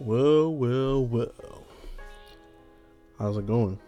Well, 0.00 0.54
well, 0.54 1.04
well. 1.04 1.62
How's 3.18 3.36
it 3.36 3.46
going? 3.46 3.78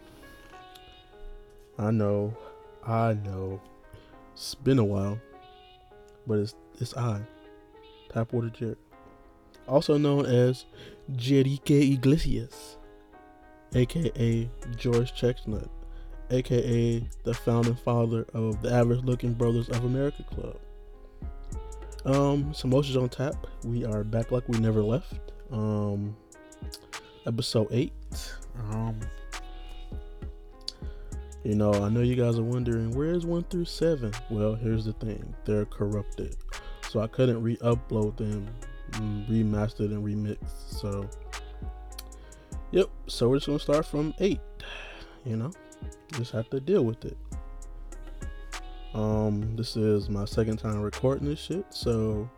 I 1.79 1.89
know, 1.89 2.37
I 2.85 3.13
know. 3.15 3.59
It's 4.33 4.53
been 4.53 4.77
a 4.77 4.83
while, 4.83 5.19
but 6.27 6.37
it's 6.37 6.53
it's 6.79 6.95
I, 6.95 7.19
Tapwater 8.09 8.53
Jared, 8.53 8.77
also 9.67 9.97
known 9.97 10.27
as 10.27 10.65
Jerique 11.13 11.93
Iglesias, 11.93 12.77
aka 13.73 14.47
George 14.75 15.15
Chestnut, 15.15 15.67
aka 16.29 17.03
the 17.23 17.33
founding 17.33 17.73
father 17.73 18.27
of 18.35 18.61
the 18.61 18.71
Average 18.71 19.03
Looking 19.03 19.33
Brothers 19.33 19.67
of 19.69 19.83
America 19.83 20.21
Club. 20.21 20.59
Um, 22.05 22.53
some 22.53 22.71
emotions 22.71 22.97
on 22.97 23.09
tap. 23.09 23.47
We 23.63 23.83
are 23.83 24.03
back 24.03 24.29
like 24.31 24.47
we 24.47 24.59
never 24.59 24.83
left. 24.83 25.32
Um, 25.51 26.15
episode 27.25 27.67
eight. 27.71 27.93
Um, 28.69 28.99
you 31.43 31.55
know, 31.55 31.73
I 31.73 31.89
know 31.89 32.01
you 32.01 32.15
guys 32.15 32.37
are 32.39 32.43
wondering 32.43 32.91
where's 32.91 33.25
one 33.25 33.43
through 33.43 33.65
seven. 33.65 34.13
Well, 34.29 34.55
here's 34.55 34.85
the 34.85 34.93
thing: 34.93 35.35
they're 35.45 35.65
corrupted, 35.65 36.37
so 36.89 37.01
I 37.01 37.07
couldn't 37.07 37.41
re-upload 37.41 38.17
them, 38.17 38.47
mm, 38.91 39.29
remastered 39.29 39.91
and 39.91 40.03
remixed. 40.05 40.79
So, 40.79 41.09
yep. 42.71 42.87
So 43.07 43.29
we're 43.29 43.37
just 43.37 43.47
gonna 43.47 43.59
start 43.59 43.85
from 43.85 44.13
eight. 44.19 44.41
You 45.25 45.37
know, 45.37 45.51
just 46.13 46.31
have 46.31 46.49
to 46.51 46.59
deal 46.59 46.83
with 46.83 47.03
it. 47.05 47.17
Um, 48.93 49.55
this 49.55 49.75
is 49.75 50.09
my 50.09 50.25
second 50.25 50.57
time 50.57 50.79
recording 50.81 51.27
this 51.27 51.39
shit, 51.39 51.65
so 51.71 52.29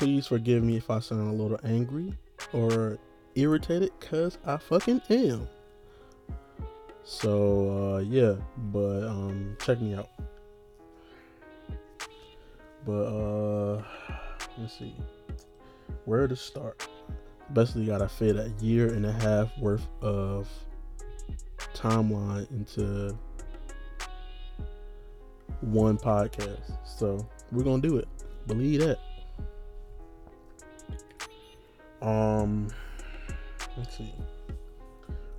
please 0.00 0.26
forgive 0.26 0.64
me 0.64 0.78
if 0.78 0.88
I 0.88 0.98
sound 0.98 1.28
a 1.28 1.42
little 1.42 1.60
angry 1.62 2.14
or 2.54 2.98
irritated, 3.34 3.90
cause 4.00 4.38
I 4.46 4.56
fucking 4.56 5.02
am. 5.10 5.46
So 7.04 7.96
uh, 7.96 7.98
yeah, 7.98 8.36
but 8.72 9.06
um, 9.06 9.58
check 9.60 9.78
me 9.78 9.94
out. 9.94 10.08
But 12.86 12.92
uh, 12.92 13.82
let's 14.56 14.78
see, 14.78 14.96
where 16.06 16.26
to 16.26 16.34
start. 16.34 16.88
Basically, 17.52 17.84
gotta 17.84 18.08
fit 18.08 18.36
a 18.36 18.50
year 18.58 18.94
and 18.94 19.04
a 19.04 19.12
half 19.12 19.50
worth 19.58 19.86
of 20.00 20.48
timeline 21.74 22.50
into 22.52 23.14
one 25.60 25.98
podcast. 25.98 26.78
So 26.86 27.28
we're 27.52 27.64
gonna 27.64 27.82
do 27.82 27.98
it. 27.98 28.08
Believe 28.46 28.80
that. 28.80 28.98
Um, 32.02 32.68
let's 33.76 33.96
see. 33.96 34.12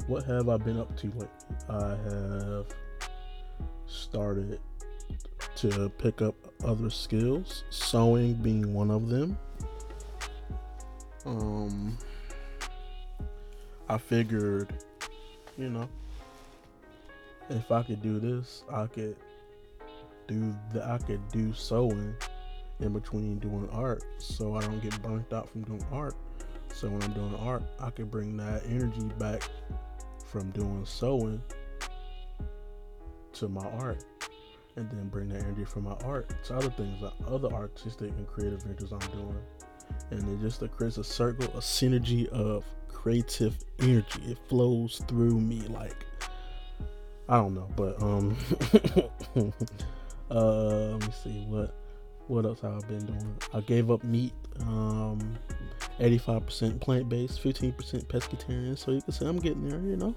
What 0.08 0.24
have 0.26 0.50
I 0.50 0.58
been 0.58 0.80
up 0.80 0.96
to 0.98 1.08
lately? 1.08 1.28
I 1.70 1.90
have 1.90 2.66
started 3.88 4.60
to 5.56 5.90
pick 5.98 6.22
up 6.22 6.36
other 6.64 6.90
skills, 6.90 7.64
sewing 7.70 8.34
being 8.36 8.74
one 8.74 8.92
of 8.92 9.10
them. 9.10 9.38
Um, 11.26 11.98
I 13.90 13.98
figured, 13.98 14.74
you 15.58 15.70
know, 15.70 15.88
if 17.50 17.72
I 17.72 17.84
could 17.84 18.02
do 18.02 18.20
this, 18.20 18.64
I 18.72 18.88
could 18.88 19.16
do 20.28 20.56
the 20.74 20.84
I 20.84 20.98
could 21.00 21.28
do 21.32 21.54
sewing 21.54 22.16
in 22.80 22.94
between 22.94 23.40
doing 23.40 23.70
art, 23.72 24.04
so 24.18 24.56
I 24.56 24.62
don't 24.62 24.82
get 24.82 25.00
burnt 25.02 25.32
out 25.34 25.50
from 25.50 25.64
doing 25.64 25.86
art. 25.92 26.16
So 26.74 26.90
when 26.90 27.04
I'm 27.04 27.14
doing 27.14 27.36
art, 27.36 27.64
I 27.80 27.90
can 27.92 28.06
bring 28.06 28.38
that 28.38 28.64
energy 28.68 29.04
back 29.20 29.44
from 30.26 30.50
doing 30.52 30.86
sewing 30.86 31.42
to 33.34 33.48
my 33.48 33.66
art, 33.80 34.04
and 34.76 34.90
then 34.90 35.10
bring 35.10 35.30
that 35.30 35.42
energy 35.44 35.66
from 35.66 35.84
my 35.84 35.96
art 36.04 36.30
to 36.46 36.56
other 36.56 36.70
things, 36.70 37.02
like 37.02 37.14
other 37.28 37.50
artistic 37.50 38.12
and 38.12 38.28
creative 38.28 38.64
ventures 38.64 38.92
I'm 38.92 39.00
doing, 39.12 39.38
and 40.10 40.28
it 40.30 40.42
just 40.42 40.62
creates 40.72 40.98
a 40.98 41.04
circle, 41.04 41.46
a 41.54 41.62
synergy 41.62 42.28
of 42.30 42.66
creative 42.88 43.58
energy. 43.80 44.22
It 44.26 44.38
flows 44.48 45.02
through 45.08 45.40
me 45.40 45.62
like 45.68 46.06
I 47.32 47.36
don't 47.36 47.54
know, 47.54 47.70
but 47.78 48.02
um, 48.02 48.36
uh, 50.30 50.92
let 50.92 51.02
me 51.02 51.14
see 51.24 51.46
what 51.48 51.74
what 52.32 52.46
else 52.46 52.62
have 52.62 52.84
I 52.84 52.88
been 52.88 53.06
doing. 53.06 53.36
I 53.54 53.60
gave 53.62 53.92
up 53.92 54.04
meat. 54.04 54.34
Um, 54.62 55.38
85% 56.00 56.80
plant 56.80 57.10
based, 57.10 57.44
15% 57.44 57.76
pescatarian. 58.06 58.78
So 58.78 58.92
you 58.92 59.02
can 59.02 59.14
say 59.14 59.26
I'm 59.28 59.38
getting 59.38 59.68
there, 59.68 59.80
you 59.80 59.98
know. 59.98 60.16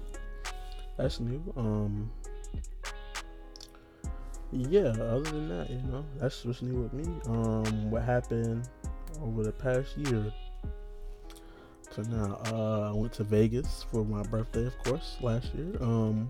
That's 0.97 1.19
new. 1.19 1.41
Um 1.55 2.11
Yeah, 4.51 4.89
other 4.89 5.29
than 5.29 5.49
that, 5.49 5.69
you 5.69 5.81
know, 5.83 6.05
that's 6.17 6.43
what's 6.45 6.61
new 6.61 6.81
with 6.81 6.93
me. 6.93 7.05
Um 7.27 7.91
what 7.91 8.03
happened 8.03 8.67
over 9.21 9.43
the 9.43 9.51
past 9.51 9.97
year 9.97 10.33
to 11.93 12.01
now. 12.09 12.41
Uh 12.47 12.91
I 12.91 12.97
went 12.97 13.13
to 13.13 13.23
Vegas 13.23 13.85
for 13.91 14.03
my 14.03 14.23
birthday, 14.23 14.65
of 14.65 14.77
course, 14.79 15.17
last 15.21 15.53
year. 15.53 15.75
Um 15.81 16.29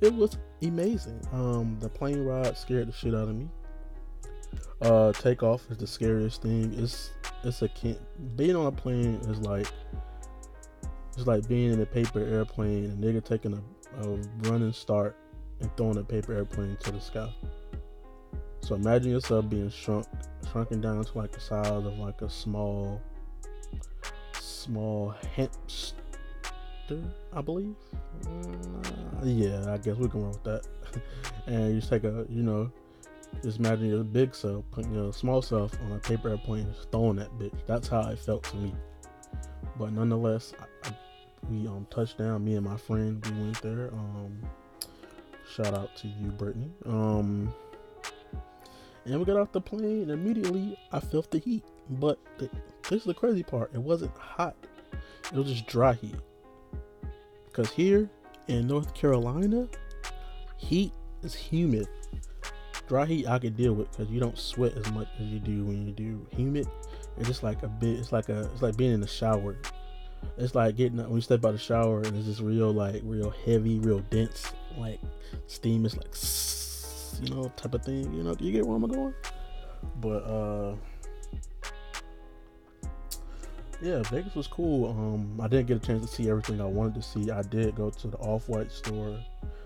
it 0.00 0.14
was 0.14 0.38
amazing. 0.62 1.20
Um 1.32 1.76
the 1.80 1.88
plane 1.88 2.24
ride 2.24 2.56
scared 2.56 2.88
the 2.88 2.92
shit 2.92 3.14
out 3.14 3.28
of 3.28 3.36
me. 3.36 3.48
Uh 4.80 5.12
takeoff 5.12 5.70
is 5.70 5.78
the 5.78 5.86
scariest 5.86 6.42
thing. 6.42 6.74
It's 6.76 7.10
it's 7.42 7.62
a 7.62 7.68
can 7.68 7.96
being 8.36 8.56
on 8.56 8.66
a 8.66 8.72
plane 8.72 9.16
is 9.28 9.38
like 9.40 9.66
it's 11.16 11.26
like 11.26 11.46
being 11.48 11.72
in 11.72 11.80
a 11.80 11.86
paper 11.86 12.20
airplane 12.20 12.84
and 12.86 13.02
nigga 13.02 13.24
taking 13.24 13.54
a, 13.54 14.02
a 14.02 14.18
running 14.48 14.72
start 14.72 15.16
and 15.60 15.74
throwing 15.76 15.98
a 15.98 16.02
paper 16.02 16.34
airplane 16.34 16.76
to 16.80 16.90
the 16.90 17.00
sky. 17.00 17.32
So 18.60 18.74
imagine 18.74 19.12
yourself 19.12 19.48
being 19.48 19.70
shrunk 19.70 20.06
shrunken 20.50 20.80
down 20.80 21.04
to 21.04 21.18
like 21.18 21.32
the 21.32 21.40
size 21.40 21.66
of 21.66 21.98
like 21.98 22.22
a 22.22 22.30
small 22.30 23.00
small 24.32 25.14
hamster, 25.36 25.94
I 27.32 27.40
believe. 27.42 27.74
Uh, 28.26 29.24
yeah, 29.24 29.72
I 29.72 29.76
guess 29.78 29.96
we 29.96 30.08
can 30.08 30.22
run 30.22 30.30
with 30.30 30.44
that. 30.44 30.66
and 31.46 31.74
you 31.74 31.80
just 31.80 31.90
take 31.90 32.04
a 32.04 32.26
you 32.28 32.42
know 32.42 32.72
just 33.42 33.58
imagine 33.58 33.86
your 33.86 34.04
big 34.04 34.34
self, 34.34 34.64
putting 34.70 34.94
your 34.94 35.12
small 35.12 35.42
self 35.42 35.72
on 35.82 35.92
a 35.92 35.98
paper 35.98 36.30
airplane, 36.30 36.72
just 36.74 36.90
throwing 36.90 37.16
that 37.16 37.30
bitch. 37.38 37.54
That's 37.66 37.88
how 37.88 38.08
it 38.08 38.18
felt 38.18 38.44
to 38.44 38.56
me. 38.56 38.74
But 39.78 39.92
nonetheless, 39.92 40.54
I, 40.60 40.88
I, 40.88 40.92
we 41.50 41.66
um 41.66 41.86
touchdown. 41.90 42.44
Me 42.44 42.54
and 42.54 42.64
my 42.64 42.76
friend, 42.76 43.24
we 43.26 43.42
went 43.42 43.60
there. 43.62 43.90
Um, 43.92 44.38
shout 45.54 45.74
out 45.74 45.94
to 45.96 46.08
you, 46.08 46.30
Brittany. 46.30 46.70
Um, 46.86 47.52
and 49.04 49.18
we 49.18 49.24
got 49.24 49.36
off 49.36 49.52
the 49.52 49.60
plane, 49.60 50.02
and 50.02 50.10
immediately 50.10 50.78
I 50.92 51.00
felt 51.00 51.30
the 51.30 51.38
heat. 51.38 51.64
But 51.90 52.18
the, 52.38 52.48
this 52.88 53.00
is 53.00 53.04
the 53.04 53.14
crazy 53.14 53.42
part. 53.42 53.70
It 53.74 53.80
wasn't 53.80 54.16
hot. 54.16 54.56
It 55.32 55.36
was 55.36 55.48
just 55.48 55.66
dry 55.66 55.94
heat. 55.94 56.16
Cause 57.52 57.70
here 57.70 58.10
in 58.48 58.66
North 58.66 58.94
Carolina, 58.94 59.68
heat 60.56 60.92
is 61.22 61.34
humid 61.34 61.86
dry 62.86 63.06
heat 63.06 63.26
I 63.26 63.38
could 63.38 63.56
deal 63.56 63.72
with 63.74 63.90
because 63.90 64.10
you 64.10 64.20
don't 64.20 64.38
sweat 64.38 64.76
as 64.76 64.90
much 64.92 65.08
as 65.18 65.26
you 65.26 65.38
do 65.38 65.64
when 65.64 65.86
you 65.86 65.92
do 65.92 66.26
humid. 66.36 66.66
It's 67.16 67.28
just 67.28 67.42
like 67.42 67.62
a 67.62 67.68
bit. 67.68 67.98
It's 67.98 68.12
like 68.12 68.28
a. 68.28 68.42
It's 68.52 68.62
like 68.62 68.76
being 68.76 68.92
in 68.92 69.00
the 69.00 69.06
shower. 69.06 69.56
It's 70.38 70.54
like 70.54 70.76
getting 70.76 70.98
when 70.98 71.14
you 71.14 71.20
step 71.20 71.44
out 71.44 71.48
of 71.48 71.54
the 71.54 71.60
shower 71.60 71.98
and 71.98 72.16
it's 72.16 72.26
just 72.26 72.40
real 72.40 72.72
like 72.72 73.02
real 73.04 73.30
heavy, 73.44 73.78
real 73.78 74.00
dense. 74.10 74.52
Like 74.76 75.00
steam 75.46 75.84
is 75.84 75.96
like 75.96 76.14
you 77.28 77.34
know 77.34 77.52
type 77.56 77.74
of 77.74 77.84
thing. 77.84 78.12
You 78.12 78.22
know, 78.22 78.34
you 78.38 78.52
get 78.52 78.66
where 78.66 78.76
I'm 78.76 78.86
going. 78.86 79.14
But 80.00 80.24
uh, 80.24 80.74
yeah, 83.80 84.02
Vegas 84.04 84.34
was 84.34 84.46
cool. 84.46 84.90
Um, 84.90 85.40
I 85.40 85.46
didn't 85.46 85.66
get 85.66 85.76
a 85.76 85.86
chance 85.86 86.02
to 86.02 86.08
see 86.08 86.28
everything 86.28 86.60
I 86.60 86.64
wanted 86.64 86.94
to 86.96 87.02
see. 87.02 87.30
I 87.30 87.42
did 87.42 87.76
go 87.76 87.90
to 87.90 88.08
the 88.08 88.16
Off 88.18 88.48
White 88.48 88.72
store. 88.72 89.18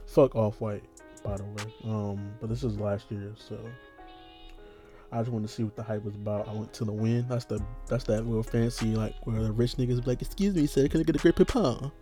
Fuck 0.07 0.35
Off 0.35 0.61
White 0.61 0.83
by 1.29 1.37
the 1.37 1.45
way. 1.45 1.75
Um, 1.85 2.33
but 2.41 2.49
this 2.49 2.65
is 2.65 2.79
last 2.79 3.11
year, 3.11 3.33
so 3.37 3.59
I 5.13 5.19
just 5.19 5.31
wanted 5.31 5.49
to 5.49 5.53
see 5.53 5.65
what 5.65 5.77
the 5.77 5.83
hype 5.83 6.05
was 6.05 6.15
about. 6.15 6.49
I 6.49 6.53
went 6.53 6.73
to 6.75 6.85
the 6.85 6.93
Wynn. 6.93 7.27
That's 7.29 7.45
the 7.45 7.61
that's 7.87 8.05
that 8.05 8.25
real 8.25 8.43
fancy 8.43 8.95
like 8.95 9.15
where 9.27 9.43
the 9.43 9.53
rich 9.53 9.77
niggas 9.77 10.03
be 10.03 10.11
like, 10.11 10.23
"Excuse 10.23 10.55
me, 10.55 10.67
sir, 10.67 10.89
can 10.89 11.01
I 11.01 11.03
get 11.05 11.17
a 11.17 11.19
Grey 11.19 11.33
Poupon?" 11.33 11.93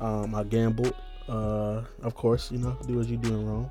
Um, 0.00 0.34
I 0.34 0.44
gambled. 0.44 0.94
Uh, 1.28 1.82
of 2.02 2.14
course, 2.14 2.52
you 2.52 2.58
know, 2.58 2.76
do 2.86 3.00
as 3.00 3.10
you 3.10 3.16
doing 3.16 3.46
wrong, 3.46 3.70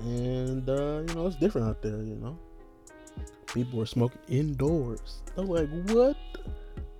and 0.00 0.68
uh, 0.68 1.02
you 1.08 1.14
know 1.14 1.26
it's 1.26 1.36
different 1.36 1.68
out 1.68 1.82
there. 1.82 2.02
You 2.02 2.16
know, 2.16 2.38
people 3.52 3.78
were 3.78 3.86
smoking 3.86 4.20
indoors. 4.28 5.22
I 5.36 5.40
was 5.40 5.60
like, 5.60 5.88
what? 5.88 6.16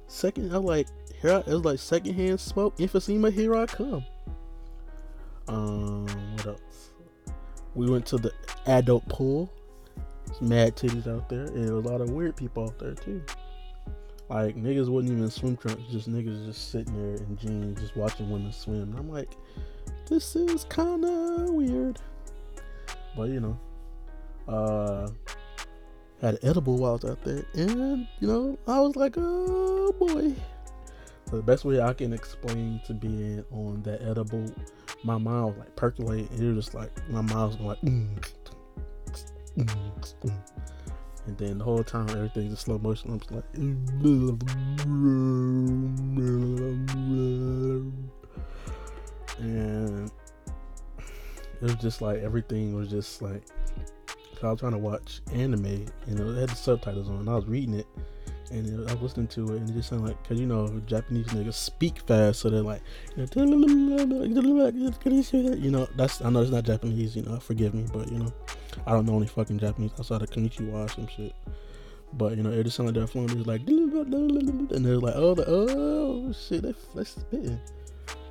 Second, 0.07 0.55
I 0.55 0.59
was 0.59 0.65
like, 0.65 0.87
here, 1.21 1.33
I, 1.33 1.39
it 1.41 1.49
was 1.49 1.65
like 1.65 1.79
secondhand 1.79 2.41
smoke. 2.41 2.79
Emphysema, 2.79 3.31
here 3.31 3.55
I 3.55 3.67
come. 3.67 4.05
Um? 5.49 6.28
We 7.75 7.91
went 7.91 8.07
to 8.07 8.17
the 8.17 8.33
adult 8.67 9.09
pool. 9.09 9.53
There's 10.27 10.41
mad 10.41 10.77
titties 10.77 11.07
out 11.07 11.29
there, 11.29 11.47
and 11.47 11.69
a 11.71 11.79
lot 11.79 12.01
of 12.01 12.11
weird 12.11 12.37
people 12.37 12.65
out 12.65 12.79
there 12.79 12.95
too. 12.95 13.23
Like 14.29 14.57
niggas 14.57 14.89
wouldn't 14.89 15.13
even 15.13 15.31
swim 15.31 15.57
trunks, 15.57 15.83
just 15.91 16.11
niggas 16.11 16.47
just 16.47 16.71
sitting 16.71 16.95
there 16.95 17.15
in 17.15 17.37
jeans, 17.39 17.81
just 17.81 17.97
watching 17.97 18.31
women 18.31 18.53
swim. 18.53 18.83
And 18.83 18.99
I'm 18.99 19.11
like, 19.11 19.31
this 20.09 20.37
is 20.37 20.65
kind 20.65 21.05
of 21.05 21.51
weird. 21.51 21.99
But 23.17 23.31
you 23.31 23.41
know, 23.41 23.59
uh, 24.47 25.09
had 26.21 26.35
an 26.35 26.41
edible 26.43 26.77
while 26.77 26.91
I 26.91 26.95
was 26.95 27.05
out 27.05 27.25
there, 27.25 27.45
and 27.55 28.07
you 28.21 28.29
know, 28.29 28.59
I 28.67 28.81
was 28.81 28.97
like, 28.97 29.15
oh 29.17 29.93
boy. 29.99 30.35
So 31.31 31.37
the 31.37 31.43
best 31.43 31.65
way 31.65 31.81
I 31.81 31.93
can 31.93 32.13
explain 32.13 32.81
to 32.87 32.95
being 32.95 33.45
on 33.51 33.83
that 33.83 34.03
edible, 34.03 34.51
my 35.05 35.19
mind 35.19 35.47
was 35.47 35.57
like 35.59 35.77
percolating, 35.77 36.29
and 36.33 36.41
it 36.41 36.53
was 36.55 36.65
just 36.67 36.75
like 36.75 36.91
my 37.11 37.21
mind 37.21 37.49
was 37.49 37.57
going 37.57 37.69
like, 37.69 37.81
mm, 37.83 38.09
mm, 39.57 40.15
mm. 40.25 40.41
and 41.27 41.39
then 41.39 41.59
the 41.59 41.65
whole 41.65 41.85
time 41.85 42.09
everything's 42.11 42.51
in 42.51 42.57
slow 42.57 42.79
motion. 42.79 43.13
I'm 43.13 43.19
just 43.19 43.31
like, 43.33 43.45
and 49.41 50.11
it 51.61 51.63
was 51.63 51.75
just 51.77 52.03
like 52.03 52.19
everything 52.19 52.75
was 52.75 52.89
just 52.89 53.23
like 53.23 53.43
I 54.43 54.51
was 54.51 54.61
trying 54.61 54.73
to 54.73 54.79
watch 54.79 55.21
anime, 55.33 55.87
and 56.07 56.21
it 56.21 56.39
had 56.39 56.49
the 56.49 56.55
subtitles 56.55 57.09
on. 57.09 57.17
And 57.17 57.29
I 57.29 57.35
was 57.35 57.47
reading 57.47 57.75
it, 57.75 57.87
and 58.51 58.89
I 58.89 58.95
was 58.95 59.03
listening 59.03 59.29
to 59.29 59.55
it, 59.55 59.61
and 59.61 59.71
it 59.71 59.73
just 59.75 59.91
sounded 59.91 60.09
like, 60.09 60.29
cause 60.29 60.39
you 60.39 60.47
know, 60.47 60.81
Japanese 60.87 61.27
niggas 61.29 61.55
speak 61.55 62.01
fast, 62.07 62.41
so 62.41 62.51
they're 62.51 62.63
like, 62.63 62.83
you 63.17 63.27
know, 65.71 65.89
that's 65.97 66.23
I 66.23 66.31
know 66.31 66.43
it's 66.43 66.51
not 66.51 66.65
Japanese, 66.65 67.17
you 67.17 67.23
know, 67.23 67.39
forgive 67.41 67.75
me, 67.75 67.87
but 67.93 68.11
you 68.11 68.19
know, 68.19 68.33
I 68.87 68.93
don't 68.93 69.07
know 69.07 69.17
any 69.17 69.27
fucking 69.27 69.59
Japanese 69.59 69.93
outside 69.99 70.23
of 70.23 70.31
Konnichiwa 70.31 70.73
or 70.73 70.89
some 70.89 71.07
shit. 71.09 71.35
But 72.15 72.37
you 72.37 72.43
know, 72.43 72.51
it 72.51 72.65
just 72.65 72.77
sounded 72.77 72.97
like 72.97 73.01
they're 73.01 73.27
flowing. 73.27 73.39
It 73.39 73.47
like, 73.47 73.61
and 73.69 74.85
they're 74.85 74.97
like, 74.97 75.15
oh, 75.15 75.35
the, 75.35 75.45
oh 75.47 76.33
shit, 76.33 76.63
they 76.63 76.75
they 76.95 77.05
spitting, 77.05 77.61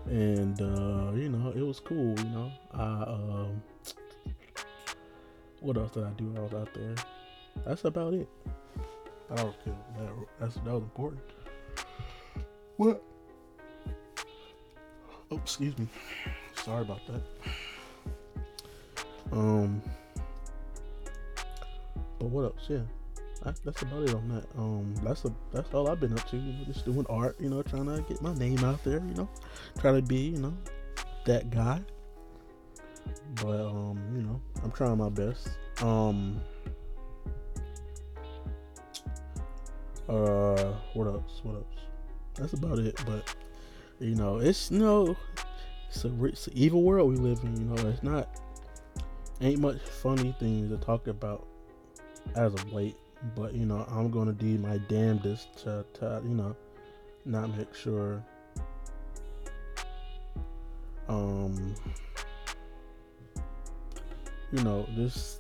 and 0.08 0.60
uh, 0.60 1.12
you 1.14 1.30
know, 1.30 1.54
it 1.56 1.62
was 1.62 1.80
cool. 1.80 2.18
You 2.18 2.30
know, 2.30 2.52
I 2.74 3.04
um, 3.04 3.62
what 5.60 5.78
else 5.78 5.92
did 5.92 6.06
I 6.06 6.10
do 6.12 6.26
while 6.26 6.42
I 6.42 6.44
was 6.46 6.54
out 6.54 6.74
there? 6.74 6.96
That's 7.66 7.86
about 7.86 8.14
it. 8.14 8.28
I 9.32 9.36
don't 9.36 9.64
care. 9.64 9.76
That, 9.98 10.10
that's 10.40 10.56
that 10.56 10.66
was 10.66 10.84
important. 10.84 11.22
What? 12.78 13.04
Oh, 15.32 15.38
excuse 15.38 15.78
me. 15.78 15.88
Sorry 16.56 16.84
about 16.84 17.02
that. 17.08 17.22
Um, 19.32 19.82
but 22.20 22.28
what 22.28 22.46
else? 22.46 22.68
Yeah, 22.70 22.82
that's 23.64 23.82
about 23.82 24.04
it 24.04 24.16
on 24.16 24.30
that. 24.30 24.46
Um, 24.58 24.94
that's 25.04 25.26
a 25.26 25.34
that's 25.52 25.74
all 25.74 25.90
I've 25.90 26.00
been 26.00 26.14
up 26.14 26.28
to. 26.30 26.38
Just 26.66 26.86
doing 26.86 27.06
art. 27.10 27.36
You 27.40 27.50
know, 27.50 27.62
trying 27.62 27.86
to 27.86 28.02
get 28.08 28.22
my 28.22 28.34
name 28.36 28.64
out 28.64 28.84
there. 28.84 29.04
You 29.06 29.14
know, 29.16 29.30
trying 29.80 29.96
to 29.96 30.02
be 30.02 30.30
you 30.30 30.38
know 30.38 30.54
that 31.26 31.50
guy. 31.50 31.82
But 33.36 33.60
um, 33.60 34.00
you 34.16 34.22
know, 34.22 34.42
I'm 34.64 34.72
trying 34.72 34.98
my 34.98 35.10
best. 35.10 35.50
Um. 35.82 36.40
Uh, 40.08 40.74
what 40.94 41.08
else? 41.08 41.42
What 41.44 41.56
else? 41.56 41.66
That's 42.36 42.54
about 42.54 42.80
it. 42.80 43.02
But 43.06 43.36
you 44.00 44.16
know, 44.16 44.38
it's 44.38 44.72
you 44.72 44.80
no, 44.80 45.06
know, 45.06 45.18
it's 45.90 46.06
a 46.06 46.26
it's 46.26 46.50
evil 46.54 46.84
world 46.84 47.10
we 47.10 47.18
live 47.18 47.40
in. 47.44 47.58
You 47.58 47.66
know, 47.66 47.90
it's 47.90 48.04
not 48.04 48.30
ain't 49.42 49.60
much 49.60 49.80
funny 49.80 50.36
things 50.40 50.70
to 50.70 50.78
talk 50.78 51.08
about 51.08 51.46
as 52.36 52.54
of 52.54 52.74
late. 52.74 52.96
But 53.36 53.54
you 53.54 53.66
know, 53.66 53.86
I'm 53.90 54.12
gonna 54.12 54.34
do 54.34 54.58
my 54.58 54.78
damnedest 54.90 55.58
to, 55.64 55.86
to 55.96 56.22
you 56.24 56.36
know, 56.36 56.56
not 57.26 57.56
make 57.58 57.74
sure. 57.76 58.24
Um, 61.10 61.74
you 64.52 64.64
know, 64.64 64.86
this 64.96 65.40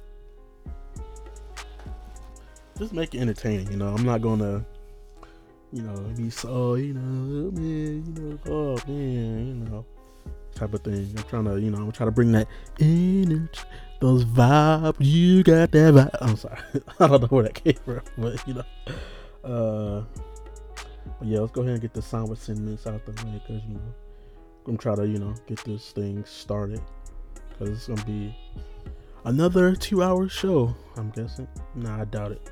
just 2.77 2.93
make 2.93 3.15
it 3.15 3.19
entertaining. 3.19 3.71
You 3.71 3.77
know, 3.77 3.87
I'm 3.87 4.03
not 4.03 4.21
gonna, 4.21 4.65
you 5.71 5.81
know, 5.81 5.95
be 6.15 6.29
so, 6.29 6.75
you 6.75 6.93
know, 6.93 7.51
man, 7.51 8.05
you 8.05 8.21
know, 8.21 8.39
oh 8.47 8.77
man, 8.87 9.47
you 9.47 9.69
know, 9.69 9.85
type 10.55 10.73
of 10.73 10.81
thing. 10.81 11.13
I'm 11.17 11.23
trying 11.23 11.45
to, 11.45 11.59
you 11.59 11.71
know, 11.71 11.79
I'm 11.79 11.91
trying 11.91 12.07
to 12.07 12.11
bring 12.11 12.31
that 12.33 12.47
energy, 12.79 13.61
those 13.99 14.23
vibes. 14.25 14.95
You 14.99 15.43
got 15.43 15.71
that 15.71 15.93
vibe. 15.93 16.17
I'm 16.21 16.35
sorry, 16.35 16.59
I 16.99 17.07
don't 17.07 17.21
know 17.21 17.27
where 17.27 17.43
that 17.43 17.55
came 17.55 17.75
from, 17.83 18.01
but 18.17 18.47
you 18.47 18.53
know, 18.55 18.63
uh, 19.43 20.03
but 21.19 21.27
yeah, 21.27 21.39
let's 21.39 21.51
go 21.51 21.61
ahead 21.61 21.73
and 21.73 21.81
get 21.81 21.93
the 21.93 22.01
sound 22.01 22.29
with 22.29 22.41
sentiments 22.41 22.85
out 22.85 23.05
the 23.05 23.11
way, 23.25 23.41
cause 23.47 23.61
you 23.67 23.75
know, 23.75 23.93
I'm 24.67 24.77
trying 24.77 24.97
to, 24.97 25.07
you 25.07 25.19
know, 25.19 25.33
get 25.47 25.63
this 25.63 25.91
thing 25.91 26.23
started, 26.25 26.81
cause 27.57 27.69
it's 27.69 27.87
gonna 27.87 28.03
be 28.05 28.35
another 29.25 29.75
two-hour 29.75 30.29
show. 30.29 30.75
I'm 30.95 31.09
guessing. 31.09 31.47
Nah, 31.75 32.01
I 32.01 32.05
doubt 32.05 32.33
it 32.33 32.51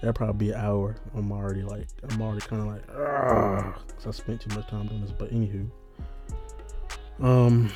that'd 0.00 0.14
probably 0.14 0.46
be 0.46 0.52
an 0.52 0.60
hour. 0.60 0.96
I'm 1.14 1.30
already 1.32 1.62
like, 1.62 1.88
I'm 2.08 2.22
already 2.22 2.40
kind 2.40 2.62
of 2.62 2.68
like, 2.68 2.86
cause 2.86 4.06
I 4.06 4.10
spent 4.10 4.40
too 4.40 4.54
much 4.54 4.68
time 4.68 4.86
doing 4.86 5.02
this. 5.02 5.12
But 5.12 5.32
anywho, 5.32 5.70
um, 7.20 7.70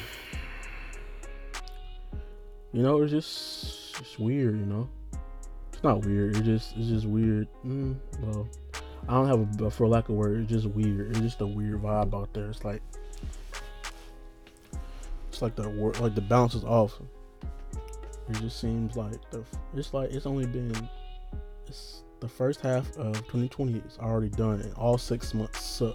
you 2.72 2.82
know, 2.82 3.02
it's 3.02 3.12
just, 3.12 4.00
it's 4.00 4.18
weird. 4.18 4.58
You 4.58 4.66
know, 4.66 4.88
it's 5.72 5.82
not 5.82 6.04
weird. 6.04 6.36
It's 6.36 6.46
just, 6.46 6.76
it's 6.76 6.88
just 6.88 7.06
weird. 7.06 7.46
Mm, 7.64 7.96
well, 8.20 8.48
I 9.08 9.12
don't 9.12 9.28
have 9.28 9.60
a, 9.60 9.70
for 9.70 9.86
lack 9.86 10.08
of 10.08 10.14
word, 10.14 10.40
it's 10.40 10.50
just 10.50 10.66
weird. 10.66 11.10
It's 11.10 11.20
just 11.20 11.40
a 11.42 11.46
weird 11.46 11.82
vibe 11.82 12.14
out 12.14 12.32
there. 12.32 12.48
It's 12.48 12.64
like, 12.64 12.82
it's 15.28 15.42
like 15.42 15.56
the 15.56 15.68
like 15.68 16.14
the 16.14 16.20
bounce 16.20 16.54
is 16.54 16.64
off. 16.64 16.98
It 18.30 18.40
just 18.40 18.60
seems 18.60 18.96
like 18.96 19.30
the, 19.30 19.44
it's 19.76 19.92
like 19.92 20.10
it's 20.12 20.24
only 20.24 20.46
been 20.46 20.72
it's 21.66 22.03
the 22.24 22.28
first 22.30 22.62
half 22.62 22.86
of 22.96 23.12
2020 23.26 23.74
is 23.86 23.98
already 24.00 24.30
done, 24.30 24.58
and 24.62 24.72
all 24.74 24.96
six 24.96 25.34
months 25.34 25.62
suck. 25.62 25.94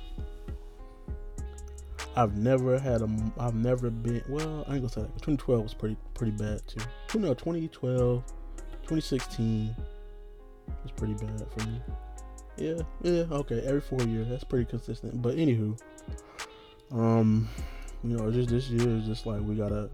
I've 2.15 2.37
never 2.37 2.77
had 2.77 3.01
a. 3.01 3.09
I've 3.39 3.55
never 3.55 3.89
been. 3.89 4.23
Well, 4.29 4.63
I 4.67 4.73
ain't 4.73 4.81
gonna 4.81 4.89
say 4.89 5.01
that. 5.01 5.13
2012 5.13 5.63
was 5.63 5.73
pretty 5.73 5.97
pretty 6.13 6.33
bad 6.33 6.61
too. 6.67 6.81
No, 7.17 7.33
2012, 7.33 8.23
2016 8.83 9.75
was 10.83 10.91
pretty 10.91 11.15
bad 11.15 11.47
for 11.57 11.67
me. 11.67 11.81
Yeah, 12.57 12.81
yeah, 13.01 13.23
okay. 13.31 13.61
Every 13.61 13.81
four 13.81 14.03
years, 14.03 14.27
that's 14.27 14.43
pretty 14.43 14.65
consistent. 14.65 15.19
But 15.23 15.35
anywho, 15.35 15.81
um, 16.91 17.49
you 18.03 18.17
know, 18.17 18.29
just 18.29 18.49
this 18.49 18.69
year 18.69 18.97
is 18.97 19.05
just 19.07 19.25
like 19.25 19.41
we 19.41 19.55
gotta. 19.55 19.89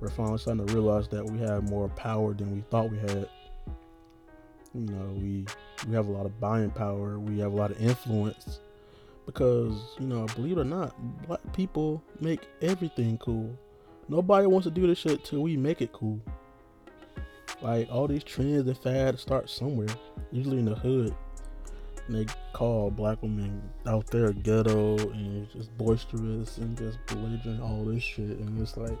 We're 0.00 0.08
finally 0.10 0.38
starting 0.38 0.66
to 0.66 0.74
realize 0.74 1.06
that 1.08 1.24
we 1.24 1.38
have 1.38 1.70
more 1.70 1.88
power 1.90 2.34
than 2.34 2.52
we 2.52 2.62
thought 2.62 2.90
we 2.90 2.98
had. 2.98 3.28
You 4.74 4.82
know, 4.82 5.14
we 5.14 5.46
we 5.86 5.94
have 5.94 6.08
a 6.08 6.12
lot 6.12 6.26
of 6.26 6.38
buying 6.40 6.70
power. 6.70 7.18
We 7.18 7.38
have 7.38 7.52
a 7.52 7.56
lot 7.56 7.70
of 7.70 7.80
influence 7.80 8.60
because 9.26 9.96
you 9.98 10.06
know, 10.06 10.26
believe 10.34 10.58
it 10.58 10.60
or 10.60 10.64
not, 10.64 10.94
black 11.26 11.40
people 11.52 12.02
make 12.20 12.48
everything 12.62 13.18
cool. 13.18 13.56
Nobody 14.08 14.46
wants 14.46 14.66
to 14.66 14.70
do 14.70 14.86
this 14.86 14.98
shit 14.98 15.24
till 15.24 15.42
we 15.42 15.56
make 15.56 15.82
it 15.82 15.92
cool. 15.92 16.20
Like 17.60 17.88
all 17.90 18.06
these 18.06 18.24
trends 18.24 18.66
and 18.66 18.78
fads 18.78 19.20
start 19.20 19.50
somewhere, 19.50 19.88
usually 20.30 20.58
in 20.58 20.64
the 20.64 20.74
hood. 20.74 21.14
And 22.06 22.16
they 22.16 22.32
call 22.54 22.90
black 22.90 23.22
women 23.22 23.62
out 23.86 24.06
there 24.06 24.32
ghetto 24.32 24.96
and 25.10 25.50
just 25.50 25.76
boisterous 25.76 26.56
and 26.58 26.76
just 26.78 26.98
belligerent, 27.06 27.60
all 27.60 27.84
this 27.84 28.02
shit. 28.02 28.38
And 28.38 28.58
it's 28.60 28.76
like, 28.76 28.96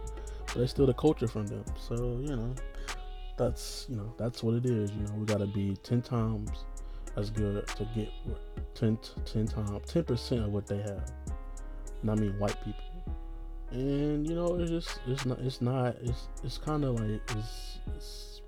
but 0.48 0.58
it's 0.58 0.72
still 0.72 0.86
the 0.86 0.94
culture 0.94 1.28
from 1.28 1.46
them. 1.46 1.64
So, 1.78 1.94
you 2.20 2.36
know, 2.36 2.54
that's 3.38 3.86
you 3.88 3.96
know 3.96 4.12
that's 4.18 4.42
what 4.42 4.54
it 4.54 4.66
is. 4.66 4.90
You 4.90 5.02
know, 5.04 5.14
we 5.14 5.24
gotta 5.24 5.46
be 5.46 5.76
ten 5.82 6.02
times 6.02 6.50
as 7.16 7.30
good 7.30 7.66
to 7.66 7.88
get 7.94 8.10
10, 8.74 8.98
10 9.24 9.46
times 9.46 9.90
ten 9.90 10.04
percent 10.04 10.44
of 10.44 10.52
what 10.52 10.66
they 10.66 10.78
have. 10.78 11.10
And 12.02 12.10
I 12.10 12.14
mean 12.14 12.38
white 12.38 12.56
people. 12.64 12.84
And 13.70 14.28
you 14.28 14.34
know, 14.34 14.54
it's 14.56 14.70
just 14.70 15.00
it's 15.06 15.24
not 15.24 15.38
it's 15.40 15.60
not 15.60 15.96
it's 16.02 16.28
it's 16.44 16.58
kind 16.58 16.84
of 16.84 17.00
like 17.00 17.20
it's, 17.36 17.78
it's 17.96 18.42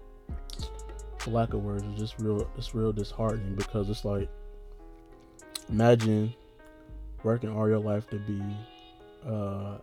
for 1.18 1.30
lack 1.30 1.52
of 1.52 1.62
words, 1.62 1.84
it's 1.90 2.00
just 2.00 2.18
real 2.18 2.50
it's 2.56 2.74
real 2.74 2.92
disheartening 2.92 3.54
because 3.54 3.88
it's 3.90 4.04
like 4.04 4.28
imagine 5.68 6.34
working 7.22 7.50
all 7.50 7.68
your 7.68 7.78
life 7.78 8.08
to 8.10 8.16
be 8.16 8.42
uh 9.28 9.76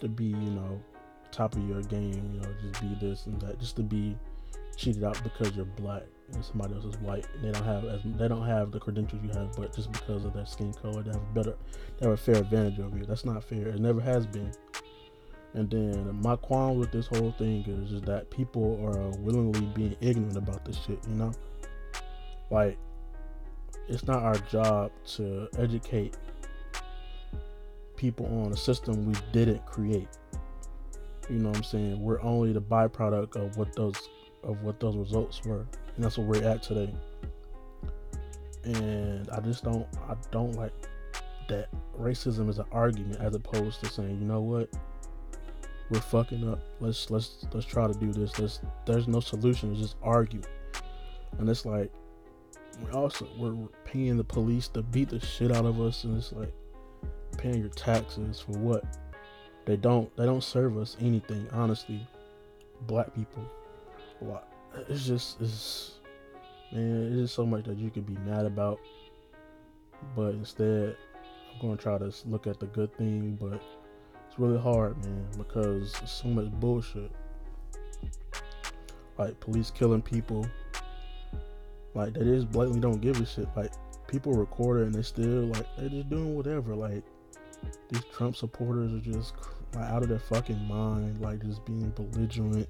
to 0.00 0.08
be 0.08 0.24
you 0.24 0.50
know 0.50 0.80
top 1.30 1.54
of 1.54 1.68
your 1.68 1.82
game 1.82 2.30
you 2.32 2.40
know 2.40 2.48
just 2.60 2.80
be 2.80 3.06
this 3.06 3.26
and 3.26 3.40
that 3.40 3.58
just 3.58 3.76
to 3.76 3.82
be 3.82 4.16
cheated 4.74 5.04
out 5.04 5.22
because 5.22 5.54
you're 5.54 5.64
black 5.64 6.02
and 6.32 6.44
somebody 6.44 6.74
else 6.74 6.84
is 6.84 6.96
white. 6.98 7.26
And 7.34 7.44
they 7.44 7.52
don't 7.52 7.64
have 7.64 7.84
as 7.84 8.00
they 8.04 8.28
don't 8.28 8.46
have 8.46 8.70
the 8.70 8.80
credentials 8.80 9.22
you 9.22 9.30
have 9.30 9.54
but 9.56 9.74
just 9.74 9.92
because 9.92 10.24
of 10.24 10.32
their 10.32 10.46
skin 10.46 10.72
color 10.72 11.02
they 11.02 11.10
have 11.10 11.22
a 11.22 11.34
better 11.34 11.54
they 11.98 12.06
have 12.06 12.14
a 12.14 12.16
fair 12.16 12.36
advantage 12.36 12.80
over 12.80 12.96
you. 12.96 13.04
That's 13.04 13.24
not 13.24 13.42
fair. 13.44 13.68
It 13.68 13.80
never 13.80 14.00
has 14.00 14.26
been. 14.26 14.52
And 15.54 15.70
then 15.70 16.20
my 16.20 16.36
qualm 16.36 16.78
with 16.78 16.90
this 16.90 17.06
whole 17.06 17.32
thing 17.32 17.64
is 17.66 18.00
that 18.02 18.28
people 18.30 18.80
are 18.84 19.10
willingly 19.20 19.66
being 19.74 19.96
ignorant 20.00 20.36
about 20.36 20.64
this 20.64 20.76
shit 20.84 20.98
you 21.08 21.14
know? 21.14 21.32
Like 22.50 22.78
it's 23.88 24.06
not 24.06 24.22
our 24.22 24.36
job 24.50 24.90
to 25.16 25.48
educate 25.58 26.16
people 27.96 28.26
on 28.44 28.52
a 28.52 28.56
system 28.56 29.06
we 29.06 29.14
didn't 29.32 29.64
create. 29.66 30.08
You 31.30 31.38
know 31.38 31.48
what 31.48 31.58
I'm 31.58 31.62
saying? 31.64 32.02
We're 32.02 32.20
only 32.20 32.52
the 32.52 32.60
byproduct 32.60 33.36
of 33.36 33.56
what 33.56 33.74
those 33.74 33.96
of 34.44 34.62
what 34.62 34.80
those 34.80 34.96
results 34.96 35.44
were. 35.44 35.66
And 35.96 36.04
that's 36.04 36.18
where 36.18 36.26
we're 36.26 36.48
at 36.48 36.62
today. 36.62 36.92
And 38.64 39.28
I 39.30 39.40
just 39.40 39.64
don't 39.64 39.86
I 40.08 40.14
don't 40.30 40.52
like 40.52 40.72
that 41.48 41.68
racism 41.98 42.48
is 42.48 42.58
an 42.58 42.64
argument 42.72 43.20
as 43.20 43.34
opposed 43.34 43.80
to 43.80 43.90
saying, 43.90 44.18
you 44.18 44.26
know 44.26 44.40
what? 44.40 44.68
We're 45.90 46.00
fucking 46.00 46.48
up. 46.48 46.60
Let's 46.80 47.10
let's 47.10 47.46
let's 47.52 47.66
try 47.66 47.86
to 47.86 47.94
do 47.94 48.12
this. 48.12 48.38
Let's 48.38 48.60
there's 48.86 49.06
no 49.06 49.20
solution, 49.20 49.72
it's 49.72 49.80
just 49.80 49.96
argue. 50.02 50.42
And 51.38 51.48
it's 51.48 51.66
like 51.66 51.92
we 52.82 52.90
also 52.90 53.28
we're, 53.36 53.52
we're 53.52 53.68
paying 53.84 54.16
the 54.16 54.24
police 54.24 54.68
to 54.68 54.82
beat 54.82 55.10
the 55.10 55.20
shit 55.20 55.52
out 55.52 55.66
of 55.66 55.80
us 55.80 56.04
and 56.04 56.16
it's 56.16 56.32
like 56.32 56.52
paying 57.36 57.60
your 57.60 57.70
taxes 57.70 58.40
for 58.40 58.52
what? 58.52 58.84
They 59.66 59.76
don't 59.76 60.14
they 60.16 60.24
don't 60.24 60.42
serve 60.42 60.76
us 60.78 60.96
anything, 61.00 61.46
honestly. 61.52 62.06
Black 62.86 63.14
people. 63.14 63.44
It's 64.88 65.06
just 65.06 65.40
it's 65.40 65.92
man, 66.72 67.08
it's 67.12 67.16
just 67.22 67.34
so 67.34 67.46
much 67.46 67.64
that 67.64 67.78
you 67.78 67.90
could 67.90 68.06
be 68.06 68.16
mad 68.28 68.46
about. 68.46 68.80
But 70.16 70.34
instead 70.34 70.96
I'm 71.54 71.60
gonna 71.60 71.76
try 71.76 71.98
to 71.98 72.12
look 72.26 72.46
at 72.46 72.58
the 72.58 72.66
good 72.66 72.94
thing, 72.96 73.38
but 73.40 73.62
it's 74.28 74.38
really 74.38 74.60
hard, 74.60 74.96
man, 75.04 75.26
because 75.38 76.00
so 76.06 76.28
much 76.28 76.50
bullshit. 76.52 77.10
Like 79.16 79.38
police 79.38 79.70
killing 79.70 80.02
people. 80.02 80.46
Like 81.94 82.14
they 82.14 82.24
just 82.24 82.50
blatantly 82.50 82.80
don't 82.80 83.00
give 83.00 83.20
a 83.20 83.26
shit. 83.26 83.46
Like 83.56 83.72
people 84.08 84.32
record 84.32 84.80
it 84.80 84.86
and 84.86 84.94
they 84.94 85.02
still 85.02 85.46
like 85.46 85.66
they're 85.76 85.88
just 85.88 86.10
doing 86.10 86.34
whatever. 86.34 86.74
Like 86.74 87.04
these 87.88 88.02
Trump 88.12 88.36
supporters 88.36 88.92
are 88.92 89.12
just 89.12 89.34
like 89.74 89.88
out 89.88 90.02
of 90.02 90.08
their 90.08 90.18
fucking 90.18 90.66
mind, 90.66 91.20
like 91.20 91.42
just 91.44 91.64
being 91.64 91.90
belligerent, 91.90 92.68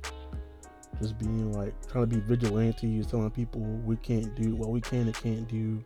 just 1.01 1.19
being 1.19 1.53
like 1.53 1.75
trying 1.89 2.09
to 2.09 2.17
be 2.17 2.21
vigilantes, 2.21 3.07
telling 3.07 3.31
people 3.31 3.61
we 3.61 3.97
can't 3.97 4.35
do 4.35 4.55
what 4.55 4.71
we 4.71 4.81
can 4.81 5.03
and 5.03 5.15
can't 5.15 5.49
do. 5.49 5.83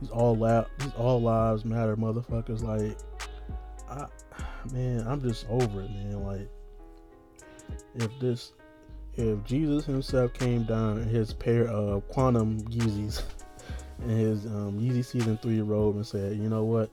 These 0.00 0.10
all 0.10 0.36
la- 0.36 0.66
these 0.78 0.92
all 0.96 1.20
lives 1.20 1.64
matter, 1.64 1.96
motherfuckers. 1.96 2.62
Like, 2.62 2.96
I, 3.88 4.06
man, 4.72 5.06
I'm 5.06 5.20
just 5.20 5.46
over 5.48 5.82
it, 5.82 5.90
man. 5.90 6.22
Like, 6.24 6.48
if 7.96 8.10
this, 8.20 8.52
if 9.14 9.42
Jesus 9.44 9.84
himself 9.84 10.32
came 10.32 10.64
down 10.64 10.98
in 10.98 11.08
his 11.08 11.32
pair 11.32 11.66
of 11.68 12.06
quantum 12.08 12.60
Yeezys, 12.62 13.22
and 14.00 14.10
his 14.10 14.46
um, 14.46 14.78
Yeezy 14.80 15.04
season 15.04 15.38
three 15.38 15.60
robe, 15.60 15.96
and 15.96 16.06
said, 16.06 16.36
you 16.36 16.48
know 16.48 16.64
what? 16.64 16.90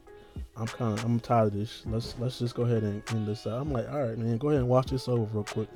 I'm 0.56 0.68
kind 0.68 0.98
of 0.98 1.04
I'm 1.06 1.20
tired 1.20 1.48
of 1.48 1.54
this. 1.54 1.84
Let's 1.86 2.16
let's 2.20 2.40
just 2.40 2.56
go 2.56 2.64
ahead 2.64 2.84
and 2.84 3.02
end 3.12 3.28
this 3.28 3.48
out. 3.48 3.62
I'm 3.62 3.72
like, 3.72 3.90
all 3.90 4.04
right, 4.04 4.18
man, 4.18 4.38
go 4.38 4.50
ahead 4.50 4.62
and 4.62 4.70
watch 4.70 4.92
this 4.92 5.08
over 5.08 5.24
real 5.34 5.44
quick. 5.44 5.70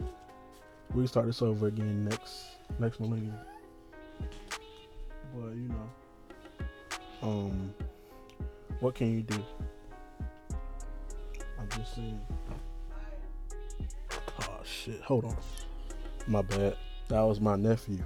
We 0.94 1.08
start 1.08 1.26
this 1.26 1.42
over 1.42 1.68
again 1.68 2.06
next 2.06 2.58
next 2.80 3.00
millennium. 3.00 3.38
But 5.34 5.56
you 5.56 5.70
know, 5.70 5.90
um, 7.24 7.74
what 8.80 8.96
can 8.96 9.14
you 9.14 9.22
do? 9.22 9.44
I'm 11.60 11.70
just 11.70 11.96
saying. 11.96 12.20
Oh 14.42 14.60
shit! 14.64 15.02
Hold 15.02 15.26
on. 15.26 15.38
My 16.28 16.42
bad. 16.42 16.76
That 17.08 17.22
was 17.22 17.40
my 17.40 17.56
nephew. 17.56 18.04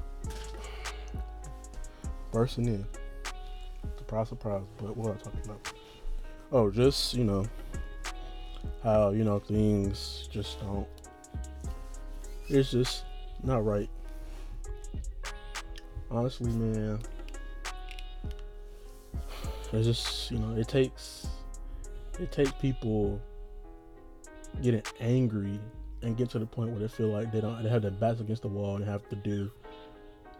Bursting 2.31 2.67
in. 2.67 2.85
Surprise, 3.97 4.29
surprise. 4.29 4.63
But 4.77 4.95
what 4.95 5.09
am 5.09 5.17
I 5.17 5.23
talking 5.23 5.41
about? 5.45 5.73
oh, 6.51 6.69
just 6.69 7.13
you 7.13 7.23
know 7.23 7.45
how 8.83 9.09
you 9.11 9.23
know 9.23 9.39
things 9.39 10.27
just 10.31 10.59
don't. 10.61 10.87
It's 12.47 12.71
just 12.71 13.05
not 13.43 13.65
right. 13.65 13.89
Honestly, 16.11 16.51
man, 16.51 16.99
it's 19.73 19.87
just 19.87 20.31
you 20.31 20.37
know 20.37 20.55
it 20.55 20.67
takes 20.67 21.27
it 22.19 22.31
takes 22.31 22.51
people 22.53 23.19
getting 24.61 24.83
angry 24.99 25.59
and 26.01 26.15
get 26.15 26.29
to 26.29 26.39
the 26.39 26.45
point 26.45 26.69
where 26.69 26.79
they 26.79 26.87
feel 26.87 27.07
like 27.07 27.31
they 27.31 27.41
don't 27.41 27.61
they 27.63 27.69
have 27.69 27.81
their 27.81 27.91
backs 27.91 28.19
against 28.19 28.43
the 28.43 28.47
wall 28.47 28.75
and 28.75 28.85
have 28.85 29.07
to 29.09 29.15
do 29.15 29.51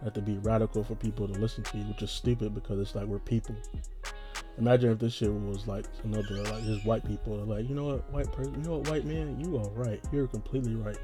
have 0.03 0.13
to 0.13 0.21
be 0.21 0.37
radical 0.39 0.83
for 0.83 0.95
people 0.95 1.27
to 1.27 1.33
listen 1.33 1.63
to 1.63 1.77
you, 1.77 1.83
which 1.85 2.01
is 2.01 2.11
stupid 2.11 2.53
because 2.53 2.79
it's 2.79 2.95
like 2.95 3.05
we're 3.05 3.19
people. 3.19 3.55
Imagine 4.57 4.91
if 4.91 4.99
this 4.99 5.13
shit 5.13 5.33
was 5.33 5.67
like 5.67 5.85
another 6.03 6.43
like 6.43 6.63
just 6.63 6.85
white 6.85 7.05
people 7.05 7.35
like 7.37 7.67
you 7.67 7.75
know 7.75 7.85
what 7.85 8.11
white 8.11 8.31
person 8.31 8.53
you 8.55 8.61
know 8.61 8.77
what 8.77 8.89
white 8.89 9.05
man 9.05 9.37
you 9.39 9.57
are 9.57 9.69
right 9.71 10.01
you're 10.13 10.27
completely 10.27 10.75
right 10.75 10.97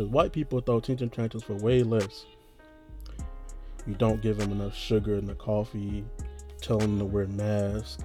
because 0.00 0.12
white 0.14 0.32
people 0.32 0.62
throw 0.62 0.78
attention 0.78 1.10
trenches 1.10 1.42
for 1.42 1.52
way 1.56 1.82
less. 1.82 2.24
You 3.86 3.94
don't 3.94 4.22
give 4.22 4.38
them 4.38 4.50
enough 4.50 4.74
sugar 4.74 5.16
in 5.16 5.26
the 5.26 5.34
coffee, 5.34 6.06
tell 6.62 6.78
them 6.78 6.98
to 6.98 7.04
wear 7.04 7.26
masks. 7.26 8.02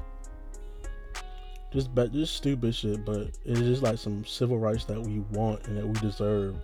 Just 1.72 1.90
just 2.12 2.36
stupid 2.36 2.76
shit, 2.76 3.06
but 3.06 3.30
it's 3.46 3.62
just 3.62 3.82
like 3.82 3.98
some 3.98 4.26
civil 4.26 4.58
rights 4.58 4.84
that 4.86 5.02
we 5.02 5.20
want 5.32 5.66
and 5.68 5.78
that 5.78 5.88
we 5.88 5.94
deserve. 6.02 6.58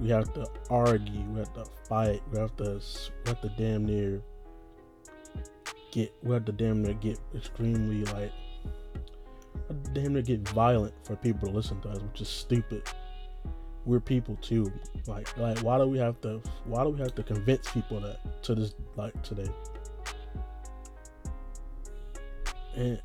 We 0.00 0.10
have 0.10 0.32
to 0.34 0.46
argue, 0.70 1.22
we 1.32 1.40
have 1.40 1.52
to 1.54 1.64
fight, 1.88 2.22
we 2.30 2.38
have 2.38 2.56
to 2.58 2.80
we 3.24 3.28
have 3.28 3.40
to 3.40 3.48
damn 3.58 3.84
near 3.84 4.22
get 5.90 6.14
we 6.22 6.34
have 6.34 6.44
to 6.44 6.52
damn 6.52 6.82
near 6.82 6.94
get 6.94 7.18
extremely 7.34 8.04
like 8.12 8.32
damn 9.92 10.12
near 10.12 10.22
get 10.22 10.48
violent 10.50 10.94
for 11.02 11.16
people 11.16 11.48
to 11.48 11.54
listen 11.54 11.80
to 11.80 11.88
us, 11.88 11.98
which 11.98 12.20
is 12.20 12.28
stupid. 12.28 12.84
We're 13.86 14.00
people 14.00 14.36
too. 14.42 14.70
Like 15.06 15.36
like 15.38 15.58
why 15.60 15.78
do 15.78 15.86
we 15.86 15.98
have 15.98 16.20
to 16.22 16.42
why 16.64 16.82
do 16.82 16.90
we 16.90 16.98
have 16.98 17.14
to 17.14 17.22
convince 17.22 17.70
people 17.70 18.00
that 18.00 18.42
to 18.42 18.54
this 18.54 18.74
like 18.96 19.20
today? 19.22 19.48
And 22.74 23.00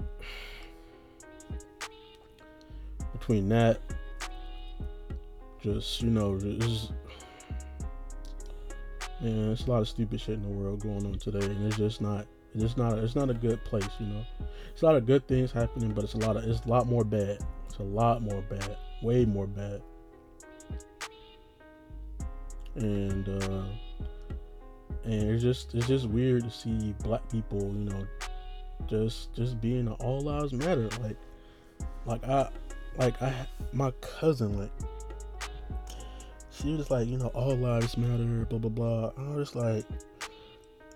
between 3.13 3.47
that, 3.49 3.79
just 5.61 6.01
you 6.01 6.09
know, 6.09 6.37
just 6.39 6.91
yeah, 9.21 9.51
it's 9.51 9.67
a 9.67 9.69
lot 9.69 9.81
of 9.81 9.87
stupid 9.87 10.19
shit 10.19 10.35
in 10.35 10.41
the 10.41 10.49
world 10.49 10.81
going 10.81 11.05
on 11.05 11.13
today, 11.19 11.45
and 11.45 11.67
it's 11.67 11.77
just 11.77 12.01
not 12.01 12.25
it's 12.55 12.75
not 12.75 12.97
it's 12.97 13.15
not 13.15 13.29
a 13.29 13.35
good 13.35 13.63
place, 13.65 13.87
you 13.99 14.07
know. 14.07 14.25
It's 14.73 14.81
a 14.81 14.85
lot 14.85 14.95
of 14.95 15.05
good 15.05 15.27
things 15.27 15.51
happening, 15.51 15.91
but 15.93 16.03
it's 16.03 16.15
a 16.15 16.17
lot 16.17 16.37
of 16.37 16.43
it's 16.43 16.65
a 16.65 16.69
lot 16.69 16.87
more 16.87 17.03
bad. 17.03 17.37
It's 17.67 17.77
a 17.77 17.83
lot 17.83 18.23
more 18.23 18.41
bad, 18.41 18.75
way 19.03 19.25
more 19.25 19.45
bad. 19.45 19.83
And 22.75 23.27
uh 23.43 23.63
and 25.03 25.23
it's 25.31 25.41
just 25.41 25.73
it's 25.75 25.87
just 25.87 26.07
weird 26.07 26.43
to 26.43 26.51
see 26.51 26.93
black 27.03 27.27
people, 27.29 27.59
you 27.59 27.85
know, 27.85 28.07
just 28.87 29.33
just 29.33 29.59
being 29.59 29.87
an 29.87 29.93
all 29.93 30.21
lives 30.21 30.53
matter. 30.53 30.89
Like 31.01 31.17
like 32.05 32.23
I 32.27 32.49
like 32.97 33.21
I 33.21 33.47
my 33.73 33.91
cousin 34.01 34.59
like 34.59 34.71
she 36.51 36.75
was 36.75 36.91
like, 36.91 37.07
you 37.07 37.17
know, 37.17 37.27
all 37.27 37.55
lives 37.55 37.97
matter, 37.97 38.45
blah 38.45 38.59
blah 38.59 38.69
blah. 38.69 39.11
I 39.17 39.35
was 39.35 39.51
just 39.51 39.55
like 39.55 39.85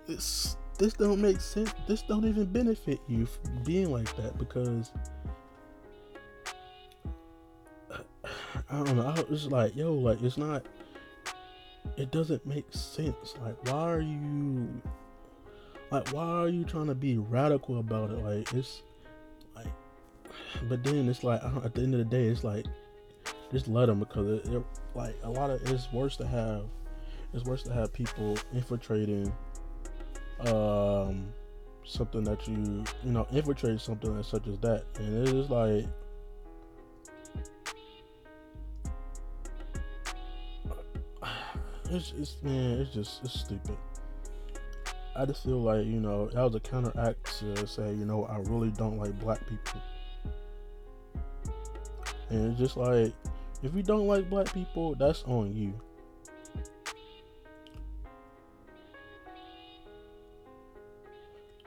this 0.06 0.56
this 0.78 0.92
don't 0.92 1.20
make 1.20 1.40
sense. 1.40 1.72
This 1.88 2.02
don't 2.02 2.26
even 2.26 2.44
benefit 2.46 3.00
you 3.08 3.26
being 3.64 3.90
like 3.90 4.14
that 4.16 4.38
because 4.38 4.92
I 8.70 8.84
don't 8.84 8.96
know. 8.96 9.06
I 9.06 9.20
was 9.30 9.46
like, 9.46 9.74
yo, 9.74 9.94
like 9.94 10.22
it's 10.22 10.36
not. 10.36 10.64
It 11.96 12.10
doesn't 12.10 12.44
make 12.44 12.66
sense. 12.70 13.34
Like, 13.40 13.56
why 13.70 13.90
are 13.90 14.00
you? 14.00 14.82
Like, 15.90 16.08
why 16.08 16.24
are 16.24 16.48
you 16.48 16.64
trying 16.64 16.88
to 16.88 16.94
be 16.94 17.16
radical 17.16 17.78
about 17.78 18.10
it? 18.10 18.18
Like, 18.18 18.52
it's 18.52 18.82
like, 19.54 19.72
but 20.68 20.84
then 20.84 21.08
it's 21.08 21.24
like 21.24 21.42
at 21.42 21.74
the 21.74 21.82
end 21.82 21.94
of 21.94 21.98
the 21.98 22.04
day, 22.04 22.26
it's 22.26 22.44
like 22.44 22.66
just 23.50 23.68
let 23.68 23.86
them 23.86 24.00
because 24.00 24.26
it, 24.26 24.52
it 24.52 24.62
like 24.94 25.16
a 25.22 25.30
lot 25.30 25.50
of 25.50 25.62
it's 25.70 25.90
worse 25.92 26.16
to 26.18 26.26
have. 26.26 26.64
It's 27.32 27.44
worse 27.44 27.62
to 27.64 27.72
have 27.72 27.92
people 27.92 28.36
infiltrating 28.52 29.32
um, 30.40 31.32
something 31.84 32.24
that 32.24 32.46
you 32.46 32.84
you 33.04 33.12
know 33.12 33.26
infiltrate 33.32 33.80
something 33.80 34.22
such 34.22 34.46
as 34.48 34.58
that, 34.58 34.84
and 34.98 35.26
it 35.26 35.34
is 35.34 35.48
like. 35.48 35.86
It's, 41.90 42.12
it's 42.18 42.36
man, 42.42 42.80
it's 42.80 42.92
just 42.92 43.24
it's 43.24 43.40
stupid. 43.40 43.76
I 45.14 45.24
just 45.24 45.44
feel 45.44 45.60
like 45.60 45.86
you 45.86 46.00
know 46.00 46.28
that 46.28 46.42
was 46.42 46.54
a 46.54 46.60
counteract 46.60 47.38
to 47.38 47.66
say 47.66 47.92
you 47.94 48.04
know 48.04 48.24
I 48.26 48.38
really 48.38 48.70
don't 48.70 48.98
like 48.98 49.18
black 49.20 49.40
people, 49.48 49.80
and 52.30 52.50
it's 52.50 52.58
just 52.58 52.76
like 52.76 53.12
if 53.62 53.74
you 53.74 53.82
don't 53.82 54.06
like 54.06 54.28
black 54.28 54.52
people, 54.52 54.94
that's 54.94 55.22
on 55.24 55.54
you. 55.54 55.74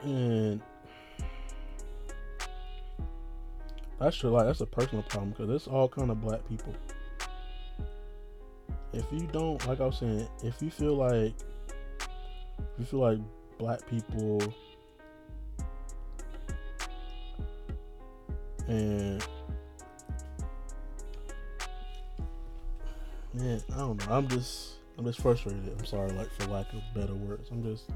and 0.02 0.60
that's 3.98 4.16
true. 4.16 4.30
Like 4.30 4.46
that's 4.46 4.60
a 4.60 4.66
personal 4.66 5.02
problem 5.04 5.30
because 5.30 5.50
it's 5.50 5.66
all 5.66 5.88
kind 5.88 6.10
of 6.10 6.20
black 6.20 6.46
people. 6.48 6.74
If 8.92 9.04
you 9.12 9.28
don't, 9.32 9.64
like 9.68 9.80
I 9.80 9.86
was 9.86 9.98
saying, 9.98 10.28
if 10.42 10.60
you 10.60 10.70
feel 10.70 10.96
like, 10.96 11.34
if 12.58 12.78
you 12.78 12.84
feel 12.84 13.00
like 13.00 13.18
black 13.58 13.86
people 13.88 14.42
and 18.66 19.24
man, 23.34 23.62
I 23.72 23.76
don't 23.78 24.06
know. 24.06 24.14
I'm 24.14 24.28
just, 24.28 24.72
I'm 24.98 25.04
just 25.04 25.20
frustrated. 25.20 25.72
I'm 25.78 25.84
sorry, 25.84 26.10
like 26.12 26.30
for 26.38 26.46
lack 26.48 26.72
of 26.72 26.82
better 26.94 27.14
words. 27.14 27.48
I'm 27.52 27.62
just 27.62 27.90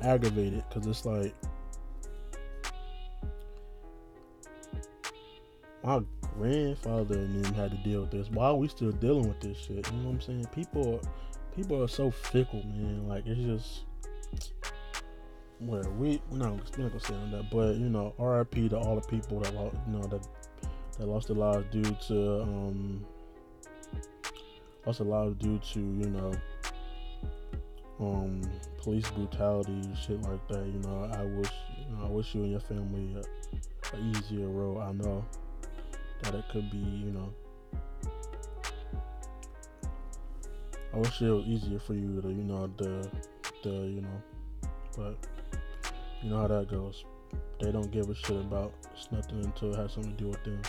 aggravated 0.00 0.64
because 0.68 0.86
it's 0.86 1.04
like 1.04 1.34
my 5.84 6.02
grandfather 6.36 7.14
and 7.14 7.44
them 7.44 7.54
had 7.54 7.70
to 7.70 7.76
deal 7.78 8.02
with 8.02 8.10
this. 8.10 8.30
Why 8.30 8.46
are 8.46 8.56
we 8.56 8.68
still 8.68 8.92
dealing 8.92 9.28
with 9.28 9.40
this 9.40 9.56
shit? 9.58 9.90
You 9.90 9.98
know 9.98 10.08
what 10.08 10.14
I'm 10.14 10.20
saying? 10.20 10.46
People, 10.54 10.96
are 10.96 11.54
people 11.56 11.82
are 11.82 11.88
so 11.88 12.10
fickle, 12.10 12.62
man. 12.64 13.08
Like 13.08 13.26
it's 13.26 13.40
just. 13.40 13.84
Well, 15.60 15.88
we 15.98 16.20
we're 16.30 16.38
not, 16.38 16.72
gonna 16.72 17.00
say 17.00 17.14
on 17.14 17.30
that, 17.30 17.48
but 17.50 17.76
you 17.76 17.88
know, 17.88 18.12
RIP 18.18 18.70
to 18.70 18.76
all 18.76 18.96
the 18.96 19.06
people 19.06 19.40
that 19.40 19.54
lost, 19.54 19.76
you 19.86 19.92
know, 19.92 20.06
that 20.08 20.26
that 20.98 21.06
lost 21.06 21.28
their 21.28 21.36
lives 21.36 21.64
due 21.70 21.96
to 22.08 22.42
um 22.42 23.04
lost 24.84 24.98
their 24.98 25.08
lives 25.08 25.36
due 25.36 25.58
to 25.58 25.80
you 25.80 26.10
know 26.10 26.32
um 28.00 28.42
police 28.78 29.08
brutality 29.10 29.88
shit 30.04 30.20
like 30.22 30.46
that. 30.48 30.66
You 30.66 30.80
know, 30.80 31.10
I 31.14 31.24
wish 31.24 31.50
you 31.78 31.96
know, 31.96 32.04
I 32.04 32.08
wish 32.08 32.34
you 32.34 32.42
and 32.42 32.50
your 32.50 32.60
family 32.60 33.16
a, 33.16 33.96
a 33.96 34.00
easier 34.10 34.48
road. 34.48 34.80
I 34.80 34.92
know 34.92 35.24
that 36.24 36.34
it 36.34 36.44
could 36.50 36.70
be, 36.70 36.78
you 36.78 37.10
know. 37.10 37.32
I 40.92 40.98
wish 40.98 41.20
it 41.20 41.30
was 41.30 41.44
easier 41.46 41.78
for 41.80 41.94
you 41.94 42.20
to, 42.22 42.28
you 42.28 42.44
know, 42.44 42.70
the, 42.76 43.10
the, 43.62 43.70
you 43.70 44.00
know, 44.00 44.22
but 44.96 45.16
you 46.22 46.30
know 46.30 46.38
how 46.38 46.46
that 46.46 46.68
goes. 46.68 47.04
They 47.60 47.72
don't 47.72 47.90
give 47.90 48.08
a 48.08 48.14
shit 48.14 48.36
about 48.36 48.72
it's 48.92 49.10
nothing 49.10 49.44
until 49.44 49.74
it 49.74 49.76
has 49.76 49.92
something 49.92 50.16
to 50.16 50.24
do 50.24 50.28
with 50.28 50.44
them. 50.44 50.62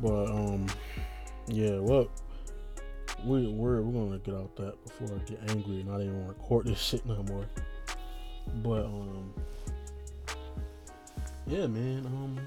But 0.00 0.30
um, 0.30 0.66
yeah, 1.48 1.78
well, 1.78 2.08
we 3.24 3.48
we're 3.48 3.82
we're 3.82 4.06
gonna 4.06 4.18
get 4.18 4.34
out 4.34 4.54
that 4.56 4.82
before 4.84 5.08
I 5.16 5.18
get 5.28 5.40
angry 5.50 5.80
and 5.80 5.90
I 5.90 5.98
didn't 5.98 6.24
want 6.24 6.36
to 6.36 6.42
record 6.42 6.66
this 6.66 6.80
shit 6.80 7.04
no 7.04 7.22
more. 7.24 7.46
But 8.56 8.84
um 8.84 9.32
yeah, 11.46 11.66
man, 11.66 12.06
um 12.06 12.38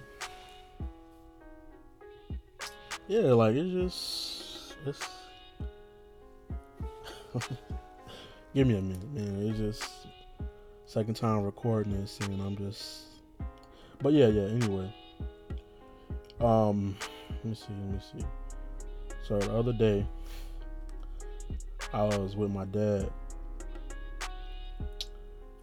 yeah, 3.07 3.33
like 3.33 3.55
it's 3.55 3.71
just 3.71 4.75
it's 4.85 5.07
give 8.53 8.67
me 8.67 8.77
a 8.77 8.81
minute, 8.81 9.13
man. 9.13 9.47
It's 9.47 9.57
just 9.57 10.07
second 10.85 11.15
time 11.15 11.43
recording 11.43 11.99
this 11.99 12.19
and 12.19 12.41
I'm 12.41 12.57
just 12.57 13.05
but 14.01 14.13
yeah, 14.13 14.27
yeah, 14.27 14.43
anyway. 14.43 14.93
Um 16.39 16.97
let 17.29 17.45
me 17.45 17.55
see, 17.55 17.67
let 17.69 17.93
me 17.93 17.99
see. 17.99 18.25
So 19.23 19.39
the 19.39 19.53
other 19.53 19.73
day 19.73 20.05
I 21.93 22.03
was 22.03 22.35
with 22.35 22.51
my 22.51 22.65
dad 22.65 23.11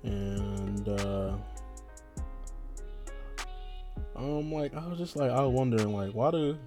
and 0.04 0.88
uh 0.88 1.36
um 4.16 4.52
like 4.52 4.74
I 4.74 4.86
was 4.86 4.98
just 4.98 5.16
like 5.16 5.30
I 5.30 5.40
was 5.42 5.52
wondering 5.52 5.92
like 5.92 6.12
why 6.12 6.30
do 6.30 6.58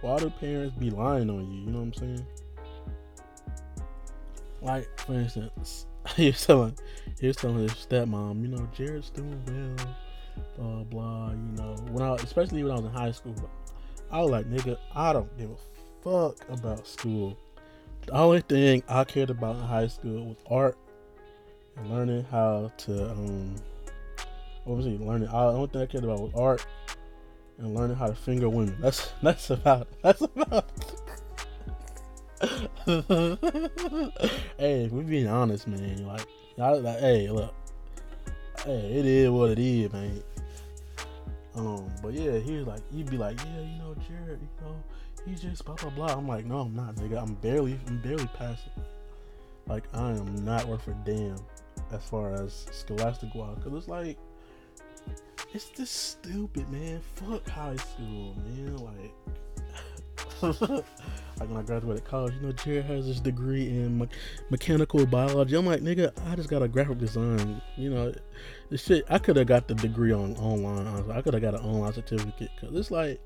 why 0.00 0.18
do 0.18 0.30
parents 0.30 0.76
be 0.76 0.90
lying 0.90 1.28
on 1.30 1.50
you, 1.50 1.60
you 1.60 1.70
know 1.70 1.78
what 1.78 1.84
I'm 1.84 1.94
saying? 1.94 2.26
Like 4.60 5.00
for 5.00 5.14
instance, 5.14 5.86
he 6.16 6.32
telling 6.32 6.76
he 7.20 7.32
telling 7.32 7.60
his 7.60 7.72
stepmom, 7.72 8.42
you 8.42 8.48
know, 8.48 8.68
Jared's 8.72 9.10
doing 9.10 9.42
well, 9.46 9.96
blah 10.56 10.84
blah, 10.84 11.30
you 11.30 11.52
know. 11.56 11.76
When 11.90 12.02
I 12.02 12.14
especially 12.16 12.62
when 12.62 12.72
I 12.72 12.76
was 12.76 12.84
in 12.84 12.92
high 12.92 13.12
school, 13.12 13.34
I 14.10 14.20
was 14.22 14.30
like, 14.30 14.46
nigga, 14.46 14.78
I 14.94 15.12
don't 15.12 15.36
give 15.38 15.50
a 15.50 15.56
fuck 16.02 16.48
about 16.48 16.86
school. 16.86 17.36
The 18.06 18.12
only 18.12 18.40
thing 18.40 18.82
I 18.88 19.04
cared 19.04 19.30
about 19.30 19.56
in 19.56 19.62
high 19.62 19.88
school 19.88 20.26
was 20.26 20.36
art 20.48 20.78
learning 21.84 22.24
how 22.30 22.70
to 22.78 23.10
um 23.10 23.54
obviously 24.66 24.98
learning 24.98 25.28
all 25.28 25.52
the 25.52 25.56
only 25.58 25.68
thing 25.68 25.82
I 25.82 25.86
cared 25.86 26.04
about 26.04 26.20
was 26.20 26.32
art 26.34 26.66
and 27.58 27.74
learning 27.74 27.96
how 27.96 28.06
to 28.06 28.14
finger 28.14 28.48
women. 28.48 28.76
That's 28.80 29.10
that's 29.22 29.50
about 29.50 29.88
that's 30.02 30.22
about 30.22 30.70
hey, 34.58 34.88
we're 34.90 35.02
being 35.02 35.26
honest, 35.26 35.66
man. 35.66 36.06
Like, 36.06 36.26
y'all, 36.56 36.80
like, 36.80 37.00
hey, 37.00 37.28
look, 37.30 37.52
hey, 38.64 38.98
it 38.98 39.06
is 39.06 39.30
what 39.30 39.50
it 39.50 39.58
is, 39.58 39.92
man. 39.92 40.22
Um, 41.56 41.90
but 42.02 42.12
yeah, 42.12 42.38
he 42.38 42.56
was 42.56 42.66
like, 42.66 42.80
he'd 42.92 43.10
be 43.10 43.16
like, 43.16 43.38
yeah, 43.40 43.60
you 43.60 43.78
know, 43.78 43.94
Jared, 44.06 44.40
you 44.40 44.64
know, 44.64 44.76
he's 45.26 45.42
just 45.42 45.64
blah 45.64 45.74
blah 45.74 45.90
blah. 45.90 46.14
I'm 46.14 46.28
like, 46.28 46.44
no, 46.44 46.60
I'm 46.60 46.76
not, 46.76 46.94
nigga. 46.96 47.20
I'm 47.20 47.34
barely, 47.34 47.78
I'm 47.88 48.00
barely 48.00 48.28
passing. 48.38 48.72
Like, 49.66 49.84
I 49.92 50.10
am 50.10 50.44
not 50.44 50.66
worth 50.66 50.86
a 50.86 50.96
damn 51.04 51.38
as 51.92 52.04
far 52.04 52.34
as 52.34 52.66
scholastic 52.70 53.34
wise, 53.34 53.56
cause 53.62 53.72
it's 53.74 53.88
like 53.88 54.18
it's 55.54 55.70
just 55.70 56.10
stupid, 56.10 56.70
man. 56.70 57.00
Fuck 57.14 57.48
high 57.48 57.76
school, 57.76 58.36
man. 58.44 58.76
Like, 58.76 59.14
like 61.40 61.48
when 61.48 61.56
I 61.56 61.62
graduated 61.62 62.04
college, 62.04 62.34
you 62.34 62.42
know, 62.42 62.52
Jared 62.52 62.84
has 62.84 63.06
his 63.06 63.20
degree 63.20 63.68
in 63.68 63.98
me- 63.98 64.08
mechanical 64.50 65.06
biology. 65.06 65.56
I'm 65.56 65.64
like, 65.64 65.80
nigga, 65.80 66.12
I 66.26 66.36
just 66.36 66.50
got 66.50 66.62
a 66.62 66.68
graphic 66.68 66.98
design. 66.98 67.62
You 67.76 67.90
know, 67.90 68.14
the 68.68 68.76
shit. 68.76 69.06
I 69.08 69.18
could 69.18 69.36
have 69.36 69.46
got 69.46 69.68
the 69.68 69.74
degree 69.74 70.12
on 70.12 70.36
online. 70.36 71.10
I 71.10 71.22
could 71.22 71.32
have 71.32 71.42
got 71.42 71.54
an 71.54 71.60
online 71.60 71.94
certificate. 71.94 72.50
Cause 72.60 72.70
it's 72.74 72.90
like, 72.90 73.20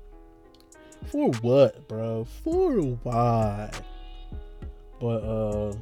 for 1.07 1.29
what, 1.41 1.87
bro? 1.89 2.25
For 2.43 2.71
why? 2.79 3.69
But 5.01 5.23
uh 5.23 5.73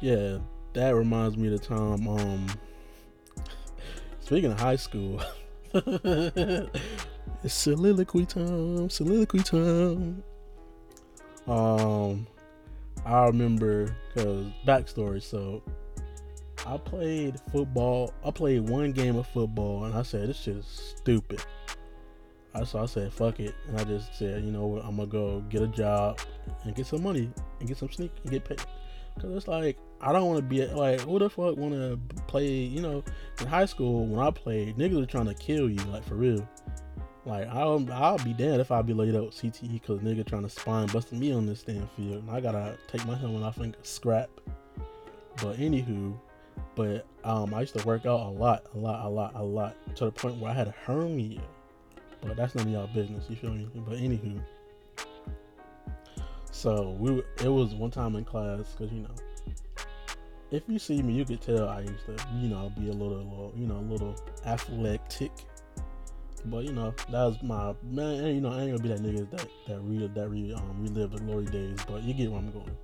yeah, 0.00 0.38
that 0.74 0.94
reminds 0.94 1.36
me 1.36 1.52
of 1.52 1.60
the 1.60 1.66
time. 1.66 2.06
Um, 2.06 2.46
speaking 4.20 4.52
of 4.52 4.60
high 4.60 4.76
school, 4.76 5.20
it's 5.74 6.70
soliloquy 7.54 8.26
time. 8.26 8.90
Soliloquy 8.90 9.40
time. 9.40 10.22
Um, 11.46 12.26
I 13.04 13.24
remember 13.26 13.94
because 14.14 14.46
backstory. 14.66 15.22
So, 15.22 15.62
I 16.66 16.76
played 16.76 17.40
football. 17.52 18.12
I 18.24 18.30
played 18.30 18.68
one 18.68 18.92
game 18.92 19.16
of 19.16 19.26
football, 19.26 19.84
and 19.84 19.94
I 19.94 20.02
said 20.02 20.28
this 20.28 20.40
shit 20.40 20.56
is 20.56 20.94
stupid. 20.96 21.42
I 22.54 22.64
so 22.64 22.80
I 22.80 22.86
said 22.86 23.12
fuck 23.12 23.40
it, 23.40 23.54
and 23.68 23.78
I 23.78 23.84
just 23.84 24.14
said, 24.14 24.42
you 24.42 24.50
know 24.50 24.66
what, 24.66 24.84
I'm 24.84 24.96
gonna 24.96 25.06
go 25.06 25.40
get 25.48 25.62
a 25.62 25.68
job 25.68 26.18
and 26.64 26.74
get 26.74 26.86
some 26.86 27.02
money 27.02 27.30
and 27.60 27.68
get 27.68 27.76
some 27.76 27.90
sneak 27.90 28.10
and 28.22 28.32
get 28.32 28.44
paid. 28.44 28.60
Cause 29.20 29.30
it's 29.34 29.48
like 29.48 29.78
I 30.00 30.12
don't 30.12 30.26
want 30.26 30.38
to 30.38 30.42
be 30.42 30.64
like 30.66 31.00
who 31.00 31.18
the 31.18 31.28
fuck 31.28 31.56
want 31.56 31.74
to 31.74 31.98
play? 32.26 32.48
You 32.48 32.80
know, 32.80 33.04
in 33.40 33.46
high 33.46 33.66
school 33.66 34.06
when 34.06 34.24
I 34.24 34.30
played, 34.30 34.76
niggas 34.76 35.00
were 35.00 35.06
trying 35.06 35.26
to 35.26 35.34
kill 35.34 35.68
you, 35.68 35.80
like 35.86 36.04
for 36.04 36.14
real. 36.14 36.48
Like 37.24 37.48
I'll 37.48 37.86
I'll 37.92 38.18
be 38.18 38.32
dead 38.32 38.60
if 38.60 38.70
I 38.70 38.80
be 38.82 38.94
laid 38.94 39.14
up 39.14 39.26
with 39.26 39.34
CTE 39.34 39.72
because 39.72 40.00
nigga 40.00 40.26
trying 40.26 40.44
to 40.44 40.48
spine 40.48 40.86
busting 40.88 41.18
me 41.18 41.32
on 41.32 41.46
this 41.46 41.62
damn 41.62 41.88
field, 41.88 42.22
and 42.22 42.30
I 42.30 42.40
gotta 42.40 42.78
take 42.86 43.04
my 43.06 43.16
helmet 43.16 43.42
off 43.42 43.58
and 43.58 43.76
scrap. 43.82 44.30
But 45.42 45.56
anywho, 45.58 46.18
but 46.74 47.06
um 47.24 47.52
I 47.52 47.60
used 47.60 47.76
to 47.76 47.86
work 47.86 48.06
out 48.06 48.20
a 48.20 48.30
lot, 48.30 48.64
a 48.74 48.78
lot, 48.78 49.04
a 49.04 49.08
lot, 49.08 49.32
a 49.34 49.42
lot 49.42 49.76
to 49.96 50.06
the 50.06 50.12
point 50.12 50.36
where 50.36 50.50
I 50.50 50.54
had 50.54 50.68
a 50.68 50.74
hernia. 50.86 51.42
But 52.20 52.36
that's 52.36 52.54
none 52.54 52.66
of 52.66 52.72
y'all 52.72 52.86
business, 52.88 53.26
you 53.28 53.36
feel 53.36 53.50
me? 53.50 53.68
But 53.74 53.98
anywho, 53.98 54.40
so 56.50 56.96
we 56.98 57.22
it 57.44 57.48
was 57.48 57.74
one 57.74 57.90
time 57.90 58.16
in 58.16 58.24
class 58.24 58.74
because 58.76 58.92
you 58.92 59.02
know 59.02 59.14
if 60.50 60.62
you 60.66 60.78
see 60.78 61.02
me, 61.02 61.14
you 61.14 61.24
could 61.24 61.40
tell 61.40 61.68
I 61.68 61.80
used 61.80 62.06
to, 62.06 62.16
you 62.36 62.48
know, 62.48 62.72
be 62.78 62.88
a 62.88 62.92
little, 62.92 63.18
little 63.18 63.52
you 63.56 63.66
know, 63.66 63.76
a 63.76 63.86
little 63.88 64.16
athletic. 64.46 65.32
But 66.46 66.64
you 66.64 66.72
know, 66.72 66.94
that 67.10 67.24
was 67.24 67.42
my 67.42 67.74
man. 67.82 68.34
You 68.34 68.40
know, 68.40 68.52
I 68.52 68.62
ain't 68.62 68.70
gonna 68.70 68.82
be 68.82 68.88
that 68.88 69.02
nigga 69.02 69.30
that 69.30 69.48
that 69.66 69.80
read 69.80 70.14
that 70.14 70.28
read 70.28 70.54
um 70.54 70.76
relive 70.80 71.10
the 71.10 71.18
glory 71.18 71.46
days. 71.46 71.78
But 71.86 72.02
you 72.02 72.14
get 72.14 72.30
where 72.30 72.38
I'm 72.38 72.50
going. 72.50 72.76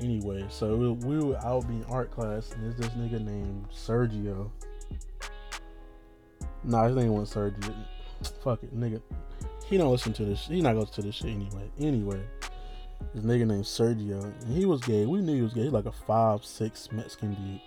Anyway, 0.00 0.46
so 0.48 0.74
we, 0.76 0.88
we 0.90 1.18
were 1.18 1.38
I 1.38 1.52
would 1.52 1.68
be 1.68 1.74
in 1.74 1.84
art 1.84 2.10
class, 2.10 2.52
and 2.52 2.64
there's 2.64 2.76
this 2.76 2.88
nigga 2.90 3.22
named 3.22 3.66
Sergio. 3.70 4.50
Nah, 6.64 6.86
his 6.86 6.96
name 6.96 7.12
wasn't 7.12 7.54
Sergio. 7.54 7.74
Fuck 8.42 8.62
it, 8.62 8.74
nigga. 8.78 9.02
He 9.66 9.76
don't 9.76 9.90
listen 9.90 10.12
to 10.14 10.24
this. 10.24 10.46
He 10.46 10.60
not 10.60 10.74
going 10.74 10.86
to 10.86 11.02
this 11.02 11.16
shit 11.16 11.30
anyway. 11.30 11.70
Anyway, 11.80 12.22
This 13.14 13.24
nigga 13.24 13.46
named 13.46 13.64
Sergio, 13.64 14.24
and 14.24 14.56
he 14.56 14.64
was 14.64 14.80
gay. 14.80 15.06
We 15.06 15.20
knew 15.20 15.36
he 15.36 15.42
was 15.42 15.52
gay. 15.52 15.62
He's 15.62 15.72
like 15.72 15.86
a 15.86 15.92
five 15.92 16.44
six 16.44 16.90
Mexican 16.92 17.34
dude, 17.34 17.60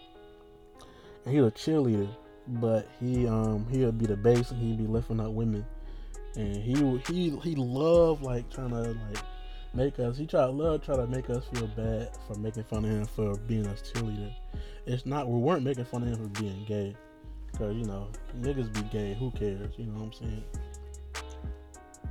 and 1.26 1.34
he 1.34 1.42
was 1.42 1.52
a 1.52 1.56
cheerleader. 1.56 2.10
But 2.48 2.88
he 3.00 3.28
um 3.28 3.66
he 3.72 3.84
would 3.86 3.98
be 3.98 4.06
the 4.06 4.18
bass, 4.18 4.52
and 4.52 4.62
he'd 4.62 4.78
be 4.78 4.88
lifting 4.88 5.20
up 5.20 5.32
women, 5.32 5.66
and 6.36 6.56
he 6.58 6.98
he 7.08 7.30
he 7.38 7.56
loved 7.56 8.22
like 8.24 8.50
trying 8.52 8.70
to 8.70 8.82
like 8.82 9.24
make 9.74 10.00
us. 10.00 10.18
He 10.18 10.26
tried 10.26 10.46
to 10.46 10.52
love 10.52 10.84
try 10.84 10.96
to 10.96 11.08
make 11.08 11.30
us 11.30 11.46
feel 11.54 11.68
bad 11.68 12.10
for 12.28 12.36
making 12.36 12.64
fun 12.64 12.86
of 12.86 12.92
him 12.92 13.06
for 13.06 13.36
being 13.48 13.66
a 13.66 13.70
cheerleader. 13.70 14.32
It's 14.86 15.06
not 15.06 15.28
we 15.28 15.40
weren't 15.40 15.64
making 15.64 15.86
fun 15.86 16.04
of 16.04 16.10
him 16.10 16.24
for 16.24 16.42
being 16.42 16.66
gay, 16.66 16.96
cause 17.58 17.76
you 17.76 17.86
know 17.86 18.08
niggas 18.40 18.72
be 18.74 18.82
gay. 18.92 19.16
Who 19.16 19.32
cares? 19.32 19.74
You 19.78 19.86
know 19.88 20.04
what 20.04 20.06
I'm 20.06 20.14
saying? 20.14 20.44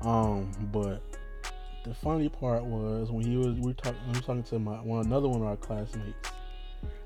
Um, 0.03 0.51
but 0.73 1.01
the 1.85 1.95
funny 1.95 2.29
part 2.29 2.65
was 2.65 3.11
when 3.11 3.25
he 3.25 3.37
was 3.37 3.55
we 3.55 3.61
were 3.61 3.73
talking. 3.75 4.01
We 4.09 4.15
were 4.15 4.25
talking 4.25 4.43
to 4.45 4.59
my 4.59 4.77
one 4.77 5.05
another 5.07 5.29
one 5.29 5.43
of 5.43 5.47
our 5.47 5.57
classmates 5.57 6.31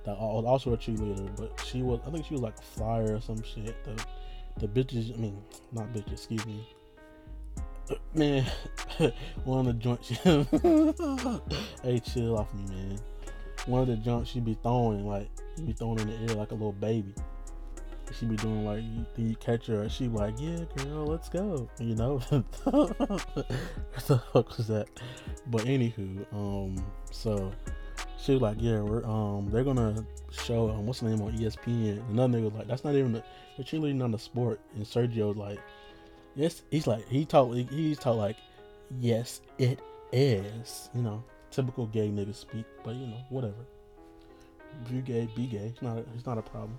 that 0.04 0.16
was 0.16 0.44
also 0.44 0.72
a 0.72 0.76
cheerleader, 0.76 1.28
but 1.36 1.62
she 1.66 1.82
was 1.82 2.00
I 2.06 2.10
think 2.10 2.24
she 2.24 2.34
was 2.34 2.42
like 2.42 2.56
a 2.58 2.62
flyer 2.62 3.16
or 3.16 3.20
some 3.20 3.42
shit. 3.42 3.84
The 3.84 4.04
the 4.58 4.68
bitches, 4.68 5.12
I 5.12 5.16
mean 5.16 5.42
not 5.72 5.92
bitches, 5.92 6.12
excuse 6.12 6.46
me. 6.46 6.66
Man, 8.14 8.44
one 9.44 9.66
of 9.66 9.66
the 9.66 9.72
joints. 9.72 10.08
hey, 11.82 12.00
chill 12.00 12.38
off 12.38 12.52
me, 12.54 12.62
man. 12.68 12.98
One 13.66 13.82
of 13.82 13.88
the 13.88 13.96
jumps 13.96 14.30
she 14.30 14.40
be 14.40 14.56
throwing 14.62 15.06
like 15.06 15.28
she'd 15.56 15.66
be 15.66 15.72
throwing 15.72 15.98
in 16.00 16.08
the 16.08 16.14
air 16.14 16.36
like 16.36 16.52
a 16.52 16.54
little 16.54 16.72
baby. 16.72 17.14
She 18.12 18.26
be 18.26 18.36
doing 18.36 18.64
like 18.64 18.82
you, 19.16 19.36
catch 19.36 19.66
her. 19.66 19.88
She 19.88 20.08
like, 20.08 20.34
yeah, 20.38 20.64
girl, 20.76 21.06
let's 21.06 21.28
go. 21.28 21.68
You 21.78 21.94
know, 21.94 22.18
what 22.64 22.98
the 24.06 24.18
fuck 24.32 24.56
was 24.56 24.66
that? 24.68 24.88
But 25.46 25.62
anywho, 25.62 26.24
um, 26.32 26.84
so 27.10 27.52
she 28.18 28.32
was 28.32 28.42
like, 28.42 28.56
yeah, 28.60 28.80
we're 28.80 29.04
um, 29.04 29.48
they're 29.50 29.64
gonna 29.64 30.04
show 30.30 30.70
um, 30.70 30.86
what's 30.86 31.00
the 31.00 31.08
name 31.08 31.22
on 31.22 31.32
ESPN. 31.36 32.00
And 32.00 32.10
another 32.10 32.38
nigga 32.38 32.44
was 32.44 32.54
like, 32.54 32.66
that's 32.66 32.84
not 32.84 32.94
even 32.94 33.12
the, 33.12 33.22
they're 33.56 33.64
cheerleading 33.64 34.02
on 34.02 34.10
the 34.10 34.18
sport. 34.18 34.60
And 34.74 34.84
Sergio 34.84 35.28
was 35.28 35.36
like, 35.36 35.58
yes, 36.34 36.62
he's 36.70 36.86
like, 36.86 37.06
he 37.08 37.24
talk, 37.24 37.54
he's 37.54 37.98
talk 37.98 38.16
like, 38.16 38.36
yes, 39.00 39.40
it 39.58 39.80
is. 40.12 40.90
You 40.94 41.02
know, 41.02 41.24
typical 41.50 41.86
gay 41.86 42.08
nigga 42.08 42.34
speak, 42.34 42.64
but 42.84 42.94
you 42.94 43.06
know, 43.06 43.20
whatever. 43.28 43.66
If 44.84 44.92
you 44.92 45.00
gay, 45.00 45.28
be 45.34 45.46
gay. 45.46 45.58
It's 45.58 45.82
not, 45.82 45.98
a, 45.98 46.04
it's 46.14 46.26
not 46.26 46.38
a 46.38 46.42
problem. 46.42 46.78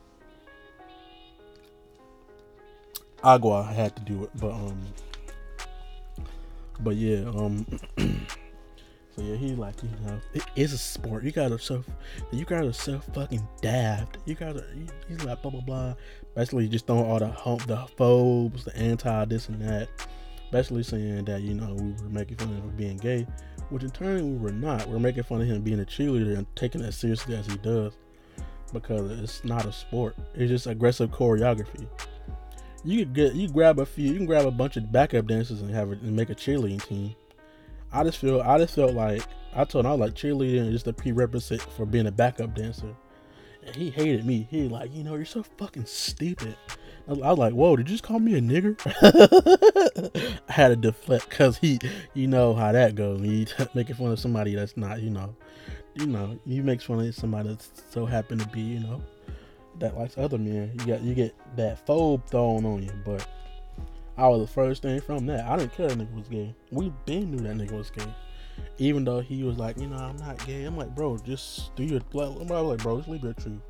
Agua 3.23 3.63
had 3.63 3.95
to 3.95 4.01
do 4.03 4.23
it, 4.23 4.29
but 4.35 4.51
um, 4.51 4.77
but 6.79 6.95
yeah, 6.95 7.27
um, 7.27 7.65
so 7.97 9.21
yeah, 9.21 9.35
he's 9.35 9.57
like, 9.57 9.75
you 9.83 9.89
know, 10.05 10.19
it 10.33 10.43
is 10.55 10.73
a 10.73 10.77
sport. 10.77 11.23
You 11.23 11.31
gotta 11.31 11.59
so 11.59 11.83
you 12.31 12.45
gotta 12.45 12.71
self 12.73 13.05
fucking 13.13 13.45
daft. 13.61 14.17
You 14.25 14.35
gotta, 14.35 14.65
he's 15.07 15.23
like 15.23 15.41
blah 15.41 15.51
blah 15.51 15.61
blah. 15.61 15.93
Basically, 16.35 16.67
just 16.67 16.87
throwing 16.87 17.05
all 17.05 17.19
the 17.19 17.27
home, 17.27 17.59
the 17.67 17.85
phobes, 17.97 18.63
the 18.63 18.75
anti 18.77 19.25
this 19.25 19.49
and 19.49 19.61
that. 19.61 19.89
Basically 20.51 20.83
saying 20.83 21.25
that 21.25 21.41
you 21.41 21.53
know 21.53 21.73
we 21.75 21.91
were 21.91 22.09
making 22.09 22.37
fun 22.37 22.49
of 22.49 22.63
him 22.63 22.73
being 22.75 22.97
gay, 22.97 23.27
which 23.69 23.83
in 23.83 23.91
turn 23.91 24.33
we 24.33 24.37
were 24.37 24.51
not. 24.51 24.87
We 24.87 24.93
we're 24.93 24.99
making 24.99 25.23
fun 25.23 25.41
of 25.41 25.47
him 25.47 25.61
being 25.61 25.81
a 25.81 25.85
cheerleader 25.85 26.37
and 26.37 26.47
taking 26.55 26.81
it 26.81 26.93
seriously 26.93 27.35
as 27.35 27.45
he 27.45 27.57
does, 27.57 27.97
because 28.73 29.11
it's 29.19 29.43
not 29.43 29.65
a 29.65 29.73
sport. 29.73 30.15
It's 30.33 30.49
just 30.49 30.65
aggressive 30.65 31.11
choreography 31.11 31.87
you 32.83 32.99
could 32.99 33.13
get 33.13 33.35
you 33.35 33.47
grab 33.49 33.79
a 33.79 33.85
few, 33.85 34.11
you 34.11 34.17
can 34.17 34.25
grab 34.25 34.45
a 34.45 34.51
bunch 34.51 34.77
of 34.77 34.91
backup 34.91 35.27
dancers 35.27 35.61
and 35.61 35.69
have 35.71 35.91
it 35.91 36.01
and 36.01 36.15
make 36.15 36.29
a 36.29 36.35
cheerleading 36.35 36.83
team. 36.85 37.15
I 37.91 38.03
just 38.03 38.17
feel 38.17 38.41
I 38.41 38.57
just 38.57 38.75
felt 38.75 38.93
like 38.93 39.23
I 39.53 39.65
told 39.65 39.85
him 39.85 39.91
I 39.91 39.95
was 39.95 40.01
like 40.01 40.13
cheerleading 40.13 40.67
is 40.67 40.73
just 40.73 40.87
a 40.87 40.93
prerequisite 40.93 41.61
for 41.61 41.85
being 41.85 42.07
a 42.07 42.11
backup 42.11 42.55
dancer. 42.55 42.95
And 43.65 43.75
he 43.75 43.89
hated 43.89 44.25
me. 44.25 44.47
He 44.49 44.67
like, 44.67 44.93
you 44.93 45.03
know, 45.03 45.15
you're 45.15 45.25
so 45.25 45.43
fucking 45.57 45.85
stupid. 45.85 46.55
I 47.07 47.13
was, 47.13 47.39
like, 47.39 47.53
whoa, 47.53 47.75
did 47.75 47.89
you 47.89 47.95
just 47.95 48.03
call 48.03 48.19
me 48.19 48.37
a 48.37 48.41
nigger? 48.41 48.79
I 50.47 50.51
had 50.51 50.67
to 50.67 50.75
deflect 50.75 51.27
because 51.27 51.57
he, 51.57 51.79
you 52.13 52.27
know 52.27 52.53
how 52.53 52.71
that 52.71 52.93
goes. 52.93 53.19
He 53.21 53.47
making 53.73 53.95
fun 53.95 54.11
of 54.11 54.19
somebody 54.19 54.53
that's 54.53 54.77
not, 54.77 55.01
you 55.01 55.09
know, 55.09 55.35
you 55.95 56.05
know, 56.05 56.39
you 56.45 56.61
make 56.61 56.83
fun 56.83 56.99
of 56.99 57.15
somebody 57.15 57.49
that's 57.49 57.71
so 57.89 58.05
happen 58.05 58.37
to 58.37 58.47
be, 58.49 58.61
you 58.61 58.79
know, 58.81 59.01
that 59.79 59.97
likes 59.97 60.17
other 60.17 60.37
men. 60.37 60.71
You 60.79 60.85
got 60.85 61.01
you 61.01 61.13
get 61.13 61.35
that 61.55 61.85
phobe 61.85 62.27
thrown 62.27 62.65
on 62.65 62.83
you. 62.83 62.91
But 63.05 63.27
I 64.17 64.27
was 64.27 64.41
the 64.41 64.47
first 64.47 64.81
thing 64.81 65.01
from 65.01 65.25
that. 65.27 65.45
I 65.45 65.57
didn't 65.57 65.73
care 65.73 65.87
that 65.87 65.97
nigga 65.97 66.15
was 66.15 66.27
gay. 66.27 66.53
We 66.71 66.91
been 67.05 67.31
knew 67.31 67.39
that 67.39 67.55
nigga 67.55 67.71
was 67.71 67.89
gay. 67.89 68.13
Even 68.77 69.05
though 69.05 69.21
he 69.21 69.43
was 69.43 69.57
like, 69.57 69.77
you 69.77 69.87
know, 69.87 69.97
I'm 69.97 70.17
not 70.17 70.45
gay. 70.45 70.63
I'm 70.65 70.77
like, 70.77 70.93
bro, 70.95 71.17
just 71.17 71.75
do 71.75 71.83
your. 71.83 72.01
Like, 72.13 72.29
I 72.29 72.61
was 72.61 72.69
like, 72.69 72.79
bro, 72.79 72.97
just 72.97 73.09
leave 73.09 73.23
your 73.23 73.33
truth. 73.33 73.61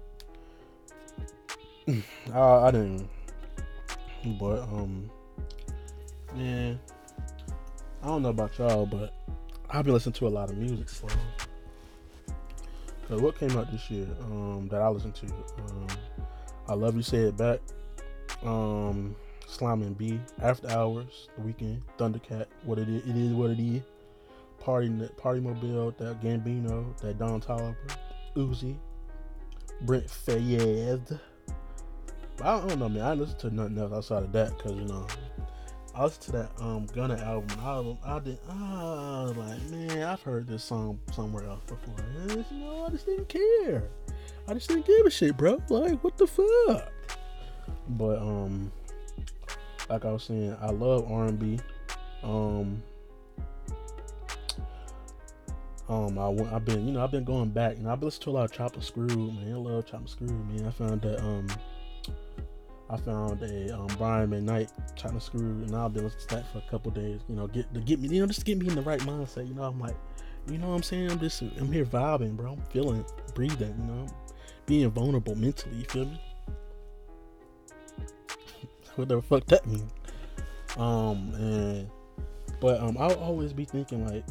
I, 2.34 2.40
I 2.40 2.72
didn't. 2.72 3.10
But 4.40 4.64
um, 4.64 5.10
man, 6.36 6.80
I 8.02 8.08
don't 8.08 8.22
know 8.22 8.30
about 8.30 8.58
y'all, 8.58 8.86
but 8.86 9.14
I've 9.70 9.86
been 9.86 9.94
listening 9.94 10.14
to 10.14 10.28
a 10.28 10.30
lot 10.30 10.50
of 10.50 10.58
music. 10.58 10.90
So 10.90 11.08
what 13.18 13.40
came 13.40 13.52
out 13.58 13.72
this 13.72 13.90
year 13.90 14.08
um, 14.22 14.68
that 14.72 14.82
I 14.82 14.88
listened 14.90 15.16
to? 15.16 15.26
Um, 15.26 15.88
I 16.68 16.74
love 16.74 16.96
you, 16.96 17.02
say 17.02 17.20
it 17.20 17.38
back. 17.38 17.60
Um, 18.44 19.16
Slime 19.48 19.82
and 19.82 19.98
B, 19.98 20.20
After 20.42 20.70
Hours, 20.70 21.28
The 21.36 21.44
Weeknd, 21.44 21.82
Thundercat. 21.98 22.46
What 22.64 22.78
it 22.78 22.88
is, 22.88 23.04
it 23.08 23.18
is 23.18 23.32
what 23.34 23.50
it 23.50 23.60
is. 23.60 23.82
Party, 24.60 24.90
Party 25.18 25.40
Mobile, 25.40 25.92
that 25.98 26.22
Gambino, 26.22 26.96
that 27.00 27.18
Don 27.18 27.42
Toliver, 27.42 27.76
Uzi, 28.36 28.78
Brent 29.82 30.06
Faiyaz. 30.06 31.20
I 32.42 32.68
don't 32.68 32.80
know, 32.80 32.90
man. 32.90 33.02
I 33.02 33.14
listen 33.16 33.38
to 33.40 33.50
nothing 33.50 33.78
else 33.80 33.92
outside 33.92 34.24
of 34.24 34.32
that 34.34 34.56
because 34.56 34.74
you 34.74 34.86
know 34.86 35.08
I 36.00 36.04
listened 36.04 36.24
to 36.24 36.32
that 36.32 36.52
um 36.62 36.86
Gunna 36.86 37.18
album. 37.18 37.98
I 38.06 38.16
I 38.16 38.20
did 38.20 38.40
I 38.50 38.54
was 39.28 39.36
like, 39.36 39.62
man, 39.70 40.02
I've 40.04 40.22
heard 40.22 40.48
this 40.48 40.64
song 40.64 40.98
somewhere 41.12 41.44
else 41.44 41.60
before. 41.68 41.94
You 42.30 42.46
know, 42.58 42.86
I 42.86 42.90
just 42.90 43.06
didn't 43.06 43.28
care. 43.28 43.84
I 44.48 44.54
just 44.54 44.70
didn't 44.70 44.86
give 44.86 45.06
a 45.06 45.10
shit, 45.10 45.36
bro. 45.36 45.62
Like, 45.68 46.02
what 46.02 46.18
the 46.18 46.26
fuck? 46.26 46.90
But 47.90 48.20
um, 48.20 48.72
like 49.90 50.06
I 50.06 50.12
was 50.14 50.24
saying, 50.24 50.56
I 50.62 50.70
love 50.70 51.12
R 51.12 51.26
and 51.26 51.38
B. 51.38 51.60
Um, 52.24 52.82
um, 55.90 56.18
I 56.18 56.56
I've 56.56 56.64
been, 56.64 56.88
you 56.88 56.94
know, 56.94 57.04
I've 57.04 57.12
been 57.12 57.26
going 57.26 57.50
back, 57.50 57.76
and 57.76 57.90
I've 57.90 58.02
listened 58.02 58.24
to 58.24 58.30
a 58.30 58.32
lot 58.32 58.46
of 58.46 58.54
Chopper 58.54 58.80
Screw, 58.80 59.34
man. 59.34 59.52
I 59.54 59.58
love 59.58 59.86
Chopper 59.86 60.08
Screw, 60.08 60.28
man. 60.28 60.66
I 60.66 60.72
found 60.72 61.02
that 61.02 61.20
um 61.20 61.48
I 62.90 62.98
found 62.98 63.44
a 63.44 63.78
um, 63.78 63.88
Brian 63.98 64.32
McKnight 64.32 64.72
trying 64.96 65.14
to 65.14 65.22
screw, 65.22 65.42
and 65.42 65.76
I've 65.76 65.94
been 65.94 66.06
listening 66.06 66.28
to 66.28 66.36
that 66.36 66.52
for 66.52 66.58
a 66.58 66.72
couple 66.72 66.92
days. 66.92 67.22
You 67.28 67.36
know, 67.36 67.46
get 67.48 67.72
to 67.74 67.80
get 67.82 68.00
me, 68.00 68.10
you 68.10 68.22
know, 68.22 68.28
just 68.28 68.46
get 68.46 68.58
me 68.58 68.68
in 68.68 68.76
the 68.76 68.82
right 68.82 69.00
mindset. 69.02 69.48
You 69.48 69.54
know, 69.54 69.64
I'm 69.64 69.80
like, 69.80 69.96
you 70.50 70.58
know, 70.58 70.70
what 70.70 70.76
I'm 70.76 70.84
saying, 70.84 71.12
I'm 71.12 71.20
just, 71.20 71.42
I'm 71.42 71.72
here 71.72 71.86
vibing, 71.86 72.36
bro. 72.36 72.54
I'm 72.54 72.62
feeling, 72.72 73.06
breathing. 73.36 73.76
You 73.80 73.86
know, 73.86 74.08
being 74.66 74.90
vulnerable 74.90 75.36
mentally. 75.36 75.76
You 75.76 75.84
feel 75.86 76.06
me? 76.06 76.22
what 78.96 79.08
the 79.08 79.22
fuck 79.22 79.46
that 79.48 79.68
mean? 79.68 79.88
Um, 80.78 81.34
and 81.36 81.90
but 82.60 82.82
um, 82.82 82.98
I'll 82.98 83.14
always 83.16 83.54
be 83.54 83.66
thinking 83.66 84.06
like, 84.08 84.26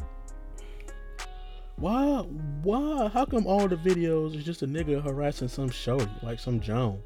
why, 1.77 2.19
why, 2.61 3.07
how 3.07 3.25
come 3.25 3.47
all 3.47 3.67
the 3.67 3.77
videos 3.77 4.35
is 4.35 4.43
just 4.43 4.63
a 4.63 4.67
nigga 4.67 5.01
harassing 5.01 5.47
some 5.47 5.69
shorty, 5.69 6.11
like 6.21 6.39
some 6.39 6.59
Joan? 6.59 7.01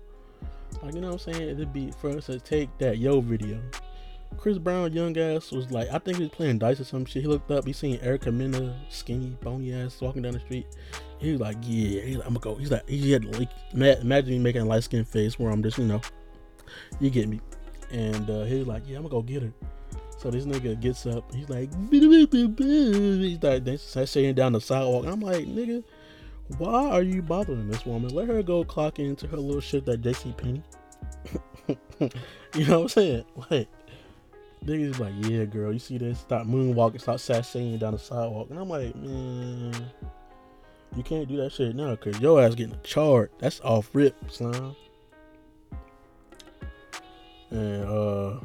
Like, 0.84 0.96
you 0.96 1.02
know 1.02 1.12
what 1.12 1.28
I'm 1.28 1.34
saying? 1.34 1.50
It'd 1.50 1.72
be 1.72 1.92
for 1.92 2.10
us 2.10 2.26
to 2.26 2.40
take 2.40 2.78
that 2.80 2.98
yo 2.98 3.22
video. 3.22 3.60
Chris 4.38 4.58
Brown, 4.58 4.92
young 4.92 5.18
ass, 5.18 5.52
was 5.52 5.72
like, 5.72 5.90
I 5.90 6.00
think 6.00 6.18
he 6.18 6.24
was 6.24 6.32
playing 6.32 6.58
dice 6.58 6.80
or 6.80 6.84
some 6.84 7.06
shit. 7.06 7.22
He 7.22 7.28
looked 7.28 7.52
up, 7.52 7.66
he 7.66 7.72
seen 7.72 8.00
Erica 8.02 8.32
Mena, 8.32 8.76
skinny, 8.90 9.38
bony 9.42 9.74
ass, 9.74 10.02
walking 10.02 10.24
down 10.24 10.34
the 10.34 10.40
street. 10.40 10.66
He 11.20 11.32
was 11.32 11.40
like, 11.40 11.58
Yeah, 11.62 12.02
he's 12.02 12.18
like, 12.18 12.28
I'm 12.28 12.34
gonna 12.34 12.44
go. 12.44 12.56
He's 12.56 12.72
like, 12.72 12.88
he 12.90 13.12
had 13.12 13.24
like, 13.38 13.50
imagine 13.74 14.32
me 14.32 14.40
making 14.40 14.64
a 14.64 14.66
light 14.66 14.84
skin 14.84 15.06
face 15.06 15.40
where 15.40 15.52
I'm 15.52 15.64
just, 15.64 15.78
you 15.78 15.86
know, 15.86 16.02
you 17.00 17.10
get 17.10 17.30
me. 17.30 17.40
And 17.92 18.30
uh, 18.30 18.46
like, 18.66 18.84
Yeah, 18.88 18.98
I'm 18.98 19.04
gonna 19.04 19.10
go 19.10 19.22
get 19.22 19.44
her. 19.44 19.54
So 20.18 20.32
this 20.32 20.46
nigga 20.46 20.80
gets 20.80 21.06
up, 21.06 21.34
he's 21.34 21.50
like, 21.50 21.70
he's 21.92 23.44
like, 23.44 24.08
saying 24.08 24.36
down 24.36 24.54
the 24.54 24.62
sidewalk. 24.62 25.06
I'm 25.06 25.20
like, 25.20 25.46
nigga, 25.46 25.84
why 26.58 26.90
are 26.90 27.02
you 27.02 27.22
bothering 27.22 27.70
this 27.70 27.86
woman? 27.86 28.14
Let 28.14 28.28
her 28.28 28.44
go 28.44 28.64
clock 28.64 29.00
into 29.00 29.28
her 29.28 29.38
little 29.38 29.62
shit 29.62 29.86
that 29.86 30.02
JCPenney. 30.02 30.62
you 32.56 32.66
know 32.68 32.80
what 32.80 32.84
I'm 32.84 32.90
saying? 32.90 33.26
Like 33.50 33.68
niggas 34.66 35.00
like, 35.00 35.14
yeah, 35.30 35.46
girl, 35.46 35.74
you 35.74 35.80
see 35.80 35.98
this? 35.98 36.20
Stop 36.20 36.48
moonwalking, 36.48 37.02
stop 37.02 37.18
sashaying 37.18 37.80
down 37.80 37.94
the 37.94 38.00
sidewalk. 38.00 38.50
And 38.50 38.60
I'm 38.60 38.70
like, 38.70 38.96
man, 38.96 39.74
you 40.96 41.04
can't 41.04 41.28
do 41.28 41.38
that 41.38 41.52
shit 41.52 41.76
now 41.76 41.92
because 41.92 42.20
your 42.20 42.42
ass 42.42 42.56
getting 42.56 42.78
charged. 42.84 43.34
That's 43.40 43.60
off 43.62 43.90
rip, 43.94 44.16
son. 44.32 44.76
And 47.52 47.86
uh 47.86 48.40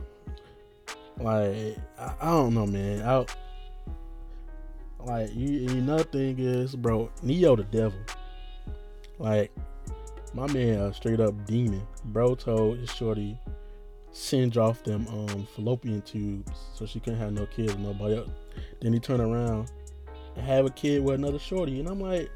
like 1.18 1.76
I, 1.98 2.14
I 2.20 2.26
don't 2.26 2.54
know, 2.54 2.66
man. 2.66 3.02
I 3.02 3.24
like 5.04 5.34
you, 5.34 5.68
another 5.70 6.04
thing 6.04 6.38
is, 6.38 6.74
bro, 6.76 7.10
Ne-Yo 7.22 7.56
the 7.56 7.64
devil. 7.64 7.98
Like 9.18 9.50
my 10.34 10.46
man, 10.52 10.80
a 10.80 10.94
straight 10.94 11.20
up 11.20 11.46
demon. 11.46 11.82
Bro 12.06 12.36
told 12.36 12.78
his 12.78 12.90
shorty 12.90 13.38
singe 14.10 14.56
off 14.56 14.82
them 14.82 15.06
um 15.08 15.46
fallopian 15.54 16.00
tubes 16.02 16.50
so 16.74 16.86
she 16.86 16.98
couldn't 16.98 17.18
have 17.18 17.32
no 17.32 17.46
kids 17.46 17.74
with 17.74 17.82
nobody 17.82 18.16
else. 18.16 18.30
Then 18.80 18.92
he 18.92 18.98
turned 18.98 19.20
around 19.20 19.70
and 20.36 20.44
have 20.44 20.66
a 20.66 20.70
kid 20.70 21.02
with 21.02 21.16
another 21.16 21.38
shorty, 21.38 21.80
and 21.80 21.88
I'm 21.88 22.00
like, 22.00 22.30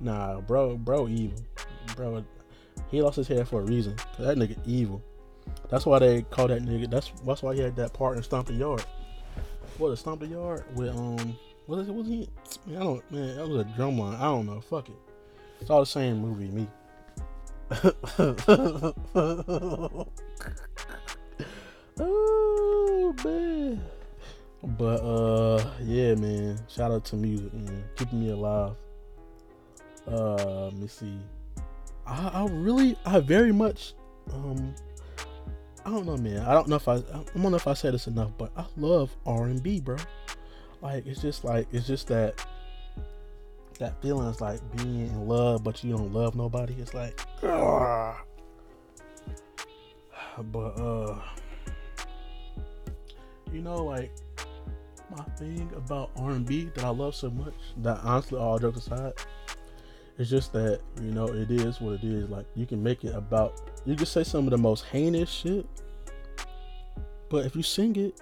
nah, 0.00 0.40
bro, 0.40 0.76
bro, 0.76 1.08
evil, 1.08 1.40
bro. 1.96 2.24
He 2.90 3.02
lost 3.02 3.16
his 3.16 3.28
head 3.28 3.48
for 3.48 3.60
a 3.60 3.64
reason. 3.64 3.96
Cause 4.16 4.26
that 4.26 4.38
nigga 4.38 4.56
evil. 4.66 5.02
That's 5.70 5.86
why 5.86 5.98
they 5.98 6.22
call 6.22 6.48
that 6.48 6.62
nigga. 6.62 6.90
That's 6.90 7.12
that's 7.26 7.42
why 7.42 7.54
he 7.54 7.60
had 7.60 7.76
that 7.76 7.92
part 7.92 8.16
in 8.16 8.22
Stomp 8.22 8.48
the 8.48 8.54
Yard. 8.54 8.84
What 9.78 9.90
a 9.90 9.96
Stomp 9.96 10.20
the 10.20 10.26
Yard 10.26 10.64
with 10.74 10.90
um. 10.90 11.36
What 11.68 11.80
is 11.80 11.88
it? 11.88 11.94
Was 11.94 12.06
he? 12.06 12.26
Man, 12.66 12.76
I 12.78 12.82
don't. 12.82 13.12
Man, 13.12 13.36
that 13.36 13.46
was 13.46 13.60
a 13.60 13.64
drum 13.76 13.98
line. 13.98 14.16
I 14.16 14.22
don't 14.22 14.46
know. 14.46 14.58
Fuck 14.58 14.88
it. 14.88 14.96
It's 15.60 15.68
all 15.68 15.80
the 15.80 15.86
same 15.86 16.18
movie. 16.18 16.48
Me. 16.48 16.66
oh 22.00 23.14
man. 23.22 23.84
But 24.62 25.02
uh 25.02 25.70
yeah 25.82 26.14
man, 26.14 26.58
shout 26.68 26.90
out 26.90 27.04
to 27.04 27.16
music, 27.16 27.52
man. 27.52 27.84
Keeping 27.96 28.20
me 28.20 28.30
alive. 28.30 28.74
Uh 30.10 30.64
let 30.64 30.74
me 30.74 30.88
see. 30.88 31.20
I, 32.06 32.28
I 32.28 32.46
really 32.48 32.96
I 33.04 33.20
very 33.20 33.52
much 33.52 33.92
um 34.32 34.74
I 35.84 35.90
don't 35.90 36.06
know 36.06 36.16
man. 36.16 36.46
I 36.46 36.54
don't 36.54 36.68
know 36.68 36.76
if 36.76 36.88
I 36.88 36.94
I 36.94 37.24
don't 37.34 37.50
know 37.50 37.56
if 37.56 37.66
I 37.66 37.74
said 37.74 37.92
this 37.92 38.06
enough, 38.06 38.30
but 38.38 38.52
I 38.56 38.64
love 38.78 39.14
R 39.26 39.44
and 39.44 39.62
B, 39.62 39.80
bro. 39.80 39.98
Like 40.80 41.06
it's 41.06 41.20
just 41.20 41.44
like 41.44 41.66
it's 41.72 41.86
just 41.86 42.08
that 42.08 42.44
that 43.78 44.00
feeling 44.02 44.28
is 44.28 44.40
like 44.40 44.60
being 44.76 45.06
in 45.06 45.28
love 45.28 45.62
but 45.64 45.82
you 45.82 45.96
don't 45.96 46.12
love 46.12 46.34
nobody. 46.34 46.74
It's 46.78 46.94
like 46.94 47.20
but 50.52 50.68
uh 50.78 51.20
you 53.52 53.60
know 53.60 53.82
like 53.84 54.12
my 55.16 55.24
thing 55.36 55.70
about 55.74 56.10
R&B 56.16 56.70
that 56.74 56.84
I 56.84 56.90
love 56.90 57.14
so 57.14 57.30
much 57.30 57.54
that 57.78 57.98
honestly 58.04 58.38
all 58.38 58.58
jokes 58.58 58.78
aside 58.78 59.14
it's 60.18 60.28
just 60.28 60.52
that 60.52 60.80
you 61.00 61.12
know 61.12 61.26
it 61.28 61.50
is 61.50 61.80
what 61.80 61.94
it 61.94 62.04
is 62.04 62.28
like 62.28 62.46
you 62.54 62.66
can 62.66 62.82
make 62.82 63.04
it 63.04 63.14
about 63.14 63.60
you 63.86 63.96
can 63.96 64.06
say 64.06 64.22
some 64.22 64.44
of 64.44 64.50
the 64.50 64.58
most 64.58 64.84
heinous 64.86 65.30
shit 65.30 65.66
but 67.30 67.46
if 67.46 67.56
you 67.56 67.62
sing 67.62 67.96
it 67.96 68.20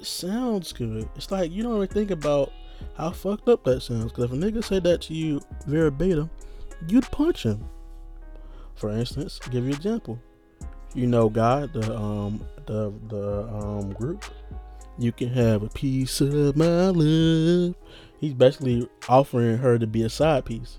sounds 0.00 0.72
good 0.72 1.08
it's 1.16 1.30
like 1.30 1.50
you 1.50 1.62
don't 1.62 1.76
even 1.76 1.88
think 1.88 2.10
about 2.10 2.52
how 2.96 3.10
fucked 3.10 3.48
up 3.48 3.62
that 3.64 3.80
sounds 3.80 4.12
because 4.12 4.24
if 4.24 4.32
a 4.32 4.34
nigga 4.34 4.62
said 4.62 4.82
that 4.82 5.00
to 5.00 5.14
you 5.14 5.40
verbatim 5.66 6.30
you'd 6.88 7.08
punch 7.10 7.44
him 7.44 7.64
for 8.74 8.90
instance 8.90 9.38
give 9.50 9.64
you 9.64 9.70
an 9.70 9.76
example 9.76 10.18
you 10.94 11.06
know 11.06 11.28
God 11.28 11.72
the 11.72 11.96
um 11.96 12.44
the 12.66 12.92
the 13.08 13.48
um 13.48 13.92
group 13.92 14.24
you 14.98 15.12
can 15.12 15.30
have 15.30 15.62
a 15.62 15.68
piece 15.68 16.20
of 16.20 16.56
my 16.56 16.88
love. 16.90 17.74
He's 18.20 18.34
basically 18.34 18.88
offering 19.08 19.58
her 19.58 19.78
to 19.78 19.86
be 19.86 20.02
a 20.02 20.08
side 20.08 20.44
piece. 20.44 20.78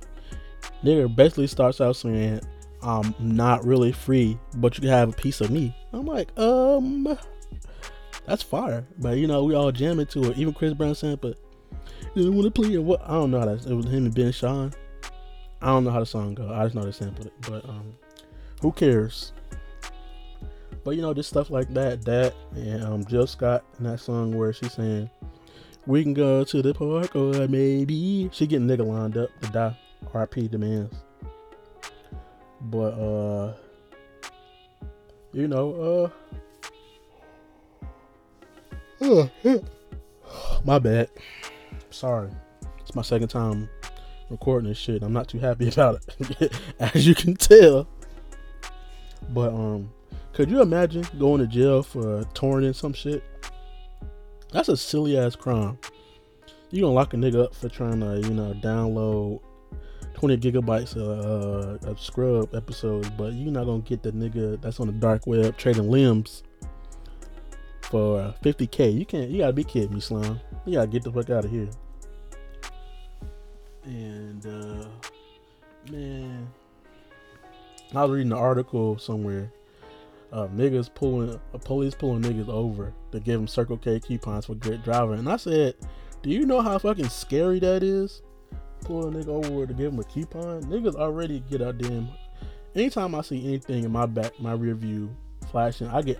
Nigga 0.83 1.13
basically 1.13 1.47
starts 1.47 1.81
out 1.81 1.95
saying, 1.95 2.41
I'm 2.81 3.13
not 3.19 3.65
really 3.65 3.91
free, 3.91 4.37
but 4.55 4.77
you 4.77 4.81
can 4.81 4.89
have 4.89 5.09
a 5.09 5.13
piece 5.13 5.41
of 5.41 5.49
me. 5.49 5.75
I'm 5.91 6.05
like, 6.05 6.37
um, 6.37 7.17
that's 8.25 8.43
fire. 8.43 8.85
But 8.99 9.17
you 9.17 9.27
know, 9.27 9.43
we 9.43 9.55
all 9.55 9.71
jam 9.71 9.99
into 9.99 10.31
it. 10.31 10.37
Even 10.37 10.53
Chris 10.53 10.73
Brown 10.73 10.95
saying, 10.95 11.19
but 11.21 11.37
you 12.15 12.31
want 12.31 12.45
to 12.45 12.61
play 12.61 12.73
it. 12.73 12.83
What? 12.83 13.01
I 13.03 13.13
don't 13.13 13.31
know 13.31 13.39
how 13.39 13.45
that. 13.45 13.65
It 13.65 13.73
was 13.73 13.85
him 13.85 14.05
and 14.05 14.13
Big 14.13 14.33
Sean. 14.33 14.73
I 15.61 15.67
don't 15.67 15.83
know 15.83 15.91
how 15.91 15.99
the 15.99 16.05
song 16.05 16.35
go. 16.35 16.53
I 16.53 16.63
just 16.63 16.75
know 16.75 16.83
they 16.83 16.91
sampled 16.91 17.27
it. 17.27 17.33
But 17.41 17.67
um, 17.67 17.95
who 18.61 18.71
cares? 18.71 19.33
But 20.83 20.91
you 20.91 21.01
know, 21.01 21.13
just 21.13 21.29
stuff 21.29 21.49
like 21.49 21.73
that, 21.73 22.03
that 22.05 22.33
and 22.55 22.83
um 22.83 23.05
Jill 23.05 23.27
Scott 23.27 23.63
in 23.77 23.85
that 23.85 23.99
song 23.99 24.35
where 24.37 24.51
she's 24.51 24.73
saying, 24.73 25.09
We 25.87 26.03
can 26.03 26.13
go 26.13 26.43
to 26.43 26.61
the 26.61 26.73
park 26.73 27.15
or 27.15 27.47
maybe 27.47 28.29
she 28.33 28.47
getting 28.47 28.67
nigga 28.67 28.85
lined 28.85 29.17
up 29.17 29.29
to 29.41 29.47
die. 29.49 29.77
RP 30.13 30.51
demands. 30.51 30.95
But 32.61 32.93
uh 32.93 33.53
you 35.31 35.47
know, 35.47 35.73
uh 36.03 36.09
my 40.63 40.79
bad. 40.79 41.09
Sorry. 41.89 42.29
It's 42.79 42.95
my 42.95 43.01
second 43.01 43.27
time 43.27 43.69
recording 44.29 44.69
this 44.69 44.77
shit. 44.77 45.03
I'm 45.03 45.11
not 45.11 45.27
too 45.27 45.39
happy 45.39 45.67
about 45.73 45.99
it. 46.19 46.53
As 46.79 47.05
you 47.05 47.13
can 47.13 47.35
tell. 47.35 47.87
But 49.29 49.53
um 49.53 49.91
could 50.31 50.49
you 50.49 50.61
imagine 50.61 51.05
going 51.19 51.41
to 51.41 51.47
jail 51.47 51.83
for 51.83 52.23
torrenting 52.33 52.73
some 52.73 52.93
shit? 52.93 53.23
That's 54.51 54.69
a 54.69 54.77
silly 54.77 55.17
ass 55.17 55.35
crime. 55.35 55.77
You 56.71 56.81
gonna 56.81 56.93
lock 56.93 57.13
a 57.13 57.17
nigga 57.17 57.43
up 57.43 57.53
for 57.53 57.69
trying 57.69 57.99
to, 57.99 58.19
you 58.27 58.33
know, 58.33 58.53
download 58.63 59.41
20 60.15 60.37
gigabytes 60.37 60.95
of, 60.95 61.83
uh, 61.83 61.89
of 61.89 61.99
scrub 61.99 62.55
episodes, 62.55 63.09
but 63.11 63.33
you're 63.33 63.51
not 63.51 63.65
gonna 63.65 63.81
get 63.81 64.01
the 64.01 64.11
nigga 64.11 64.61
that's 64.61 64.79
on 64.79 64.87
the 64.87 64.93
dark 64.93 65.27
web 65.27 65.57
trading 65.57 65.91
limbs 65.91 66.43
for 67.83 68.33
50k. 68.43 68.97
You 68.97 69.05
can't. 69.05 69.29
You 69.29 69.39
gotta 69.39 69.53
be 69.53 69.63
kidding 69.63 69.93
me, 69.93 69.99
Slime. 69.99 70.39
You 70.65 70.75
gotta 70.75 70.87
get 70.87 71.03
the 71.03 71.11
fuck 71.11 71.29
out 71.29 71.45
of 71.45 71.51
here. 71.51 71.69
And 73.83 74.45
uh, 74.45 74.87
man, 75.91 76.47
I 77.93 78.01
was 78.03 78.11
reading 78.11 78.31
an 78.31 78.37
article 78.37 78.97
somewhere 78.97 79.51
uh, 80.33 80.47
niggas 80.47 80.93
pulling, 80.93 81.39
uh, 81.53 81.57
police 81.59 81.93
pulling 81.93 82.23
niggas 82.23 82.49
over 82.49 82.91
to 83.11 83.19
give 83.19 83.39
them 83.39 83.47
Circle 83.47 83.77
K 83.77 83.99
coupons 83.99 84.47
for 84.47 84.55
good 84.55 84.83
driving. 84.83 85.19
And 85.19 85.29
I 85.29 85.37
said, 85.37 85.75
do 86.23 86.31
you 86.31 86.45
know 86.45 86.59
how 86.59 86.77
fucking 86.79 87.09
scary 87.09 87.59
that 87.59 87.83
is? 87.83 88.23
Pull 88.81 89.07
a 89.07 89.11
nigga 89.11 89.27
over 89.27 89.67
to 89.67 89.73
give 89.73 89.93
him 89.93 89.99
a 89.99 90.03
coupon. 90.03 90.63
Niggas 90.63 90.95
already 90.95 91.41
get 91.51 91.61
out 91.61 91.77
damn. 91.77 92.09
Anytime 92.75 93.13
I 93.13 93.21
see 93.21 93.47
anything 93.47 93.83
in 93.83 93.91
my 93.91 94.07
back, 94.07 94.37
my 94.39 94.53
rear 94.53 94.73
view 94.73 95.15
flashing, 95.51 95.87
I 95.87 96.01
get, 96.01 96.19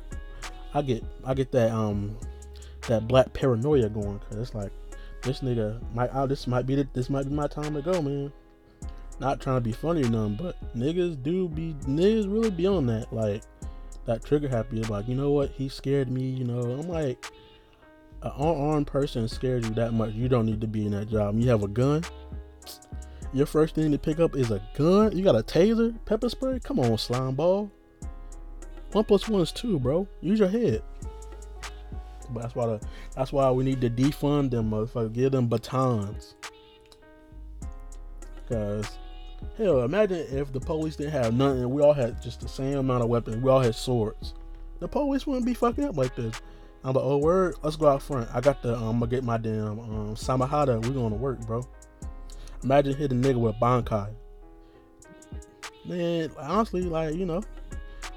I 0.74 0.82
get, 0.82 1.04
I 1.24 1.34
get 1.34 1.52
that 1.52 1.72
um, 1.72 2.18
that 2.88 3.08
black 3.08 3.34
paranoia 3.34 3.90
going. 3.90 4.20
Cause 4.20 4.38
it's 4.38 4.56
like, 4.56 4.72
this 5.22 5.40
nigga 5.40 5.80
might, 5.94 6.10
oh, 6.14 6.28
this 6.28 6.48
might 6.48 6.66
be 6.66 6.76
the, 6.76 6.88
this 6.94 7.10
might 7.10 7.24
be 7.24 7.34
my 7.34 7.48
time 7.48 7.74
to 7.76 7.82
go, 7.82 8.02
man. 8.02 8.32
Not 9.20 9.40
trying 9.40 9.58
to 9.58 9.62
be 9.62 9.72
funny 9.72 10.04
or 10.04 10.10
nothing, 10.10 10.36
but 10.36 10.76
niggas 10.76 11.22
do 11.22 11.48
be 11.48 11.76
niggas 11.86 12.32
really 12.32 12.52
be 12.52 12.68
on 12.68 12.88
that. 12.88 13.14
Like, 13.14 13.44
that 14.06 14.26
trigger 14.26 14.50
happy. 14.50 14.82
Like, 14.84 15.08
you 15.08 15.16
know 15.16 15.32
what? 15.32 15.52
He 15.52 15.70
scared 15.70 16.10
me. 16.10 16.24
You 16.24 16.46
know, 16.46 16.60
I'm 16.60 16.90
like, 16.90 17.26
an 18.22 18.32
unarmed 18.38 18.88
person 18.88 19.28
scares 19.28 19.66
you 19.66 19.74
that 19.76 19.94
much. 19.94 20.14
You 20.14 20.28
don't 20.28 20.46
need 20.46 20.62
to 20.62 20.68
be 20.68 20.86
in 20.86 20.92
that 20.92 21.10
job. 21.10 21.40
You 21.40 21.50
have 21.50 21.64
a 21.64 21.68
gun. 21.68 22.04
Your 23.34 23.46
first 23.46 23.76
thing 23.76 23.92
to 23.92 23.98
pick 23.98 24.20
up 24.20 24.36
is 24.36 24.52
a 24.52 24.62
gun. 24.76 25.16
You 25.16 25.24
got 25.24 25.36
a 25.36 25.44
taser, 25.44 25.96
pepper 26.06 26.30
spray. 26.30 26.60
Come 26.64 26.80
on, 26.80 26.98
slime 26.98 27.36
ball. 27.36 27.72
One 28.94 29.04
plus 29.04 29.28
one 29.28 29.42
is 29.42 29.52
two, 29.52 29.80
bro. 29.80 30.08
Use 30.22 30.40
your 30.40 30.48
head. 30.48 30.82
But 32.30 32.44
that's 32.44 32.56
why 32.56 32.66
the, 32.68 32.82
that's 33.16 33.32
why 33.32 33.52
we 33.52 33.64
need 33.64 33.82
to 33.82 33.90
defund 33.90 34.52
them, 34.52 34.72
motherfucker. 34.72 35.14
Give 35.14 35.32
them 35.32 35.48
batons. 35.48 36.36
Cause 38.50 38.98
Hell, 39.58 39.84
imagine 39.84 40.26
if 40.32 40.52
the 40.52 40.60
police 40.60 40.96
didn't 40.96 41.12
have 41.12 41.34
nothing. 41.34 41.70
We 41.70 41.82
all 41.82 41.94
had 41.94 42.22
just 42.22 42.42
the 42.42 42.48
same 42.48 42.78
amount 42.78 43.04
of 43.04 43.10
weapons. 43.10 43.44
We 43.44 43.50
all 43.50 43.60
had 43.60 43.76
swords. 43.76 44.34
The 44.80 44.88
police 44.88 45.28
wouldn't 45.28 45.46
be 45.46 45.54
fucking 45.54 45.84
up 45.84 45.98
like 45.98 46.16
this. 46.16 46.42
I'm 46.84 46.94
like, 46.94 47.04
oh 47.04 47.18
word, 47.18 47.56
let's 47.62 47.76
go 47.76 47.88
out 47.88 48.02
front. 48.02 48.30
I 48.34 48.42
got 48.42 48.62
the, 48.62 48.76
um, 48.76 48.84
I'm 48.84 49.00
gonna 49.00 49.12
get 49.12 49.24
my 49.24 49.38
damn 49.38 49.80
um, 49.80 50.16
Samehada. 50.16 50.84
We 50.84 50.92
going 50.92 51.12
to 51.12 51.18
work, 51.18 51.40
bro. 51.46 51.66
Imagine 52.64 52.96
hitting 52.96 53.24
a 53.24 53.28
nigga 53.28 53.36
with 53.36 53.56
Bankai. 53.56 54.14
Man, 55.86 56.32
honestly, 56.40 56.82
like 56.82 57.16
you 57.16 57.26
know, 57.26 57.44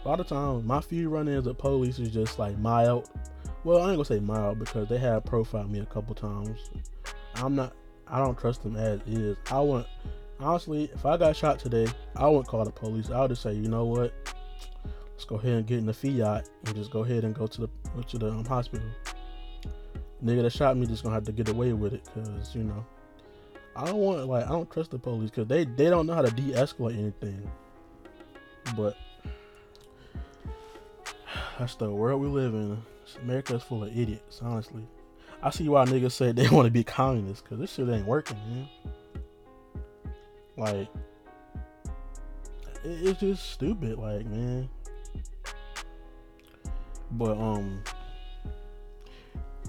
a 0.07 0.09
lot 0.09 0.21
of 0.21 0.29
times 0.29 0.65
my 0.65 0.81
few 0.81 1.09
run-ins 1.09 1.47
with 1.47 1.59
police 1.59 1.99
is 1.99 2.11
just 2.11 2.39
like 2.39 2.57
mild. 2.59 3.11
Well, 3.65 3.83
I 3.83 3.89
ain't 3.89 3.97
gonna 3.97 4.05
say 4.05 4.21
mild 4.21 4.61
because 4.61 4.89
they 4.89 4.99
have 4.99 5.25
profiled 5.25 5.69
me 5.69 5.81
a 5.81 5.87
couple 5.87 6.15
times. 6.15 6.71
I'm 7.35 7.57
not. 7.57 7.75
I 8.07 8.21
don't 8.21 8.39
trust 8.39 8.63
them 8.63 8.77
as 8.77 9.01
is. 9.09 9.37
I 9.51 9.59
want 9.59 9.89
honestly, 10.39 10.85
if 10.95 11.05
I 11.05 11.17
got 11.17 11.35
shot 11.35 11.59
today, 11.59 11.89
I 12.15 12.29
wouldn't 12.29 12.47
call 12.47 12.65
the 12.65 12.71
police. 12.71 13.11
I 13.11 13.21
would 13.21 13.31
just 13.31 13.43
say, 13.43 13.53
you 13.53 13.69
know 13.69 13.85
what? 13.85 14.13
Let's 15.13 15.25
go 15.25 15.37
ahead 15.37 15.55
and 15.55 15.67
get 15.67 15.79
in 15.79 15.87
the 15.87 15.93
Fiat 15.93 16.49
and 16.67 16.77
just 16.77 16.93
go 16.93 17.03
ahead 17.03 17.25
and 17.25 17.35
go 17.35 17.49
to 17.49 17.63
the 17.63 17.69
to 18.07 18.19
the 18.19 18.29
um, 18.29 18.45
hospital. 18.45 18.87
Nigga 20.25 20.43
that 20.43 20.53
shot 20.53 20.77
me 20.77 20.87
just 20.87 21.03
gonna 21.03 21.17
have 21.17 21.25
to 21.25 21.33
get 21.33 21.49
away 21.49 21.73
with 21.73 21.95
it, 21.95 22.09
cause 22.15 22.55
you 22.55 22.63
know, 22.63 22.87
I 23.75 23.87
don't 23.87 23.97
want 23.97 24.25
like 24.29 24.45
I 24.45 24.51
don't 24.51 24.71
trust 24.71 24.93
the 24.93 25.01
police, 25.01 25.33
cause 25.33 25.49
they 25.49 25.65
they 25.65 25.91
don't 25.91 26.07
know 26.07 26.15
how 26.15 26.23
to 26.23 26.31
de-escalate 26.31 26.97
anything. 26.97 27.51
But 28.77 28.97
that's 31.59 31.75
the 31.77 31.91
world 31.91 32.21
we 32.21 32.29
live 32.29 32.55
in. 32.55 32.83
America's 33.23 33.63
full 33.63 33.85
of 33.85 33.97
idiots, 33.97 34.41
honestly. 34.43 34.83
I 35.43 35.51
see 35.51 35.69
why 35.69 35.85
niggas 35.85 36.13
say 36.13 36.33
they 36.33 36.49
want 36.51 36.67
to 36.67 36.71
be 36.71 36.85
communists 36.85 37.43
because 37.43 37.59
this 37.59 37.75
shit 37.75 37.89
ain't 37.89 38.07
working, 38.07 38.37
man. 38.49 38.69
Like, 40.57 40.89
it's 42.85 43.21
just 43.21 43.51
stupid, 43.51 43.99
like, 43.99 44.27
man. 44.27 44.69
But 47.13 47.37
um, 47.39 47.83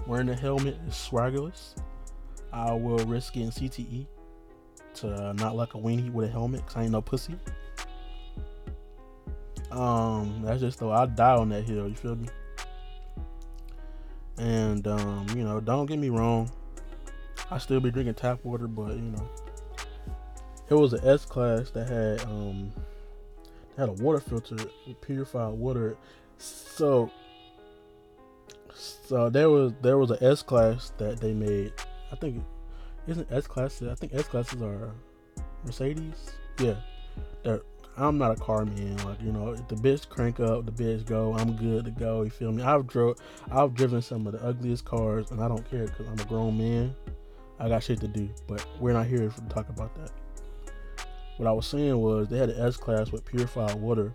wearing 0.06 0.28
a 0.28 0.34
helmet 0.34 0.76
is 0.86 0.94
swaggerless. 0.94 1.76
I 2.52 2.72
will 2.72 2.98
risk 3.06 3.34
getting 3.34 3.50
CTE 3.50 4.06
to 4.94 5.32
not 5.34 5.54
like 5.54 5.74
a 5.74 5.78
weenie 5.78 6.12
with 6.12 6.28
a 6.28 6.32
helmet 6.32 6.62
because 6.62 6.76
I 6.76 6.82
ain't 6.82 6.92
no 6.92 7.02
pussy. 7.02 7.38
Um, 9.70 10.42
that's 10.42 10.60
just 10.60 10.78
though 10.78 10.92
I 10.92 11.06
die 11.06 11.34
on 11.34 11.50
that 11.50 11.64
hill. 11.64 11.88
You 11.88 11.94
feel 11.94 12.16
me? 12.16 12.28
And 14.38 14.86
um, 14.86 15.26
you 15.36 15.44
know, 15.44 15.60
don't 15.60 15.86
get 15.86 15.98
me 15.98 16.10
wrong. 16.10 16.50
I 17.50 17.58
still 17.58 17.80
be 17.80 17.90
drinking 17.90 18.14
tap 18.14 18.44
water, 18.44 18.66
but 18.66 18.94
you 18.94 19.02
know, 19.02 19.28
it 20.68 20.74
was 20.74 20.92
an 20.92 21.06
S 21.06 21.24
class 21.24 21.70
that 21.70 21.88
had 21.88 22.22
um 22.28 22.72
had 23.76 23.88
a 23.88 23.92
water 23.92 24.20
filter, 24.20 24.56
purified 25.00 25.54
water. 25.54 25.96
So, 26.38 27.10
so 28.74 29.30
there 29.30 29.50
was 29.50 29.72
there 29.82 29.98
was 29.98 30.10
an 30.10 30.18
S 30.20 30.42
class 30.42 30.92
that 30.98 31.20
they 31.20 31.32
made. 31.32 31.72
I 32.12 32.16
think 32.16 32.44
isn't 33.06 33.30
S 33.30 33.46
classes. 33.46 33.88
I 33.88 33.94
think 33.94 34.14
S 34.14 34.26
classes 34.26 34.60
are 34.62 34.92
Mercedes. 35.64 36.32
Yeah, 36.58 36.76
they're 37.42 37.62
I'm 37.98 38.16
not 38.16 38.30
a 38.30 38.36
car 38.36 38.64
man. 38.64 38.96
Like 38.98 39.20
you 39.20 39.32
know, 39.32 39.52
if 39.52 39.66
the 39.68 39.74
bitch 39.74 40.08
crank 40.08 40.38
up, 40.40 40.66
the 40.66 40.72
bitch 40.72 41.04
go. 41.04 41.34
I'm 41.34 41.56
good 41.56 41.84
to 41.84 41.90
go. 41.90 42.22
You 42.22 42.30
feel 42.30 42.52
me? 42.52 42.62
I've 42.62 42.86
drove, 42.86 43.18
I've 43.50 43.74
driven 43.74 44.00
some 44.00 44.26
of 44.26 44.34
the 44.34 44.44
ugliest 44.44 44.84
cars, 44.84 45.30
and 45.30 45.40
I 45.40 45.48
don't 45.48 45.68
care 45.68 45.86
because 45.86 46.06
I'm 46.06 46.18
a 46.18 46.24
grown 46.24 46.56
man. 46.56 46.94
I 47.58 47.68
got 47.68 47.82
shit 47.82 48.00
to 48.00 48.08
do. 48.08 48.28
But 48.46 48.64
we're 48.78 48.92
not 48.92 49.06
here 49.06 49.28
to 49.28 49.40
talk 49.48 49.68
about 49.68 49.94
that. 49.96 50.12
What 51.38 51.48
I 51.48 51.52
was 51.52 51.66
saying 51.66 51.98
was 51.98 52.28
they 52.28 52.38
had 52.38 52.50
an 52.50 52.60
S 52.60 52.76
class 52.76 53.10
with 53.10 53.24
purified 53.24 53.74
water, 53.74 54.14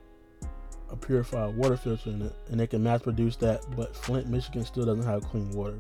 a 0.90 0.96
purified 0.96 1.56
water 1.56 1.76
filter 1.76 2.10
in 2.10 2.22
it, 2.22 2.36
and 2.50 2.60
they 2.60 2.68
can 2.68 2.82
mass 2.84 3.02
produce 3.02 3.36
that. 3.38 3.66
But 3.76 3.96
Flint, 3.96 4.28
Michigan, 4.28 4.64
still 4.64 4.86
doesn't 4.86 5.04
have 5.04 5.24
clean 5.24 5.52
water. 5.52 5.80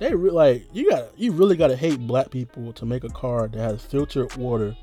They 0.00 0.14
re- 0.14 0.30
like 0.30 0.66
you 0.72 0.88
got 0.90 1.18
you 1.18 1.32
really 1.32 1.56
got 1.56 1.68
to 1.68 1.76
hate 1.76 2.00
black 2.00 2.30
people 2.30 2.72
to 2.72 2.86
make 2.86 3.04
a 3.04 3.10
car 3.10 3.48
that 3.48 3.58
has 3.58 3.84
filtered 3.84 4.34
water 4.36 4.74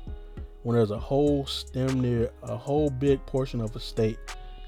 when 0.62 0.76
there's 0.76 0.90
a 0.90 0.98
whole 0.98 1.46
stem 1.46 2.00
near 2.00 2.30
a 2.42 2.56
whole 2.56 2.90
big 2.90 3.24
portion 3.26 3.60
of 3.60 3.74
a 3.76 3.80
state 3.80 4.18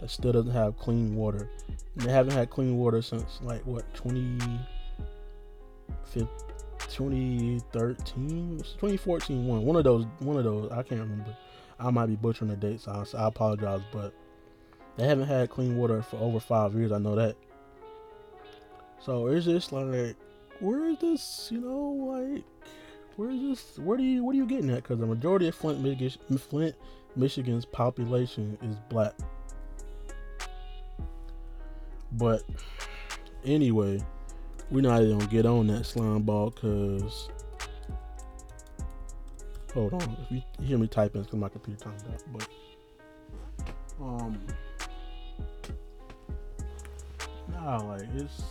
that 0.00 0.10
still 0.10 0.32
doesn't 0.32 0.52
have 0.52 0.78
clean 0.78 1.14
water. 1.14 1.50
And 1.96 2.06
they 2.06 2.12
haven't 2.12 2.32
had 2.32 2.50
clean 2.50 2.76
water 2.76 3.02
since 3.02 3.40
like 3.42 3.64
what 3.66 3.92
20, 3.94 4.38
2013, 6.88 8.58
2014 8.58 9.46
one. 9.46 9.64
One 9.64 9.76
of 9.76 9.84
those 9.84 10.06
one 10.20 10.36
of 10.36 10.44
those 10.44 10.70
I 10.70 10.82
can't 10.82 11.00
remember. 11.00 11.36
I 11.78 11.90
might 11.90 12.06
be 12.06 12.16
butchering 12.16 12.50
the 12.50 12.56
dates, 12.56 12.84
so 12.84 13.04
I 13.16 13.26
apologize, 13.26 13.80
but 13.90 14.12
they 14.96 15.06
haven't 15.06 15.28
had 15.28 15.48
clean 15.48 15.78
water 15.78 16.02
for 16.02 16.18
over 16.18 16.38
five 16.38 16.74
years. 16.74 16.92
I 16.92 16.98
know 16.98 17.14
that. 17.14 17.36
So 19.00 19.28
it's 19.28 19.46
just 19.46 19.72
like, 19.72 20.14
where 20.58 20.84
is 20.88 20.98
this? 20.98 21.48
You 21.50 21.60
know, 21.62 21.90
like 22.12 22.44
where 23.20 23.28
is 23.28 23.42
this? 23.42 23.78
Where 23.78 23.98
do 23.98 24.02
you 24.02 24.24
what 24.24 24.34
are 24.34 24.38
you 24.38 24.46
getting 24.46 24.70
at? 24.70 24.76
Because 24.76 24.98
the 24.98 25.06
majority 25.06 25.46
of 25.46 25.54
Flint, 25.54 25.82
Michigan, 25.82 26.38
Flint, 26.38 26.74
Michigan's 27.16 27.66
population 27.66 28.56
is 28.62 28.76
black. 28.88 29.12
But 32.12 32.44
anyway, 33.44 34.00
we're 34.70 34.80
not 34.80 35.02
even 35.02 35.18
gonna 35.18 35.30
get 35.30 35.44
on 35.44 35.66
that 35.66 35.84
slime 35.84 36.22
ball 36.22 36.48
because 36.48 37.28
hold 39.74 39.92
on. 39.92 40.16
If 40.22 40.32
you 40.32 40.42
hear 40.64 40.78
me 40.78 40.86
typing, 40.86 41.20
it's 41.20 41.26
because 41.26 41.40
my 41.40 41.50
computer 41.50 41.84
timed 41.84 42.02
out. 42.10 42.22
But 42.32 42.48
um, 44.00 44.40
nah, 47.52 47.86
like 47.86 48.08
it's, 48.14 48.42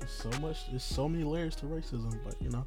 it's 0.00 0.14
so 0.14 0.30
much. 0.40 0.56
it's 0.72 0.82
so 0.82 1.10
many 1.10 1.24
layers 1.24 1.54
to 1.56 1.66
racism, 1.66 2.18
but 2.24 2.40
you 2.40 2.48
know 2.48 2.64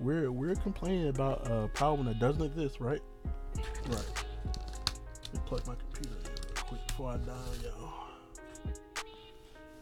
we're 0.00 0.30
we're 0.30 0.54
complaining 0.56 1.08
about 1.08 1.46
a 1.50 1.68
problem 1.68 2.06
that 2.06 2.18
doesn't 2.18 2.42
exist, 2.42 2.80
right? 2.80 3.00
Right. 3.88 4.24
Let 5.24 5.34
me 5.34 5.40
plug 5.46 5.66
my 5.66 5.74
computer 5.74 6.16
in 6.16 6.24
real 6.24 6.64
quick 6.64 6.86
before 6.86 7.10
I 7.10 7.16
die, 7.18 7.32
y'all. 7.62 7.92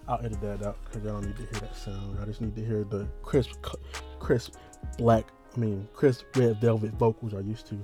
I'll 0.06 0.24
edit 0.24 0.40
that 0.42 0.62
out 0.62 0.76
because 0.84 1.02
y'all 1.02 1.20
don't 1.20 1.26
need 1.26 1.36
to 1.36 1.42
hear 1.42 1.60
that 1.60 1.76
sound. 1.76 2.18
I 2.20 2.26
just 2.26 2.40
need 2.40 2.54
to 2.56 2.64
hear 2.64 2.84
the 2.84 3.06
crisp, 3.22 3.52
crisp 4.18 4.54
black, 4.98 5.26
I 5.56 5.58
mean, 5.58 5.88
crisp 5.94 6.24
red 6.36 6.60
velvet 6.60 6.92
vocals 6.92 7.32
I 7.32 7.40
used 7.40 7.66
to. 7.68 7.78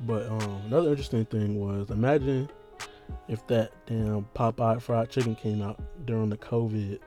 But 0.00 0.26
um, 0.28 0.62
another 0.66 0.90
interesting 0.90 1.24
thing 1.26 1.60
was 1.60 1.90
imagine 1.90 2.48
if 3.28 3.46
that 3.48 3.72
damn 3.86 4.26
Popeye 4.34 4.80
fried 4.80 5.10
chicken 5.10 5.34
came 5.34 5.62
out 5.62 5.78
during 6.06 6.30
the 6.30 6.36
COVID 6.36 6.98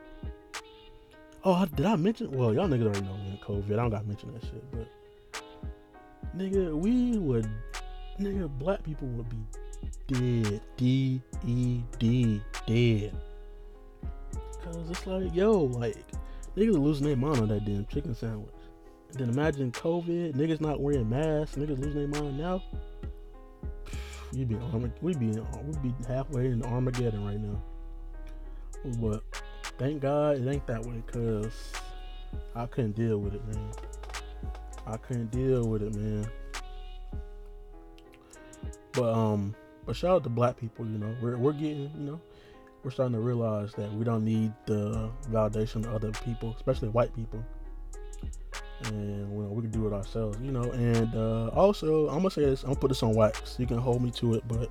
Oh, 1.46 1.66
did 1.66 1.84
I 1.84 1.96
mention? 1.96 2.30
Well, 2.30 2.54
y'all 2.54 2.66
niggas 2.66 2.84
already 2.84 3.02
know 3.02 3.16
me 3.18 3.38
COVID. 3.44 3.72
I 3.72 3.76
don't 3.76 3.90
gotta 3.90 4.06
mention 4.06 4.32
that 4.32 4.42
shit, 4.42 4.64
but 4.72 4.88
nigga, 6.34 6.74
we 6.74 7.18
would, 7.18 7.46
nigga, 8.18 8.48
black 8.58 8.82
people 8.82 9.08
would 9.08 9.28
be 9.28 9.36
dead, 10.06 10.62
D 10.78 11.20
E 11.46 11.82
D, 11.98 12.40
dead. 12.66 13.14
Cause 14.62 14.88
it's 14.88 15.06
like, 15.06 15.34
yo, 15.34 15.64
like 15.64 15.96
niggas 16.56 16.76
are 16.76 16.78
losing 16.78 17.06
their 17.06 17.16
mind 17.16 17.38
on 17.38 17.48
that 17.48 17.66
damn 17.66 17.84
chicken 17.86 18.14
sandwich. 18.14 18.54
And 19.10 19.20
then 19.20 19.28
imagine 19.28 19.70
COVID, 19.70 20.34
niggas 20.34 20.62
not 20.62 20.80
wearing 20.80 21.10
masks, 21.10 21.56
niggas 21.56 21.78
losing 21.78 22.10
their 22.10 22.22
mind 22.22 22.38
now. 22.38 22.62
You'd 24.32 24.48
be 24.48 24.54
we'd 25.02 25.20
be 25.20 25.26
we'd 25.26 25.82
be 25.82 25.94
halfway 26.08 26.46
in 26.46 26.62
Armageddon 26.64 27.22
right 27.24 27.38
now. 27.38 27.62
But 28.98 29.22
thank 29.78 30.02
God 30.02 30.38
it 30.38 30.48
ain't 30.48 30.66
that 30.66 30.84
way 30.84 31.02
because 31.06 31.72
I 32.54 32.66
couldn't 32.66 32.96
deal 32.96 33.18
with 33.18 33.34
it, 33.34 33.46
man. 33.46 33.70
I 34.86 34.96
couldn't 34.96 35.30
deal 35.30 35.68
with 35.68 35.82
it, 35.82 35.94
man. 35.94 36.26
But 38.92 39.12
um, 39.12 39.54
but 39.86 39.96
shout 39.96 40.10
out 40.10 40.22
to 40.24 40.28
black 40.28 40.56
people. 40.56 40.86
You 40.86 40.98
know, 40.98 41.14
we're 41.20 41.36
we're 41.36 41.52
getting, 41.52 41.90
you 41.96 42.04
know, 42.10 42.20
we're 42.82 42.90
starting 42.90 43.14
to 43.14 43.20
realize 43.20 43.72
that 43.74 43.92
we 43.92 44.04
don't 44.04 44.24
need 44.24 44.52
the 44.66 45.10
validation 45.30 45.84
of 45.86 45.94
other 45.94 46.12
people, 46.24 46.54
especially 46.56 46.88
white 46.90 47.14
people. 47.14 47.44
And 48.84 49.32
you 49.32 49.42
know, 49.42 49.48
we 49.48 49.62
can 49.62 49.70
do 49.70 49.86
it 49.86 49.92
ourselves, 49.92 50.38
you 50.40 50.52
know. 50.52 50.70
And 50.72 51.14
uh, 51.14 51.48
also, 51.48 52.08
I'm 52.08 52.18
gonna 52.18 52.30
say 52.30 52.42
this. 52.42 52.62
I'm 52.62 52.70
gonna 52.70 52.80
put 52.80 52.88
this 52.88 53.02
on 53.02 53.14
wax. 53.14 53.56
You 53.58 53.66
can 53.66 53.78
hold 53.78 54.02
me 54.02 54.10
to 54.12 54.34
it, 54.34 54.46
but 54.46 54.70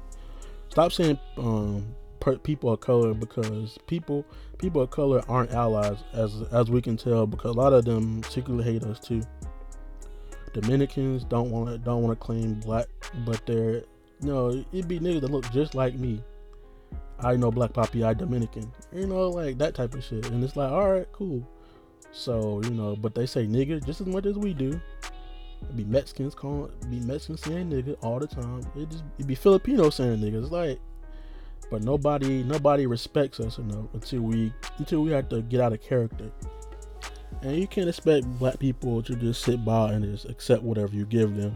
stop 0.70 0.92
saying 0.92 1.18
um, 1.38 1.86
people 2.44 2.72
of 2.72 2.80
color 2.80 3.14
because 3.14 3.78
people 3.88 4.26
people 4.58 4.82
of 4.82 4.90
color 4.90 5.22
aren't 5.28 5.52
allies 5.52 5.98
as 6.14 6.42
as 6.52 6.70
we 6.70 6.82
can 6.82 6.98
tell 6.98 7.28
because 7.28 7.56
a 7.56 7.60
lot 7.60 7.74
of 7.74 7.86
them 7.86 8.24
secretly 8.24 8.64
hate 8.64 8.84
us 8.84 9.00
too. 9.00 9.22
Dominicans 10.54 11.24
don't 11.26 11.52
want 11.52 11.70
to 11.70 11.78
don't 11.78 12.04
want 12.04 12.18
to 12.18 12.26
claim 12.26 12.60
black, 12.60 12.88
but 13.26 13.46
they're 13.46 13.84
you 14.22 14.30
know 14.30 14.66
it'd 14.72 14.88
be 14.88 15.00
niggas 15.00 15.22
that 15.22 15.32
look 15.32 15.50
just 15.52 15.76
like 15.76 15.96
me. 15.96 16.24
I 17.20 17.36
know 17.36 17.52
Black 17.52 17.74
Poppy, 17.74 18.04
I 18.04 18.14
Dominican, 18.14 18.72
you 18.92 19.08
know 19.08 19.30
like 19.30 19.58
that 19.58 19.76
type 19.76 19.94
of 19.94 20.04
shit, 20.04 20.30
and 20.30 20.44
it's 20.44 20.56
like 20.56 20.72
all 20.72 20.92
right, 20.92 21.08
cool. 21.12 21.48
So 22.12 22.62
you 22.64 22.72
know, 22.72 22.96
but 22.96 23.16
they 23.16 23.26
say 23.26 23.48
nigga 23.48 23.84
just 23.86 24.02
as 24.02 24.08
much 24.08 24.26
as 24.26 24.38
we 24.38 24.54
do. 24.54 24.80
It'd 25.64 25.78
be 25.78 25.86
Mexicans 25.86 26.36
calling, 26.36 26.72
be 26.90 27.00
Mexicans 27.00 27.42
saying 27.42 27.70
nigga 27.70 27.96
all 28.02 28.20
the 28.20 28.28
time. 28.28 28.62
It 28.76 28.90
just 28.90 29.04
it 29.18 29.28
be 29.28 29.36
Filipino 29.36 29.90
saying 29.90 30.20
nigga. 30.20 30.42
It's 30.42 30.52
like 30.52 30.80
but 31.74 31.84
nobody 31.84 32.44
nobody 32.44 32.86
respects 32.86 33.40
us 33.40 33.58
enough 33.58 33.88
until 33.94 34.22
we 34.22 34.54
until 34.78 35.02
we 35.02 35.10
have 35.10 35.28
to 35.28 35.42
get 35.42 35.60
out 35.60 35.74
of 35.74 35.82
character. 35.82 36.30
And 37.42 37.58
you 37.58 37.66
can't 37.66 37.90
expect 37.90 38.28
black 38.38 38.60
people 38.60 39.02
to 39.02 39.16
just 39.16 39.42
sit 39.42 39.66
by 39.66 39.92
and 39.94 40.06
just 40.06 40.26
accept 40.30 40.62
whatever 40.62 40.96
you 40.96 41.08
give 41.08 41.36
them 41.36 41.56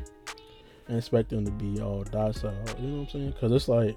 and 0.88 0.98
expect 0.98 1.30
them 1.30 1.46
to 1.46 1.52
be 1.52 1.80
all 1.80 2.04
docile. 2.04 2.52
You 2.80 2.88
know 2.88 2.96
what 2.96 3.02
I'm 3.02 3.10
saying? 3.10 3.30
Because 3.30 3.52
it's 3.52 3.68
like 3.68 3.96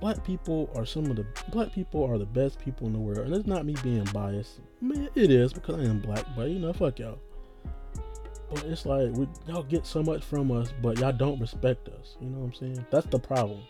black 0.00 0.22
people 0.22 0.70
are 0.76 0.86
some 0.86 1.06
of 1.06 1.16
the 1.16 1.26
black 1.50 1.72
people 1.72 2.04
are 2.04 2.16
the 2.16 2.26
best 2.26 2.60
people 2.60 2.86
in 2.86 2.92
the 2.92 3.00
world, 3.00 3.26
and 3.26 3.34
it's 3.34 3.48
not 3.48 3.66
me 3.66 3.74
being 3.82 4.04
biased. 4.14 4.60
Man, 4.80 5.08
it 5.16 5.32
is 5.32 5.52
because 5.52 5.80
I 5.80 5.82
am 5.82 5.98
black, 5.98 6.24
but 6.36 6.48
you 6.48 6.60
know, 6.60 6.72
fuck 6.72 7.00
y'all. 7.00 7.18
But 8.54 8.66
it's 8.66 8.86
like 8.86 9.10
we, 9.14 9.26
y'all 9.48 9.64
get 9.64 9.84
so 9.84 10.04
much 10.04 10.22
from 10.22 10.52
us, 10.52 10.72
but 10.80 10.96
y'all 11.00 11.10
don't 11.10 11.40
respect 11.40 11.88
us. 11.88 12.16
You 12.20 12.28
know 12.28 12.38
what 12.38 12.46
I'm 12.46 12.54
saying? 12.54 12.86
That's 12.92 13.06
the 13.06 13.18
problem. 13.18 13.62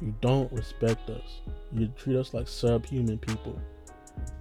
You 0.00 0.14
don't 0.20 0.52
respect 0.52 1.10
us. 1.10 1.40
You 1.72 1.88
treat 1.96 2.16
us 2.16 2.32
like 2.32 2.46
subhuman 2.46 3.18
people. 3.18 3.58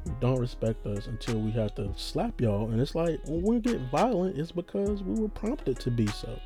You 0.06 0.16
don't 0.20 0.40
respect 0.40 0.86
us 0.86 1.08
until 1.08 1.40
we 1.40 1.52
have 1.52 1.74
to 1.76 1.92
slap 1.96 2.40
y'all. 2.40 2.70
And 2.70 2.80
it's 2.80 2.96
like 2.96 3.20
when 3.26 3.42
we 3.42 3.60
get 3.60 3.82
violent, 3.92 4.38
it's 4.38 4.52
because 4.52 5.02
we 5.04 5.20
were 5.20 5.30
prompted 5.30 5.80
to 5.80 5.92
be 5.92 6.08
so. 6.08 6.40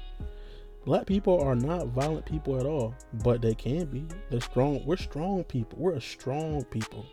Black 0.85 1.05
people 1.05 1.39
are 1.41 1.55
not 1.55 1.87
violent 1.87 2.25
people 2.25 2.59
at 2.59 2.65
all, 2.65 2.95
but 3.23 3.41
they 3.41 3.53
can 3.53 3.85
be. 3.85 4.05
They're 4.29 4.41
strong. 4.41 4.83
We're 4.85 4.97
strong 4.97 5.43
people. 5.43 5.77
We're 5.77 5.93
a 5.93 6.01
strong 6.01 6.63
people. 6.65 7.05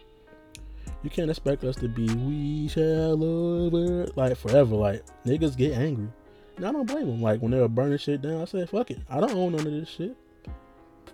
You 1.02 1.10
can't 1.10 1.30
expect 1.30 1.64
us 1.64 1.76
to 1.76 1.88
be 1.88 2.08
we 2.14 2.68
shall 2.68 3.22
over 3.22 4.06
like 4.16 4.36
forever. 4.36 4.74
Like 4.74 5.04
niggas 5.26 5.56
get 5.56 5.72
angry. 5.72 6.08
And 6.56 6.66
I 6.66 6.72
don't 6.72 6.86
blame 6.86 7.06
them. 7.06 7.20
Like 7.20 7.40
when 7.40 7.50
they 7.50 7.60
were 7.60 7.68
burning 7.68 7.98
shit 7.98 8.22
down, 8.22 8.40
I 8.40 8.44
said, 8.46 8.70
fuck 8.70 8.90
it. 8.90 9.00
I 9.10 9.20
don't 9.20 9.34
own 9.34 9.52
none 9.52 9.66
of 9.66 9.72
this 9.72 9.88
shit. 9.88 10.16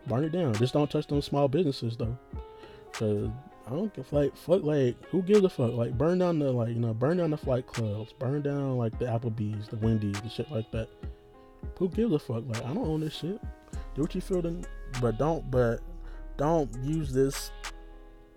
Burn 0.07 0.25
it 0.25 0.33
down. 0.33 0.55
Just 0.55 0.75
don't 0.75 0.91
touch 0.91 1.07
them 1.07 1.23
small 1.23 1.49
businesses 1.49 1.97
though. 1.97 2.17
Cause 2.93 3.31
I 3.67 3.71
don't 3.71 3.93
give 3.95 4.13
like 4.13 4.37
fuck 4.37 4.63
like 4.63 4.97
who 5.07 5.23
gives 5.23 5.43
a 5.45 5.49
fuck? 5.49 5.73
Like 5.73 5.97
burn 5.97 6.19
down 6.19 6.39
the 6.39 6.53
like 6.53 6.69
you 6.69 6.81
know, 6.81 6.93
burn 6.93 7.17
down 7.17 7.31
the 7.31 7.37
flight 7.37 7.67
clubs, 7.67 8.13
burn 8.13 8.43
down 8.43 8.77
like 8.77 8.99
the 8.99 9.07
Applebee's, 9.07 9.69
the 9.69 9.77
Wendy's, 9.77 10.21
the 10.21 10.29
shit 10.29 10.51
like 10.51 10.71
that. 10.73 10.89
Who 11.79 11.89
gives 11.89 12.13
a 12.13 12.19
fuck? 12.19 12.45
Like 12.47 12.65
I 12.65 12.75
don't 12.75 12.87
own 12.87 13.01
this 13.01 13.15
shit. 13.15 13.41
Do 13.95 14.03
what 14.03 14.15
you 14.15 14.21
feel 14.21 14.43
then 14.43 14.65
but 15.01 15.19
don't 15.19 15.51
but 15.51 15.81
don't 16.37 16.73
use 16.83 17.13
this 17.13 17.51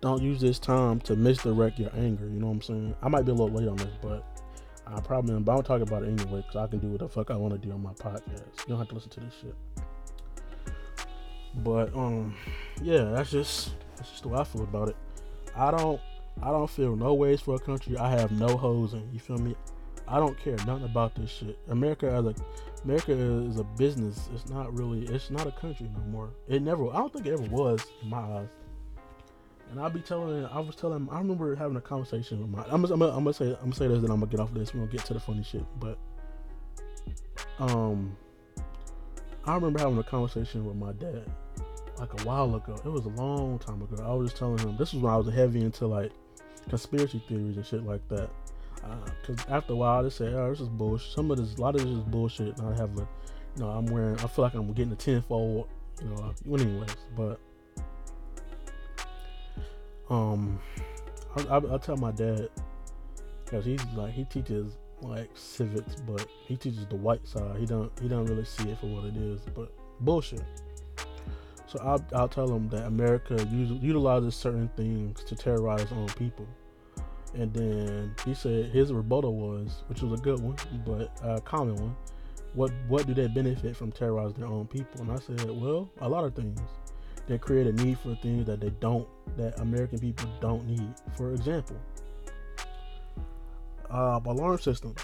don't 0.00 0.22
use 0.22 0.40
this 0.40 0.58
time 0.58 1.00
to 1.00 1.16
misdirect 1.16 1.78
your 1.78 1.90
anger. 1.96 2.24
You 2.24 2.38
know 2.38 2.46
what 2.46 2.52
I'm 2.52 2.62
saying? 2.62 2.96
I 3.02 3.08
might 3.08 3.22
be 3.22 3.32
a 3.32 3.34
little 3.34 3.54
late 3.54 3.68
on 3.68 3.76
this, 3.76 3.96
but 4.00 4.24
I 4.86 5.00
probably 5.00 5.34
am. 5.34 5.42
But 5.42 5.52
I'll 5.52 5.62
talk 5.62 5.82
about 5.82 6.04
it 6.04 6.06
anyway 6.06 6.42
because 6.46 6.56
I 6.56 6.66
can 6.68 6.78
do 6.78 6.88
what 6.88 7.00
the 7.00 7.08
fuck 7.08 7.30
I 7.30 7.36
want 7.36 7.52
to 7.54 7.58
do 7.58 7.72
on 7.72 7.82
my 7.82 7.92
podcast. 7.92 8.58
You 8.60 8.68
don't 8.68 8.78
have 8.78 8.88
to 8.88 8.94
listen 8.94 9.10
to 9.10 9.20
this 9.20 9.34
shit. 9.40 9.54
But 11.56 11.94
um, 11.94 12.34
yeah, 12.82 13.04
that's 13.04 13.30
just 13.30 13.72
that's 13.96 14.10
just 14.10 14.22
the 14.22 14.28
way 14.28 14.38
I 14.38 14.44
feel 14.44 14.62
about 14.62 14.88
it. 14.88 14.96
I 15.56 15.70
don't 15.70 16.00
I 16.42 16.50
don't 16.50 16.70
feel 16.70 16.94
no 16.96 17.14
ways 17.14 17.40
for 17.40 17.54
a 17.56 17.58
country 17.58 17.96
I 17.96 18.10
have 18.10 18.30
no 18.32 18.56
hoes 18.56 18.94
in. 18.94 19.08
You 19.12 19.18
feel 19.18 19.38
me? 19.38 19.56
I 20.06 20.18
don't 20.18 20.38
care 20.38 20.56
nothing 20.66 20.84
about 20.84 21.14
this 21.14 21.30
shit. 21.30 21.58
America 21.68 22.10
as 22.10 22.24
a 22.24 22.34
America 22.84 23.12
is 23.12 23.58
a 23.58 23.64
business. 23.64 24.28
It's 24.34 24.48
not 24.48 24.72
really. 24.76 25.06
It's 25.06 25.30
not 25.30 25.46
a 25.46 25.52
country 25.52 25.90
no 25.92 26.00
more. 26.10 26.30
It 26.48 26.62
never. 26.62 26.88
I 26.90 26.98
don't 26.98 27.12
think 27.12 27.26
it 27.26 27.32
ever 27.32 27.42
was 27.42 27.84
in 28.02 28.08
my 28.08 28.18
eyes. 28.18 28.48
And 29.70 29.80
I'll 29.80 29.90
be 29.90 30.00
telling. 30.00 30.46
I 30.46 30.60
was 30.60 30.76
telling. 30.76 31.08
I 31.10 31.18
remember 31.18 31.54
having 31.54 31.76
a 31.76 31.80
conversation 31.80 32.40
with 32.40 32.50
my. 32.50 32.62
I'm 32.72 32.82
gonna, 32.82 32.94
I'm 32.94 33.02
I'm 33.02 33.24
gonna 33.24 33.32
say. 33.34 33.50
I'm 33.50 33.70
gonna 33.70 33.74
say 33.74 33.88
this, 33.88 33.98
and 33.98 34.10
I'm 34.10 34.20
gonna 34.20 34.30
get 34.30 34.40
off 34.40 34.54
this. 34.54 34.72
We're 34.72 34.80
gonna 34.80 34.92
get 34.92 35.04
to 35.06 35.14
the 35.14 35.20
funny 35.20 35.42
shit. 35.42 35.64
But 35.78 35.98
um, 37.58 38.16
I 39.44 39.54
remember 39.54 39.78
having 39.78 39.98
a 39.98 40.02
conversation 40.02 40.66
with 40.66 40.76
my 40.76 40.92
dad 40.92 41.24
like 41.98 42.20
a 42.20 42.24
while 42.24 42.54
ago. 42.54 42.80
It 42.84 42.88
was 42.88 43.04
a 43.06 43.10
long 43.10 43.58
time 43.58 43.82
ago. 43.82 44.02
I 44.04 44.14
was 44.14 44.30
just 44.30 44.38
telling 44.38 44.58
him 44.58 44.76
this 44.76 44.92
was 44.92 45.02
when 45.02 45.12
I 45.12 45.16
was 45.16 45.32
heavy 45.34 45.62
into 45.62 45.86
like 45.86 46.12
conspiracy 46.68 47.22
theories 47.28 47.56
and 47.56 47.66
shit 47.66 47.84
like 47.84 48.06
that. 48.08 48.30
Because 49.20 49.44
uh, 49.46 49.56
after 49.56 49.72
a 49.72 49.76
while, 49.76 50.02
just 50.04 50.18
say, 50.18 50.26
"Oh, 50.26 50.50
this 50.50 50.60
is 50.60 50.68
bullshit." 50.68 51.12
Some 51.12 51.30
of 51.30 51.38
this, 51.38 51.56
a 51.56 51.60
lot 51.60 51.74
of 51.74 51.82
this 51.82 51.90
is 51.90 52.04
bullshit. 52.04 52.58
And 52.58 52.74
I 52.74 52.76
have 52.76 52.96
a, 52.96 53.08
you 53.56 53.62
know, 53.62 53.68
I'm 53.68 53.86
wearing. 53.86 54.18
I 54.20 54.26
feel 54.28 54.44
like 54.44 54.54
I'm 54.54 54.72
getting 54.72 54.92
a 54.92 54.96
tenfold. 54.96 55.68
You 56.00 56.08
know, 56.10 56.34
anyways, 56.46 56.96
but 57.16 57.40
um, 60.08 60.60
I, 61.36 61.56
I, 61.56 61.74
I 61.74 61.78
tell 61.78 61.96
my 61.96 62.12
dad 62.12 62.48
because 63.44 63.64
he's 63.64 63.84
like 63.96 64.12
he 64.12 64.24
teaches 64.24 64.76
like 65.02 65.30
civics, 65.34 65.96
but 66.06 66.26
he 66.46 66.56
teaches 66.56 66.86
the 66.86 66.96
white 66.96 67.26
side. 67.26 67.56
He 67.58 67.66
don't 67.66 67.90
he 68.00 68.08
don't 68.08 68.26
really 68.26 68.44
see 68.44 68.68
it 68.70 68.78
for 68.78 68.86
what 68.86 69.04
it 69.04 69.16
is, 69.16 69.40
but 69.54 69.72
bullshit. 70.00 70.42
So 71.66 71.78
I'll, 71.82 72.04
I'll 72.14 72.28
tell 72.28 72.50
him 72.50 72.68
that 72.70 72.86
America 72.86 73.46
utilizes 73.52 74.34
certain 74.34 74.68
things 74.74 75.22
to 75.24 75.36
terrorize 75.36 75.92
own 75.92 76.06
people. 76.08 76.46
And 77.34 77.52
then 77.52 78.14
he 78.24 78.32
said 78.32 78.70
his 78.70 78.90
rebuttal 78.90 79.34
was, 79.34 79.84
which 79.88 80.00
was 80.00 80.18
a 80.18 80.22
good 80.22 80.40
one, 80.40 80.56
but 80.86 81.12
a 81.22 81.40
common 81.42 81.76
one. 81.76 81.96
What 82.54 82.72
what 82.88 83.06
do 83.06 83.12
they 83.12 83.28
benefit 83.28 83.76
from 83.76 83.92
terrorizing 83.92 84.40
their 84.40 84.48
own 84.48 84.66
people? 84.66 85.02
And 85.02 85.12
I 85.12 85.16
said, 85.16 85.50
well, 85.50 85.90
a 86.00 86.08
lot 86.08 86.24
of 86.24 86.34
things. 86.34 86.58
They 87.26 87.36
create 87.36 87.66
a 87.66 87.72
need 87.72 87.98
for 87.98 88.14
things 88.22 88.46
that 88.46 88.58
they 88.58 88.70
don't, 88.80 89.06
that 89.36 89.60
American 89.60 89.98
people 89.98 90.26
don't 90.40 90.66
need. 90.66 90.94
For 91.18 91.32
example, 91.32 91.76
uh, 93.90 94.20
alarm 94.24 94.58
systems. 94.58 95.00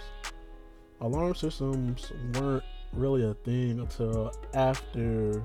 Alarm 1.01 1.35
systems 1.35 2.13
weren't 2.35 2.65
really 2.93 3.25
a 3.25 3.35
thing 3.35 3.81
until 3.81 4.33
after 4.55 5.43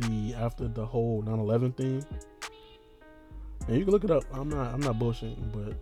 the 0.00 0.34
after 0.34 0.68
the 0.68 0.84
whole 0.84 1.22
9/11 1.22 1.76
thing. 1.76 2.04
And 3.68 3.76
you 3.76 3.84
can 3.84 3.92
look 3.92 4.04
it 4.04 4.10
up. 4.10 4.24
I'm 4.32 4.48
not 4.48 4.72
I'm 4.74 4.80
not 4.80 4.98
bullshitting, 4.98 5.52
but 5.52 5.76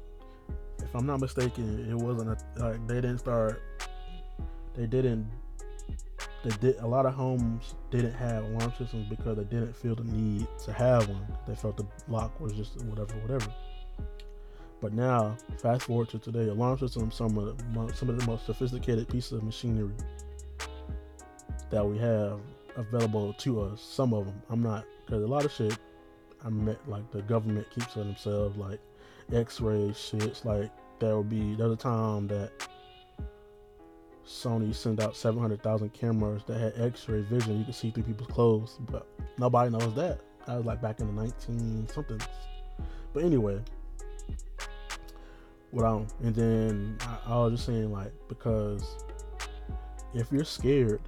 if 0.82 0.95
I'm 0.95 1.07
not 1.07 1.20
mistaken, 1.20 1.88
it 1.88 1.95
wasn't 1.95 2.30
a, 2.30 2.64
like 2.64 2.86
they 2.86 2.97
didn't 2.97 3.18
start. 3.18 3.62
They 4.74 4.86
didn't. 4.86 5.28
They 6.43 6.57
did 6.57 6.76
a 6.78 6.86
lot 6.86 7.05
of 7.05 7.14
homes 7.14 7.74
didn't 7.91 8.14
have 8.14 8.45
alarm 8.45 8.72
systems 8.78 9.07
because 9.09 9.36
they 9.36 9.45
didn't 9.45 9.76
feel 9.76 9.95
the 9.95 10.05
need 10.05 10.47
to 10.64 10.72
have 10.72 11.09
one. 11.09 11.26
They 11.47 11.55
felt 11.55 11.76
the 11.76 11.86
lock 12.09 12.41
was 12.41 12.55
just 12.55 12.80
whatever, 12.84 13.14
whatever. 13.20 13.53
But 14.81 14.95
now, 14.95 15.37
fast 15.59 15.83
forward 15.83 16.09
to 16.11 16.18
today, 16.18 16.49
alarm 16.49 16.78
systems 16.78 17.14
some 17.14 17.37
of 17.37 17.59
the, 17.59 17.95
some 17.95 18.09
of 18.09 18.18
the 18.18 18.26
most 18.26 18.47
sophisticated 18.47 19.09
pieces 19.09 19.33
of 19.33 19.43
machinery 19.43 19.93
that 21.70 21.87
we 21.87 21.99
have 21.99 22.41
available 22.76 23.35
to 23.35 23.61
us. 23.61 23.81
Some 23.83 24.14
of 24.14 24.26
them, 24.26 24.43
I'm 24.49 24.62
not, 24.62 24.87
because 25.05 25.22
a 25.22 25.26
lot 25.26 25.45
of 25.45 25.53
shit, 25.53 25.78
I 26.45 26.49
met 26.49 26.78
like 26.89 27.11
the 27.11 27.22
government 27.22 27.70
keeps 27.70 27.93
to 27.93 27.99
themselves, 28.01 28.57
like 28.57 28.81
X-ray 29.33 29.91
shits. 29.91 30.45
Like 30.45 30.70
there 30.99 31.14
will 31.14 31.24
be 31.24 31.55
there's 31.55 31.72
a 31.72 31.76
time 31.76 32.26
that 32.28 32.51
Sony 34.26 34.74
sent 34.74 35.01
out 35.01 35.16
700,000 35.16 35.93
cameras 35.93 36.43
that 36.47 36.59
had 36.59 36.72
X-ray 36.81 37.22
vision. 37.22 37.59
You 37.59 37.64
could 37.64 37.74
see 37.74 37.91
through 37.91 38.05
people's 38.05 38.28
clothes, 38.28 38.78
but 38.91 39.07
nobody 39.39 39.70
knows 39.70 39.95
that. 39.97 40.20
That 40.47 40.57
was 40.57 40.64
like 40.64 40.81
back 40.81 41.01
in 41.01 41.14
the 41.14 41.22
19 41.22 41.89
something. 41.89 42.20
But 43.12 43.24
anyway, 43.24 43.61
what 45.70 45.84
I 45.84 46.02
and 46.22 46.34
then 46.34 46.98
I, 47.00 47.32
I 47.32 47.38
was 47.38 47.52
just 47.52 47.66
saying 47.66 47.92
like 47.92 48.12
because 48.28 48.84
if 50.14 50.30
you're 50.32 50.44
scared 50.44 51.00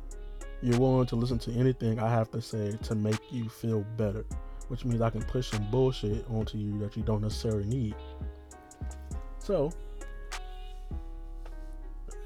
you're 0.62 0.78
willing 0.78 1.06
to 1.06 1.16
listen 1.16 1.38
to 1.40 1.52
anything 1.52 1.98
I 1.98 2.08
have 2.08 2.30
to 2.30 2.40
say 2.40 2.76
to 2.84 2.94
make 2.94 3.20
you 3.32 3.48
feel 3.48 3.84
better, 3.96 4.24
which 4.68 4.84
means 4.84 5.00
I 5.00 5.10
can 5.10 5.22
push 5.22 5.50
some 5.50 5.68
bullshit 5.70 6.24
onto 6.30 6.56
you 6.56 6.78
that 6.78 6.96
you 6.96 7.02
don't 7.02 7.20
necessarily 7.20 7.64
need. 7.64 7.96
So 9.40 9.72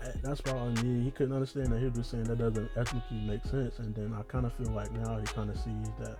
eh, 0.02 0.12
that's 0.22 0.42
why 0.44 0.70
he, 0.82 1.04
he 1.04 1.10
couldn't 1.10 1.32
understand 1.32 1.68
that 1.68 1.78
he 1.78 1.86
was 1.86 1.94
just 1.94 2.10
saying 2.10 2.24
that 2.24 2.38
doesn't 2.38 2.70
ethnically 2.76 3.20
make 3.26 3.42
sense, 3.44 3.78
and 3.78 3.94
then 3.94 4.14
I 4.14 4.22
kind 4.24 4.44
of 4.44 4.52
feel 4.52 4.70
like 4.70 4.92
now 4.92 5.18
he 5.18 5.24
kind 5.24 5.48
of 5.48 5.56
sees 5.56 5.88
that 5.98 6.18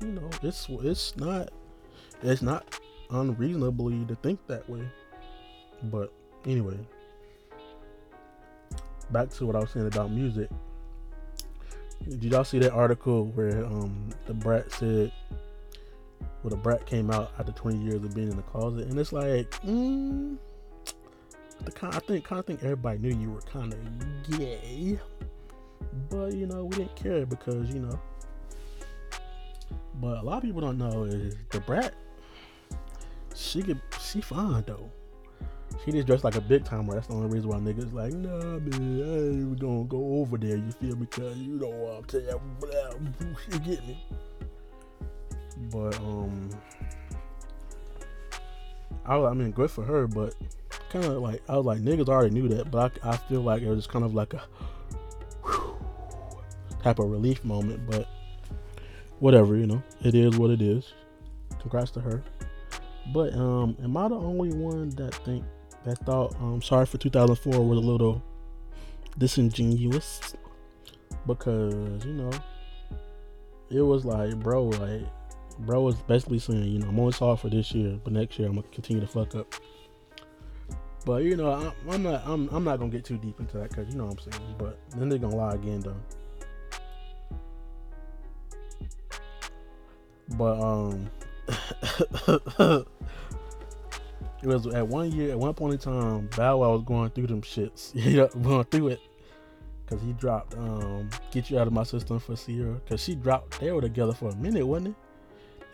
you 0.00 0.12
know 0.12 0.30
it's 0.42 0.68
it's 0.68 1.16
not 1.16 1.50
it's 2.22 2.42
not 2.42 2.78
unreasonably 3.12 4.04
to 4.06 4.14
think 4.16 4.44
that 4.48 4.68
way. 4.68 4.82
But 5.84 6.12
anyway, 6.46 6.78
back 9.10 9.30
to 9.30 9.46
what 9.46 9.56
I 9.56 9.60
was 9.60 9.70
saying 9.70 9.86
about 9.86 10.10
music. 10.10 10.48
Did 12.08 12.24
y'all 12.24 12.44
see 12.44 12.58
that 12.60 12.72
article 12.72 13.26
where 13.26 13.64
um 13.64 14.10
Da 14.26 14.32
Brat 14.32 14.72
said, 14.72 15.12
well, 16.42 16.50
Da 16.50 16.56
Brat 16.56 16.84
came 16.86 17.10
out 17.10 17.32
after 17.38 17.52
20 17.52 17.78
years 17.78 18.02
of 18.02 18.14
being 18.14 18.30
in 18.30 18.36
the 18.36 18.42
closet, 18.42 18.88
and 18.88 18.98
it's 18.98 19.12
like, 19.12 19.50
mm, 19.62 20.36
the 21.64 21.70
kind, 21.70 21.94
I 21.94 22.00
think, 22.00 22.24
kind 22.24 22.40
of 22.40 22.46
think 22.46 22.62
everybody 22.64 22.98
knew 22.98 23.16
you 23.16 23.30
were 23.30 23.40
kind 23.42 23.72
of 23.72 24.38
gay, 24.38 24.98
but 26.10 26.32
you 26.32 26.46
know 26.46 26.64
we 26.64 26.76
didn't 26.76 26.96
care 26.96 27.24
because 27.26 27.72
you 27.72 27.80
know. 27.80 28.00
But 30.00 30.18
a 30.18 30.22
lot 30.22 30.38
of 30.38 30.42
people 30.42 30.60
don't 30.60 30.78
know 30.78 31.04
is 31.04 31.36
Da 31.50 31.60
Brat. 31.60 31.94
She 33.34 33.62
could, 33.62 33.80
she 34.00 34.20
fine 34.20 34.64
though. 34.66 34.90
She 35.84 35.92
just 35.92 36.06
dressed 36.06 36.24
like 36.24 36.36
a 36.36 36.40
big 36.40 36.64
timer. 36.64 36.94
That's 36.94 37.06
the 37.06 37.14
only 37.14 37.28
reason 37.28 37.50
why 37.50 37.56
niggas 37.56 37.92
like, 37.92 38.12
nah, 38.12 38.58
man, 38.58 39.02
I 39.02 39.16
ain't 39.16 39.58
gonna 39.58 39.84
go 39.84 40.20
over 40.20 40.36
there. 40.36 40.56
You 40.56 40.70
feel 40.72 40.96
me? 40.96 41.06
Cause 41.06 41.36
you 41.36 41.54
know 41.54 41.68
what 41.68 41.98
I'm 41.98 42.04
telling 42.04 42.26
you. 43.20 43.36
You 43.52 43.58
get 43.58 43.86
me? 43.86 44.04
But 45.70 45.96
um, 46.00 46.50
I, 49.04 49.16
I 49.16 49.34
mean, 49.34 49.50
good 49.50 49.70
for 49.70 49.84
her. 49.84 50.06
But 50.06 50.34
kind 50.90 51.04
of 51.04 51.22
like 51.22 51.42
I 51.48 51.56
was 51.56 51.66
like, 51.66 51.80
niggas 51.80 52.08
already 52.08 52.34
knew 52.34 52.48
that. 52.48 52.70
But 52.70 52.98
I, 53.02 53.12
I 53.12 53.16
feel 53.16 53.40
like 53.40 53.62
it 53.62 53.68
was 53.68 53.86
kind 53.86 54.04
of 54.04 54.14
like 54.14 54.34
a 54.34 54.42
whew, 55.44 55.76
type 56.82 56.98
of 56.98 57.10
relief 57.10 57.44
moment. 57.44 57.88
But 57.90 58.06
whatever, 59.18 59.56
you 59.56 59.66
know, 59.66 59.82
it 60.02 60.14
is 60.14 60.36
what 60.36 60.50
it 60.50 60.62
is. 60.62 60.92
Congrats 61.60 61.90
to 61.92 62.00
her. 62.00 62.22
But 63.08 63.34
um, 63.34 63.76
am 63.82 63.96
I 63.96 64.08
the 64.08 64.14
only 64.14 64.52
one 64.52 64.90
that 64.90 65.14
think 65.24 65.44
that 65.84 65.98
thought 65.98 66.34
um 66.36 66.62
sorry 66.62 66.86
for 66.86 66.98
2004 66.98 67.60
was 67.60 67.78
a 67.78 67.80
little 67.80 68.22
disingenuous 69.18 70.36
because 71.26 72.04
you 72.04 72.12
know 72.12 72.30
it 73.68 73.80
was 73.80 74.04
like 74.04 74.36
bro 74.38 74.66
like 74.66 75.02
bro 75.60 75.82
was 75.82 75.96
basically 76.02 76.38
saying 76.38 76.64
you 76.64 76.78
know 76.78 76.86
i'm 76.86 76.98
only 77.00 77.12
sorry 77.12 77.36
for 77.36 77.48
this 77.48 77.72
year 77.72 77.98
but 78.04 78.12
next 78.12 78.38
year 78.38 78.46
i'm 78.48 78.54
gonna 78.54 78.66
continue 78.68 79.00
to 79.00 79.08
fuck 79.08 79.34
up 79.34 79.52
But 81.04 81.24
you 81.24 81.36
know, 81.36 81.50
I, 81.50 81.72
I'm 81.92 82.02
not. 82.02 82.22
I'm, 82.24 82.48
I'm 82.50 82.64
not 82.64 82.78
gonna 82.78 82.90
get 82.90 83.04
too 83.04 83.18
deep 83.18 83.40
into 83.40 83.58
that 83.58 83.70
because 83.70 83.88
you 83.88 83.96
know 83.98 84.06
what 84.06 84.24
I'm 84.24 84.32
saying. 84.32 84.54
But 84.56 84.78
then 84.96 85.08
they're 85.08 85.18
gonna 85.18 85.34
lie 85.36 85.54
again 85.54 85.80
though. 85.80 85.96
But 90.36 90.60
um, 90.60 91.10
it 91.48 92.86
was 94.42 94.66
at 94.66 94.86
one 94.86 95.10
year, 95.12 95.30
at 95.32 95.38
one 95.38 95.54
point 95.54 95.74
in 95.74 95.78
time, 95.78 96.28
Bow 96.36 96.58
Wow 96.58 96.72
was 96.72 96.82
going 96.82 97.10
through 97.10 97.26
them 97.28 97.42
shits. 97.42 97.92
Yeah, 97.94 98.26
going 98.42 98.64
through 98.64 98.88
it 98.88 99.00
because 99.92 100.06
he 100.06 100.12
dropped 100.14 100.54
um, 100.54 101.08
"Get 101.30 101.50
You 101.50 101.58
Out 101.58 101.66
of 101.66 101.72
My 101.72 101.82
System" 101.82 102.18
for 102.18 102.36
Ciara. 102.36 102.74
because 102.74 103.02
she 103.02 103.14
dropped. 103.14 103.60
They 103.60 103.70
were 103.72 103.80
together 103.80 104.12
for 104.12 104.30
a 104.30 104.36
minute, 104.36 104.66
wasn't 104.66 104.88
it? 104.88 104.94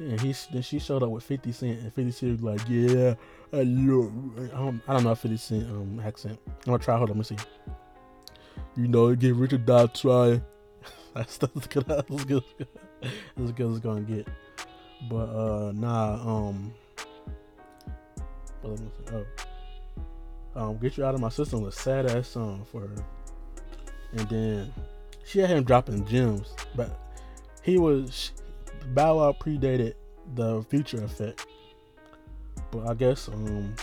And 0.00 0.20
he 0.20 0.34
then 0.52 0.62
she 0.62 0.78
showed 0.78 1.02
up 1.02 1.10
with 1.10 1.24
50 1.24 1.52
Cent, 1.52 1.80
and 1.80 1.92
50 1.92 2.10
Cent 2.10 2.32
was 2.32 2.42
like, 2.42 2.68
"Yeah, 2.68 3.14
I 3.52 3.62
love." 3.62 4.12
I 4.38 4.56
don't, 4.56 4.82
I 4.88 4.92
don't 4.94 5.04
know 5.04 5.14
50 5.14 5.36
Cent 5.36 5.64
um, 5.70 6.00
accent. 6.04 6.38
I'm 6.46 6.52
gonna 6.64 6.78
try. 6.78 6.96
Hold 6.96 7.10
on, 7.10 7.18
let 7.18 7.30
me 7.30 7.36
see. 7.36 7.44
You 8.76 8.88
know, 8.88 9.14
get 9.14 9.34
rich 9.34 9.52
or 9.52 9.58
die 9.58 9.86
trying. 9.86 10.42
that's, 11.14 11.38
that's 11.38 11.66
good. 11.66 11.86
That's 11.86 12.24
good. 12.24 12.44
As 13.40 13.52
good 13.52 13.70
it's 13.70 13.78
gonna 13.78 14.00
get. 14.02 14.26
But 15.09 15.28
uh, 15.28 15.72
nah. 15.74 16.14
Um. 16.14 16.74
Oh. 18.64 18.76
Um, 20.59 20.76
get 20.78 20.96
you 20.96 21.05
out 21.05 21.14
of 21.14 21.20
my 21.20 21.28
system 21.28 21.62
was 21.62 21.76
sad 21.76 22.07
ass 22.07 22.28
song 22.28 22.66
for 22.72 22.80
her. 22.80 23.05
And 24.12 24.28
then 24.28 24.72
she 25.24 25.38
had 25.38 25.51
him 25.51 25.62
dropping 25.62 26.05
gems, 26.07 26.55
but 26.74 26.90
he 27.62 27.78
was 27.78 28.32
Bow 28.94 29.18
Wow 29.18 29.36
predated 29.38 29.94
the 30.34 30.62
Future 30.64 31.05
Effect. 31.05 31.46
But 32.72 32.88
I 32.88 32.94
guess 32.94 33.28
um 33.28 33.74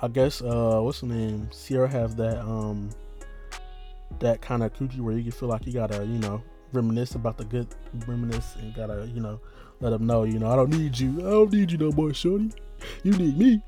I 0.00 0.08
guess 0.08 0.40
uh 0.40 0.80
what's 0.80 1.00
the 1.00 1.06
name? 1.06 1.50
Ciara 1.50 1.88
have 1.88 2.16
that 2.16 2.40
um 2.40 2.90
that 4.20 4.40
kind 4.40 4.62
of 4.62 4.72
coochie 4.72 5.00
where 5.00 5.18
you 5.18 5.32
feel 5.32 5.48
like 5.48 5.66
you 5.66 5.72
gotta, 5.72 6.04
you 6.06 6.18
know, 6.18 6.42
reminisce 6.72 7.14
about 7.14 7.36
the 7.36 7.44
good 7.44 7.66
reminisce 8.06 8.56
and 8.56 8.74
gotta, 8.74 9.06
you 9.12 9.20
know, 9.20 9.40
let 9.82 9.90
them 9.90 10.06
know, 10.06 10.22
you 10.22 10.38
know, 10.38 10.48
I 10.48 10.54
don't 10.54 10.70
need 10.70 10.96
you. 10.96 11.18
I 11.18 11.30
don't 11.30 11.52
need 11.52 11.72
you 11.72 11.78
no 11.78 11.90
more, 11.90 12.14
shorty. 12.14 12.52
You 13.02 13.12
need 13.12 13.36
me. 13.36 13.60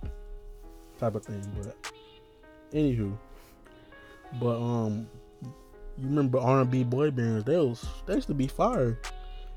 Type 1.00 1.16
of 1.16 1.24
thing. 1.24 1.42
But 1.60 1.76
anywho. 2.72 3.16
But 4.40 4.56
um 4.56 5.08
you 5.98 6.06
remember 6.08 6.38
R 6.38 6.60
and 6.60 6.70
B 6.70 6.84
boy 6.84 7.10
bands, 7.10 7.44
they 7.44 7.56
was 7.56 7.84
they 8.06 8.14
used 8.14 8.28
to 8.28 8.34
be 8.34 8.46
fire. 8.46 8.98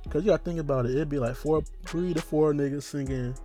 Cause 0.10 0.24
you 0.24 0.32
gotta 0.32 0.44
think 0.44 0.60
about 0.60 0.86
it, 0.86 0.92
it'd 0.92 1.10
be 1.10 1.20
like 1.20 1.36
four 1.36 1.62
three 1.86 2.14
to 2.16 2.22
four 2.22 2.54
niggas 2.54 2.84
singing 2.84 3.36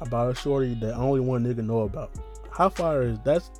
about 0.00 0.32
a 0.32 0.34
shorty 0.34 0.74
that 0.74 0.96
only 0.96 1.20
one 1.20 1.44
nigga 1.44 1.64
know 1.64 1.82
about. 1.82 2.10
How 2.50 2.68
fire 2.68 3.02
is 3.02 3.18
that's 3.24 3.50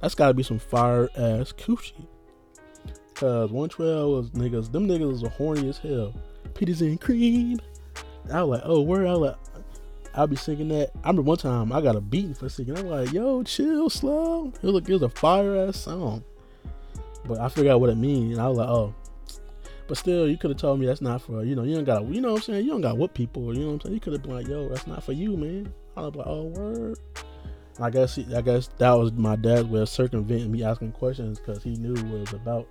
that's 0.00 0.16
gotta 0.16 0.34
be 0.34 0.42
some 0.42 0.58
fire 0.58 1.08
ass 1.16 1.52
coochie. 1.52 2.06
Cause 3.14 3.50
112 3.52 4.10
was 4.10 4.30
niggas, 4.30 4.72
them 4.72 4.88
niggas 4.88 5.22
was 5.22 5.32
horny 5.34 5.68
as 5.68 5.78
hell. 5.78 6.12
Peaches 6.54 6.82
and 6.82 7.00
cream. 7.00 7.60
I 8.32 8.42
was 8.42 8.58
like, 8.58 8.68
oh, 8.68 8.80
where 8.80 9.06
I 9.06 9.12
like 9.12 9.36
I'll 10.16 10.26
be 10.26 10.36
singing 10.36 10.68
that. 10.68 10.92
I 11.04 11.08
remember 11.08 11.22
one 11.22 11.36
time 11.36 11.72
I 11.72 11.82
got 11.82 11.94
a 11.94 12.00
beating 12.00 12.32
for 12.32 12.48
singing. 12.48 12.78
I'm 12.78 12.88
like, 12.88 13.12
yo, 13.12 13.42
chill, 13.42 13.90
slow. 13.90 14.46
It 14.46 14.62
was, 14.62 14.74
like, 14.74 14.88
it 14.88 14.92
was 14.94 15.02
a 15.02 15.10
fire 15.10 15.68
ass 15.68 15.76
song. 15.76 16.24
But 17.26 17.38
I 17.38 17.48
figured 17.50 17.74
out 17.74 17.80
what 17.80 17.90
it 17.90 17.96
means. 17.96 18.32
And 18.32 18.40
I 18.40 18.48
was 18.48 18.56
like, 18.56 18.68
oh. 18.68 18.94
But 19.86 19.98
still, 19.98 20.26
you 20.28 20.38
could 20.38 20.50
have 20.50 20.58
told 20.58 20.80
me 20.80 20.86
that's 20.86 21.02
not 21.02 21.20
for, 21.20 21.44
you 21.44 21.54
know, 21.54 21.64
you 21.64 21.74
don't 21.74 21.84
got 21.84 22.06
you 22.06 22.20
know 22.20 22.32
what 22.32 22.38
I'm 22.38 22.42
saying? 22.42 22.64
You 22.64 22.72
don't 22.72 22.80
got 22.80 22.96
whoop 22.96 23.12
people. 23.12 23.54
You 23.54 23.60
know 23.60 23.66
what 23.66 23.74
I'm 23.74 23.80
saying? 23.82 23.94
You 23.94 24.00
could 24.00 24.14
have 24.14 24.22
been 24.22 24.34
like, 24.34 24.48
yo, 24.48 24.68
that's 24.68 24.86
not 24.86 25.04
for 25.04 25.12
you, 25.12 25.36
man. 25.36 25.72
I 25.96 26.00
was 26.00 26.14
like, 26.14 26.26
oh, 26.26 26.44
word. 26.44 26.98
I 27.78 27.90
guess 27.90 28.18
I 28.18 28.40
guess 28.40 28.68
that 28.78 28.92
was 28.92 29.12
my 29.12 29.36
dad's 29.36 29.64
way 29.64 29.80
of 29.80 29.88
circumventing 29.90 30.50
me 30.50 30.64
asking 30.64 30.92
questions 30.92 31.38
because 31.38 31.62
he 31.62 31.76
knew 31.76 31.92
what 31.92 32.14
it 32.14 32.20
was 32.20 32.32
about, 32.32 32.66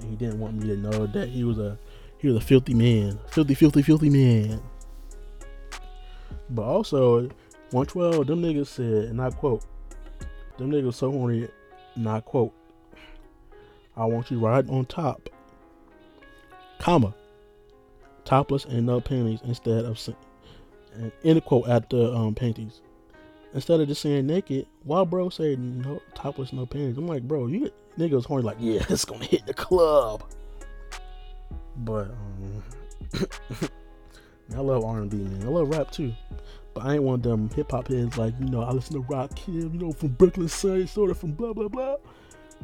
and 0.00 0.08
he 0.08 0.16
didn't 0.16 0.40
want 0.40 0.54
me 0.54 0.68
to 0.68 0.76
know 0.76 1.06
that 1.06 1.28
he 1.28 1.44
was 1.44 1.58
a 1.58 1.78
he 2.16 2.28
was 2.28 2.38
a 2.38 2.40
filthy 2.40 2.72
man, 2.72 3.18
filthy, 3.28 3.54
filthy, 3.54 3.82
filthy 3.82 4.08
man. 4.08 4.58
But 6.52 6.62
also, 6.62 7.22
112, 7.70 8.26
them 8.26 8.42
niggas 8.42 8.66
said, 8.66 9.04
and 9.04 9.20
I 9.20 9.30
quote, 9.30 9.64
them 10.58 10.70
niggas 10.70 10.94
so 10.94 11.10
horny, 11.10 11.48
and 11.94 12.08
I 12.08 12.20
quote, 12.20 12.52
I 13.96 14.04
want 14.04 14.30
you 14.30 14.38
right 14.38 14.68
on 14.68 14.84
top, 14.84 15.30
comma, 16.78 17.14
topless 18.24 18.66
and 18.66 18.84
no 18.86 19.00
panties 19.00 19.40
instead 19.44 19.86
of, 19.86 19.98
and 20.94 21.10
end 21.24 21.42
quote 21.44 21.68
at 21.68 21.88
the 21.88 22.12
um, 22.12 22.34
panties. 22.34 22.82
Instead 23.54 23.80
of 23.80 23.88
just 23.88 24.02
saying 24.02 24.26
naked, 24.26 24.66
why 24.84 25.04
bro 25.04 25.30
say 25.30 25.56
no 25.56 26.00
topless, 26.14 26.52
no 26.52 26.66
panties? 26.66 26.98
I'm 26.98 27.06
like, 27.06 27.22
bro, 27.22 27.46
you 27.46 27.70
niggas 27.98 28.26
horny 28.26 28.44
like, 28.44 28.58
yeah, 28.60 28.84
it's 28.90 29.04
gonna 29.06 29.24
hit 29.24 29.46
the 29.46 29.54
club. 29.54 30.22
But 31.76 32.10
um, 32.10 32.62
I 34.54 34.60
love 34.60 34.84
R&B, 34.84 35.16
man. 35.16 35.42
I 35.42 35.48
love 35.48 35.68
rap 35.68 35.90
too. 35.90 36.12
But 36.74 36.84
I 36.84 36.94
ain't 36.94 37.02
one 37.02 37.16
of 37.16 37.22
them 37.22 37.50
hip 37.50 37.70
hop 37.70 37.88
heads 37.88 38.16
like, 38.16 38.34
you 38.40 38.46
know, 38.46 38.62
I 38.62 38.70
listen 38.70 38.94
to 38.94 39.02
Rakim, 39.08 39.74
you 39.74 39.78
know, 39.78 39.92
from 39.92 40.08
Brooklyn 40.08 40.48
side, 40.48 40.88
sort 40.88 41.10
of 41.10 41.18
from 41.18 41.32
blah 41.32 41.52
blah 41.52 41.68
blah. 41.68 41.96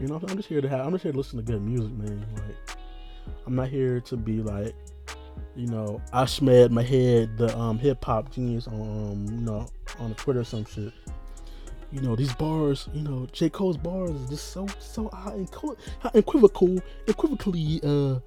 You 0.00 0.06
know, 0.06 0.16
I'm 0.16 0.36
just 0.36 0.48
here 0.48 0.60
to 0.60 0.68
have. 0.68 0.86
I'm 0.86 0.92
just 0.92 1.02
here 1.02 1.12
to 1.12 1.18
listen 1.18 1.38
to 1.38 1.44
good 1.44 1.62
music, 1.62 1.92
man. 1.92 2.24
Like, 2.34 2.76
I'm 3.46 3.54
not 3.54 3.68
here 3.68 4.00
to 4.00 4.16
be 4.16 4.40
like, 4.40 4.74
you 5.56 5.66
know, 5.66 6.00
I 6.12 6.24
smeared 6.26 6.72
my 6.72 6.82
head 6.82 7.36
the 7.36 7.56
um 7.58 7.78
hip 7.78 8.04
hop 8.04 8.30
genius 8.30 8.66
on 8.66 8.80
um, 8.80 9.26
you 9.26 9.44
know 9.44 9.66
on 9.98 10.14
Twitter 10.14 10.40
or 10.40 10.44
some 10.44 10.64
shit. 10.64 10.92
You 11.90 12.00
know 12.00 12.14
these 12.16 12.34
bars, 12.34 12.88
you 12.92 13.02
know 13.02 13.26
J 13.32 13.50
Cole's 13.50 13.76
bars 13.76 14.10
is 14.10 14.28
just 14.28 14.52
so 14.52 14.66
so 14.78 15.08
hot 15.08 15.34
and 15.34 15.48
equivocal, 16.14 16.80
equivocally 17.06 17.80
uh 17.82 18.20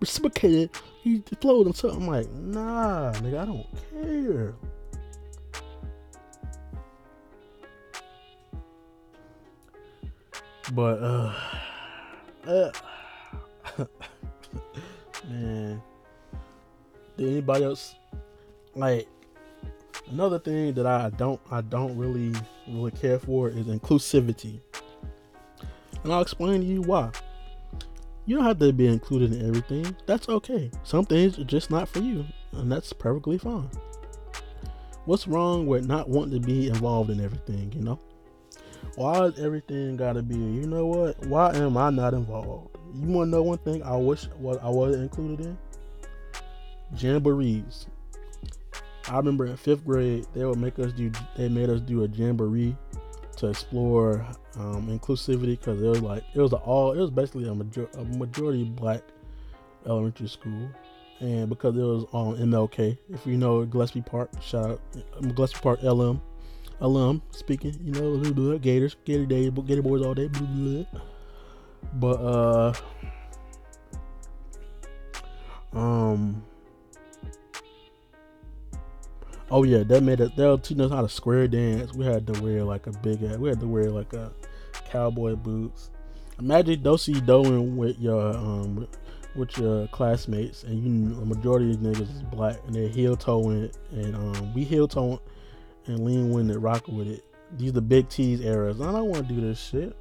reciprocated. 0.00 0.70
He 1.02 1.22
flowed 1.40 1.74
so 1.76 1.90
I'm 1.90 2.06
like, 2.06 2.30
nah, 2.30 3.12
nigga, 3.14 3.38
I 3.40 3.44
don't 3.44 3.66
care. 3.90 4.54
But 10.72 11.02
uh, 11.02 11.34
uh 12.46 12.70
man, 15.28 15.82
did 17.16 17.28
anybody 17.28 17.64
else 17.64 17.94
like 18.74 19.06
another 20.10 20.38
thing 20.38 20.74
that 20.74 20.86
I 20.86 21.10
don't 21.10 21.40
I 21.50 21.60
don't 21.60 21.96
really 21.96 22.32
really 22.68 22.90
care 22.90 23.18
for 23.18 23.48
is 23.48 23.66
inclusivity. 23.66 24.60
And 26.02 26.12
I'll 26.12 26.22
explain 26.22 26.60
to 26.60 26.66
you 26.66 26.82
why. 26.82 27.10
You 28.26 28.36
don't 28.36 28.44
have 28.46 28.58
to 28.60 28.72
be 28.72 28.86
included 28.86 29.34
in 29.34 29.46
everything. 29.46 29.94
That's 30.06 30.28
okay. 30.28 30.70
Some 30.82 31.04
things 31.04 31.38
are 31.38 31.44
just 31.44 31.70
not 31.70 31.88
for 31.88 31.98
you, 31.98 32.24
and 32.52 32.72
that's 32.72 32.92
perfectly 32.92 33.36
fine. 33.36 33.68
What's 35.04 35.28
wrong 35.28 35.66
with 35.66 35.84
not 35.84 36.08
wanting 36.08 36.40
to 36.40 36.46
be 36.46 36.68
involved 36.68 37.10
in 37.10 37.20
everything, 37.20 37.70
you 37.76 37.82
know? 37.82 37.98
Why 38.96 39.26
is 39.26 39.38
everything 39.38 39.98
gotta 39.98 40.22
be? 40.22 40.36
You 40.36 40.66
know 40.66 40.86
what? 40.86 41.26
Why 41.26 41.54
am 41.54 41.76
I 41.76 41.90
not 41.90 42.14
involved? 42.14 42.76
You 42.94 43.08
wanna 43.08 43.30
know 43.30 43.42
one 43.42 43.58
thing 43.58 43.82
I 43.82 43.96
wish 43.96 44.24
what 44.38 44.62
I 44.62 44.70
wasn't 44.70 45.02
included 45.02 45.46
in? 45.46 45.58
Jamborees. 46.94 47.86
I 49.08 49.18
remember 49.18 49.44
in 49.44 49.56
fifth 49.58 49.84
grade 49.84 50.26
they 50.32 50.46
would 50.46 50.58
make 50.58 50.78
us 50.78 50.92
do. 50.92 51.12
They 51.36 51.50
made 51.50 51.68
us 51.68 51.80
do 51.80 52.04
a 52.04 52.08
jamboree 52.08 52.74
to 53.44 53.50
explore 53.50 54.26
um, 54.56 54.88
inclusivity 54.88 55.58
because 55.58 55.80
it 55.80 55.86
was 55.86 56.02
like 56.02 56.24
it 56.34 56.40
was 56.40 56.52
a 56.52 56.56
all. 56.56 56.92
It 56.92 56.98
was 56.98 57.10
basically 57.10 57.48
a, 57.48 57.54
major, 57.54 57.88
a 57.94 58.04
majority 58.04 58.64
black 58.64 59.02
elementary 59.86 60.28
school, 60.28 60.68
and 61.20 61.48
because 61.48 61.76
it 61.76 61.82
was 61.82 62.04
on 62.12 62.36
MLK. 62.36 62.96
If 63.10 63.26
you 63.26 63.36
know 63.36 63.64
Gillespie 63.64 64.02
Park, 64.02 64.30
shout 64.42 64.70
out 64.70 64.80
Gillespie 65.34 65.60
Park 65.60 65.82
LM 65.82 66.20
alum 66.80 67.22
speaking, 67.30 67.76
you 67.82 67.92
know, 67.92 68.18
blah, 68.18 68.32
blah, 68.32 68.58
Gators, 68.58 68.96
Gator 69.04 69.26
Day, 69.26 69.50
Gator 69.50 69.82
Boys 69.82 70.02
all 70.02 70.14
day, 70.14 70.28
blah, 70.28 70.42
blah. 70.42 71.00
But 71.94 72.20
uh, 72.20 72.72
um, 75.72 76.44
oh 79.50 79.62
yeah, 79.64 79.82
that 79.84 80.02
made 80.02 80.20
it. 80.20 80.36
They'll 80.36 80.58
teach 80.58 80.78
us 80.78 80.90
how 80.90 81.02
to 81.02 81.08
square 81.08 81.48
dance. 81.48 81.92
We 81.94 82.04
had 82.04 82.26
to 82.26 82.42
wear 82.42 82.64
like 82.64 82.86
a 82.86 82.92
big. 82.92 83.22
Ass, 83.22 83.36
we 83.36 83.48
had 83.48 83.60
to 83.60 83.66
wear 83.66 83.90
like 83.90 84.12
a 84.12 84.32
cowboy 84.90 85.36
boots. 85.36 85.90
Imagine 86.38 86.82
Dosey 86.82 87.24
doing 87.24 87.76
with 87.76 87.98
your 87.98 88.36
um 88.36 88.88
with 89.36 89.56
your 89.58 89.86
classmates, 89.88 90.64
and 90.64 90.82
you 90.82 91.14
the 91.14 91.24
majority 91.24 91.70
of 91.70 91.82
these 91.82 91.94
niggas 91.94 92.14
is 92.14 92.22
black, 92.22 92.58
and 92.66 92.74
they're 92.74 92.88
heel 92.88 93.16
toeing 93.16 93.70
and 93.92 94.14
um 94.14 94.54
we 94.54 94.64
heel 94.64 94.88
toeing 94.88 95.20
and 95.86 96.04
lean 96.04 96.30
winded 96.30 96.56
rock 96.56 96.86
with 96.88 97.08
it. 97.08 97.24
These 97.56 97.72
the 97.72 97.82
big 97.82 98.08
T's 98.08 98.40
eras. 98.40 98.80
I 98.80 98.90
don't 98.92 99.08
want 99.08 99.28
to 99.28 99.34
do 99.34 99.40
this 99.40 99.60
shit. 99.60 99.96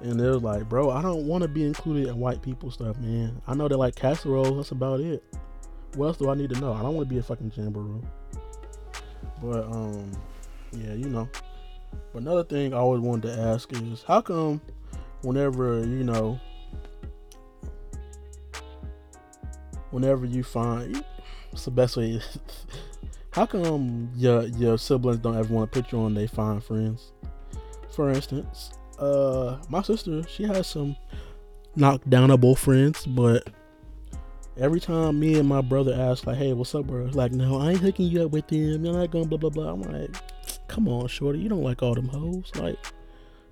And 0.00 0.20
they 0.20 0.28
was 0.28 0.42
like, 0.42 0.68
bro, 0.68 0.90
I 0.90 1.00
don't 1.00 1.26
want 1.26 1.42
to 1.42 1.48
be 1.48 1.64
included 1.64 2.08
in 2.08 2.18
white 2.18 2.42
people 2.42 2.70
stuff, 2.70 2.98
man. 2.98 3.40
I 3.46 3.54
know 3.54 3.68
they 3.68 3.74
like 3.74 3.94
casseroles. 3.94 4.54
That's 4.54 4.70
about 4.72 5.00
it. 5.00 5.24
What 5.94 6.06
else 6.06 6.16
do 6.16 6.28
I 6.28 6.34
need 6.34 6.50
to 6.50 6.60
know? 6.60 6.72
I 6.72 6.82
don't 6.82 6.94
want 6.94 7.08
to 7.08 7.14
be 7.14 7.18
a 7.18 7.22
fucking 7.22 7.52
jamboree. 7.54 8.00
But 9.40 9.64
um, 9.64 10.10
yeah, 10.72 10.94
you 10.94 11.08
know, 11.08 11.28
But 12.12 12.22
another 12.22 12.44
thing 12.44 12.74
I 12.74 12.78
always 12.78 13.00
wanted 13.00 13.34
to 13.34 13.40
ask 13.40 13.72
is 13.72 14.02
how 14.02 14.20
come 14.20 14.60
whenever, 15.22 15.80
you 15.80 16.04
know, 16.04 16.40
whenever 19.90 20.26
you 20.26 20.42
find 20.42 21.04
it's 21.52 21.66
the 21.66 21.70
best 21.70 21.96
way 21.96 22.20
how 23.30 23.46
come 23.46 24.10
your 24.16 24.42
your 24.42 24.76
siblings 24.76 25.18
don't 25.18 25.36
ever 25.36 25.54
want 25.54 25.70
to 25.72 25.80
put 25.80 25.92
you 25.92 26.00
on 26.00 26.14
they 26.14 26.26
find 26.26 26.62
friends? 26.62 27.12
For 27.94 28.10
instance, 28.10 28.72
uh 28.98 29.58
my 29.68 29.82
sister, 29.82 30.26
she 30.28 30.44
has 30.44 30.66
some 30.66 30.96
knockdownable 31.76 32.58
friends, 32.58 33.06
but 33.06 33.48
every 34.56 34.80
time 34.80 35.18
me 35.18 35.38
and 35.38 35.48
my 35.48 35.60
brother 35.60 35.94
ask 35.94 36.26
like, 36.26 36.36
"Hey, 36.36 36.52
what's 36.52 36.74
up, 36.74 36.86
bro?" 36.86 37.04
Like, 37.12 37.32
no, 37.32 37.60
I 37.60 37.72
ain't 37.72 37.80
hooking 37.80 38.06
you 38.06 38.24
up 38.24 38.30
with 38.30 38.48
them. 38.48 38.84
You're 38.84 38.94
not 38.94 39.10
going 39.10 39.28
blah 39.28 39.38
blah 39.38 39.50
blah. 39.50 39.72
I'm 39.72 39.82
like, 39.82 40.10
come 40.68 40.88
on, 40.88 41.08
shorty, 41.08 41.38
you 41.38 41.48
don't 41.48 41.62
like 41.62 41.82
all 41.82 41.94
them 41.94 42.08
hoes. 42.08 42.50
Like, 42.56 42.78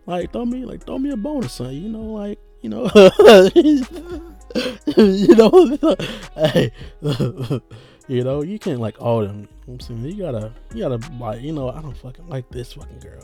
like 0.07 0.33
throw 0.33 0.45
me 0.45 0.65
like 0.65 0.85
throw 0.85 0.99
me 0.99 1.11
a 1.11 1.17
bonus, 1.17 1.55
son. 1.55 1.73
You 1.75 1.89
know, 1.89 2.03
like 2.03 2.39
you 2.63 2.71
know, 2.71 2.91
you 4.97 5.35
know, 5.35 5.67
hey, 6.37 6.73
you 8.09 8.25
know, 8.25 8.43
you 8.43 8.59
can't 8.59 8.81
like 8.81 9.01
all 9.01 9.21
them. 9.21 9.49
You 9.67 9.69
know 9.69 9.75
I'm 9.75 9.81
saying 9.81 10.05
you 10.05 10.23
gotta, 10.23 10.53
you 10.75 10.83
gotta 10.83 11.01
like, 11.19 11.41
you 11.41 11.53
know, 11.53 11.71
I 11.71 11.83
don't 11.83 11.97
fucking 11.97 12.29
like 12.29 12.49
this 12.51 12.73
fucking 12.75 13.01
girl. 13.01 13.23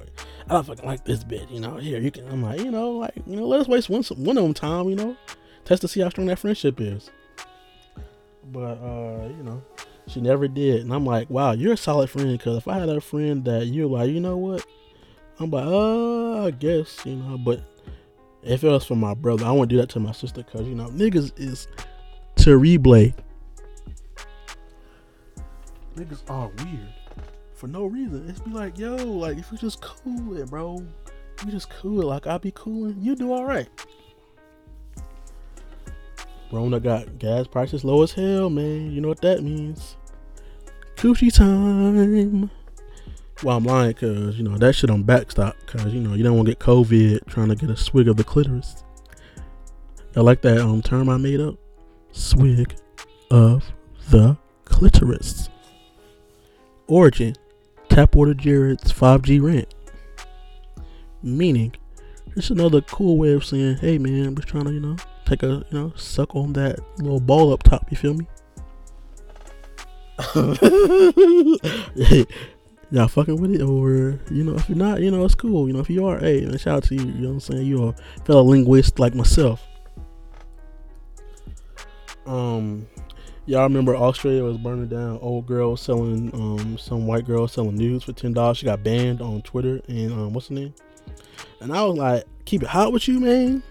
I 0.49 0.55
don't 0.55 0.66
fucking 0.66 0.85
like 0.85 1.05
this 1.05 1.24
bitch. 1.24 1.51
You 1.51 1.61
know, 1.61 1.76
here 1.76 2.01
you 2.01 2.11
can. 2.11 2.29
I'm 2.29 2.43
like, 2.43 2.61
you 2.61 2.70
know, 2.70 2.91
like, 2.93 3.14
you 3.26 3.37
know, 3.37 3.47
let 3.47 3.61
us 3.61 3.68
waste 3.68 3.89
one 3.89 4.03
one 4.03 4.37
of 4.37 4.45
them 4.45 4.55
time. 4.55 4.89
You 4.89 4.97
know, 4.97 5.16
test 5.64 5.83
to 5.83 5.89
see 5.89 6.01
how 6.01 6.09
strong 6.09 6.26
that 6.26 6.39
friendship 6.39 6.81
is. 6.81 7.11
But 8.51 8.79
uh, 8.79 9.29
you 9.37 9.43
know, 9.43 9.63
she 10.07 10.21
never 10.21 10.49
did, 10.49 10.83
and 10.83 10.93
I'm 10.93 11.05
like, 11.05 11.29
wow, 11.31 11.53
you're 11.53 11.75
a 11.75 11.77
solid 11.77 12.11
friend. 12.11 12.37
Because 12.37 12.57
if 12.57 12.69
I 12.69 12.79
had 12.79 12.89
a 12.89 13.01
friend 13.01 13.45
that 13.45 13.67
you're 13.67 13.89
like, 13.89 14.11
you 14.11 14.21
know 14.21 14.37
what, 14.37 14.67
I'm 15.39 15.51
like, 15.51 15.67
uh, 15.67 16.47
I 16.47 16.51
guess, 16.51 17.05
you 17.05 17.17
know, 17.17 17.39
but 17.39 17.61
if 18.43 18.65
it 18.65 18.69
was 18.69 18.87
for 18.87 18.97
my 18.97 19.15
brother, 19.15 19.45
I 19.45 19.53
wouldn't 19.53 19.71
do 19.71 19.77
that 19.79 19.91
to 19.91 20.01
my 20.01 20.13
sister. 20.13 20.43
Because 20.43 20.67
you 20.67 20.75
know, 20.75 20.89
niggas 20.89 21.33
is 21.37 21.69
terrible. 22.37 23.13
Niggas 25.97 26.23
are 26.29 26.51
weird 26.65 26.95
for 27.59 27.67
no 27.67 27.87
reason. 27.87 28.29
It's 28.29 28.39
be 28.41 28.51
like, 28.51 28.79
yo, 28.79 28.97
like 28.97 29.37
if 29.37 29.51
you 29.51 29.59
just 29.59 29.81
cool 29.83 30.37
it, 30.37 30.49
bro, 30.49 30.85
you 31.45 31.51
just 31.51 31.71
cool 31.71 32.01
it. 32.01 32.05
Like 32.05 32.27
I 32.27 32.39
be 32.39 32.53
cooling, 32.53 32.97
you 33.01 33.17
do 33.17 33.33
all 33.33 33.45
right. 33.45 33.69
Rona 36.51 36.81
got 36.81 37.19
gas 37.19 37.47
prices 37.47 37.85
low 37.85 38.03
as 38.03 38.13
hell, 38.13 38.49
man. 38.49 38.91
You 38.91 39.01
know 39.01 39.09
what 39.09 39.21
that 39.21 39.43
means. 39.43 39.97
Coochie 40.97 41.33
time. 41.33 42.51
Well, 43.43 43.57
I'm 43.57 43.65
lying 43.65 43.93
because, 43.93 44.37
you 44.37 44.43
know, 44.43 44.57
that 44.59 44.75
shit 44.75 44.91
on 44.91 45.05
backstop 45.05 45.57
because, 45.65 45.95
you 45.95 46.01
know, 46.01 46.15
you 46.15 46.25
don't 46.25 46.37
want 46.37 46.47
to 46.47 46.53
get 46.53 46.59
COVID 46.59 47.27
trying 47.27 47.49
to 47.49 47.55
get 47.55 47.71
a 47.71 47.77
swig 47.77 48.09
of 48.09 48.17
the 48.17 48.25
clitoris. 48.25 48.83
I 50.17 50.21
like 50.21 50.43
that 50.43 50.59
um 50.59 50.83
term 50.83 51.09
I 51.09 51.19
made 51.19 51.41
up? 51.41 51.55
Swig 52.11 52.75
of 53.31 53.65
the 54.11 54.37
clitoris. 54.65 55.51
Origin. 56.89 57.37
Tap 57.89 58.17
order 58.17 58.35
Jared's 58.35 58.93
5G 58.93 59.41
rent. 59.41 59.75
Meaning, 61.23 61.75
it's 62.35 62.51
another 62.51 62.81
cool 62.81 63.19
way 63.19 63.33
of 63.33 63.45
saying, 63.45 63.77
hey 63.77 63.99
man, 63.99 64.27
I'm 64.27 64.35
just 64.35 64.49
trying 64.49 64.65
to, 64.65 64.73
you 64.73 64.81
know, 64.81 64.97
take 65.29 65.43
a 65.43 65.64
you 65.70 65.79
know 65.79 65.93
suck 65.97 66.35
on 66.35 66.53
that 66.55 66.79
little 66.99 67.20
ball 67.20 67.53
up 67.53 67.62
top. 67.62 67.91
You 67.91 67.97
feel 67.97 68.14
me? 68.14 68.26
Y'all 72.91 73.07
fucking 73.07 73.41
with 73.41 73.55
it, 73.55 73.62
or 73.62 74.18
you 74.31 74.45
know, 74.45 74.55
if 74.55 74.68
you're 74.68 74.79
not, 74.79 75.01
you 75.01 75.11
know, 75.11 75.24
it's 75.24 75.35
cool. 75.35 75.68
You 75.68 75.74
know, 75.74 75.81
if 75.81 75.91
you 75.91 76.07
are, 76.07 76.18
hey, 76.18 76.41
man, 76.41 76.57
shout 76.57 76.79
out 76.79 76.85
to 76.85 76.95
you. 76.95 77.03
You 77.03 77.07
know 77.07 77.29
what 77.29 77.35
I'm 77.35 77.41
saying? 77.41 77.66
You're 77.66 77.91
a 77.91 78.24
fellow 78.24 78.43
linguist 78.43 78.99
like 78.99 79.14
myself. 79.14 79.62
Um, 82.24 82.87
y'all 83.47 83.64
remember 83.64 83.95
Australia 83.95 84.43
was 84.43 84.57
burning 84.57 84.89
down? 84.89 85.18
Old 85.20 85.47
girl 85.47 85.76
selling, 85.76 86.33
um, 86.35 86.79
some 86.79 87.07
white 87.07 87.26
girl 87.26 87.47
selling 87.47 87.76
news 87.76 88.05
for 88.05 88.12
ten 88.12 88.33
dollars. 88.33 88.59
She 88.59 88.64
got 88.64 88.83
banned 88.83 89.20
on 89.20 89.43
Twitter 89.43 89.81
and 89.89 90.12
um, 90.12 90.33
what's 90.33 90.49
her 90.49 90.55
name? 90.55 90.74
And 91.61 91.74
I 91.74 91.85
was 91.85 91.99
like, 91.99 92.24
keep 92.45 92.62
it 92.62 92.68
hot 92.68 92.93
with 92.93 93.07
you, 93.07 93.20
man. 93.20 93.62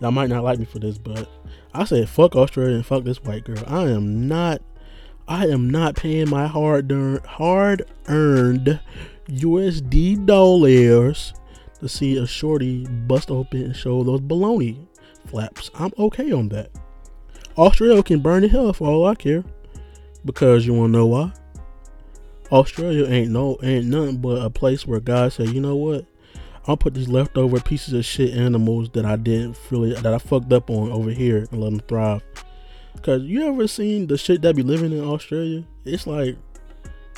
Y'all 0.00 0.10
might 0.10 0.28
not 0.28 0.44
like 0.44 0.58
me 0.58 0.64
for 0.64 0.78
this, 0.78 0.98
but 0.98 1.28
I 1.72 1.84
said 1.84 2.08
fuck 2.08 2.36
Australia 2.36 2.74
and 2.74 2.86
fuck 2.86 3.04
this 3.04 3.22
white 3.22 3.44
girl. 3.44 3.62
I 3.66 3.84
am 3.88 4.28
not 4.28 4.62
I 5.28 5.46
am 5.46 5.70
not 5.70 5.96
paying 5.96 6.30
my 6.30 6.46
hard 6.46 6.90
earned 6.92 7.26
hard 7.26 7.88
earned 8.06 8.80
USD 9.28 10.26
dollars 10.26 11.32
to 11.80 11.88
see 11.88 12.16
a 12.16 12.26
shorty 12.26 12.86
bust 12.86 13.30
open 13.30 13.62
and 13.62 13.76
show 13.76 14.04
those 14.04 14.20
baloney 14.20 14.86
flaps. 15.26 15.70
I'm 15.74 15.92
okay 15.98 16.30
on 16.32 16.48
that. 16.50 16.70
Australia 17.58 18.02
can 18.02 18.20
burn 18.20 18.42
the 18.42 18.48
hell 18.48 18.72
for 18.72 18.88
all 18.88 19.06
I 19.06 19.14
care. 19.14 19.44
Because 20.24 20.66
you 20.66 20.74
wanna 20.74 20.92
know 20.92 21.06
why? 21.06 21.32
Australia 22.52 23.06
ain't 23.06 23.30
no 23.30 23.58
ain't 23.62 23.86
nothing 23.86 24.18
but 24.18 24.42
a 24.42 24.50
place 24.50 24.86
where 24.86 25.00
God 25.00 25.32
said, 25.32 25.48
you 25.48 25.60
know 25.60 25.76
what? 25.76 26.04
I'll 26.68 26.76
put 26.76 26.94
these 26.94 27.08
leftover 27.08 27.60
pieces 27.60 27.94
of 27.94 28.04
shit 28.04 28.34
animals 28.34 28.90
that 28.90 29.04
I 29.04 29.16
didn't 29.16 29.56
really 29.70 29.94
that 29.94 30.12
I 30.12 30.18
fucked 30.18 30.52
up 30.52 30.68
on 30.68 30.90
over 30.90 31.10
here 31.10 31.46
and 31.50 31.60
let 31.60 31.70
them 31.70 31.80
thrive. 31.80 32.22
Cause 33.02 33.22
you 33.22 33.46
ever 33.46 33.68
seen 33.68 34.08
the 34.08 34.18
shit 34.18 34.42
that 34.42 34.56
be 34.56 34.62
living 34.62 34.90
in 34.90 35.04
Australia? 35.04 35.62
It's 35.84 36.06
like, 36.06 36.36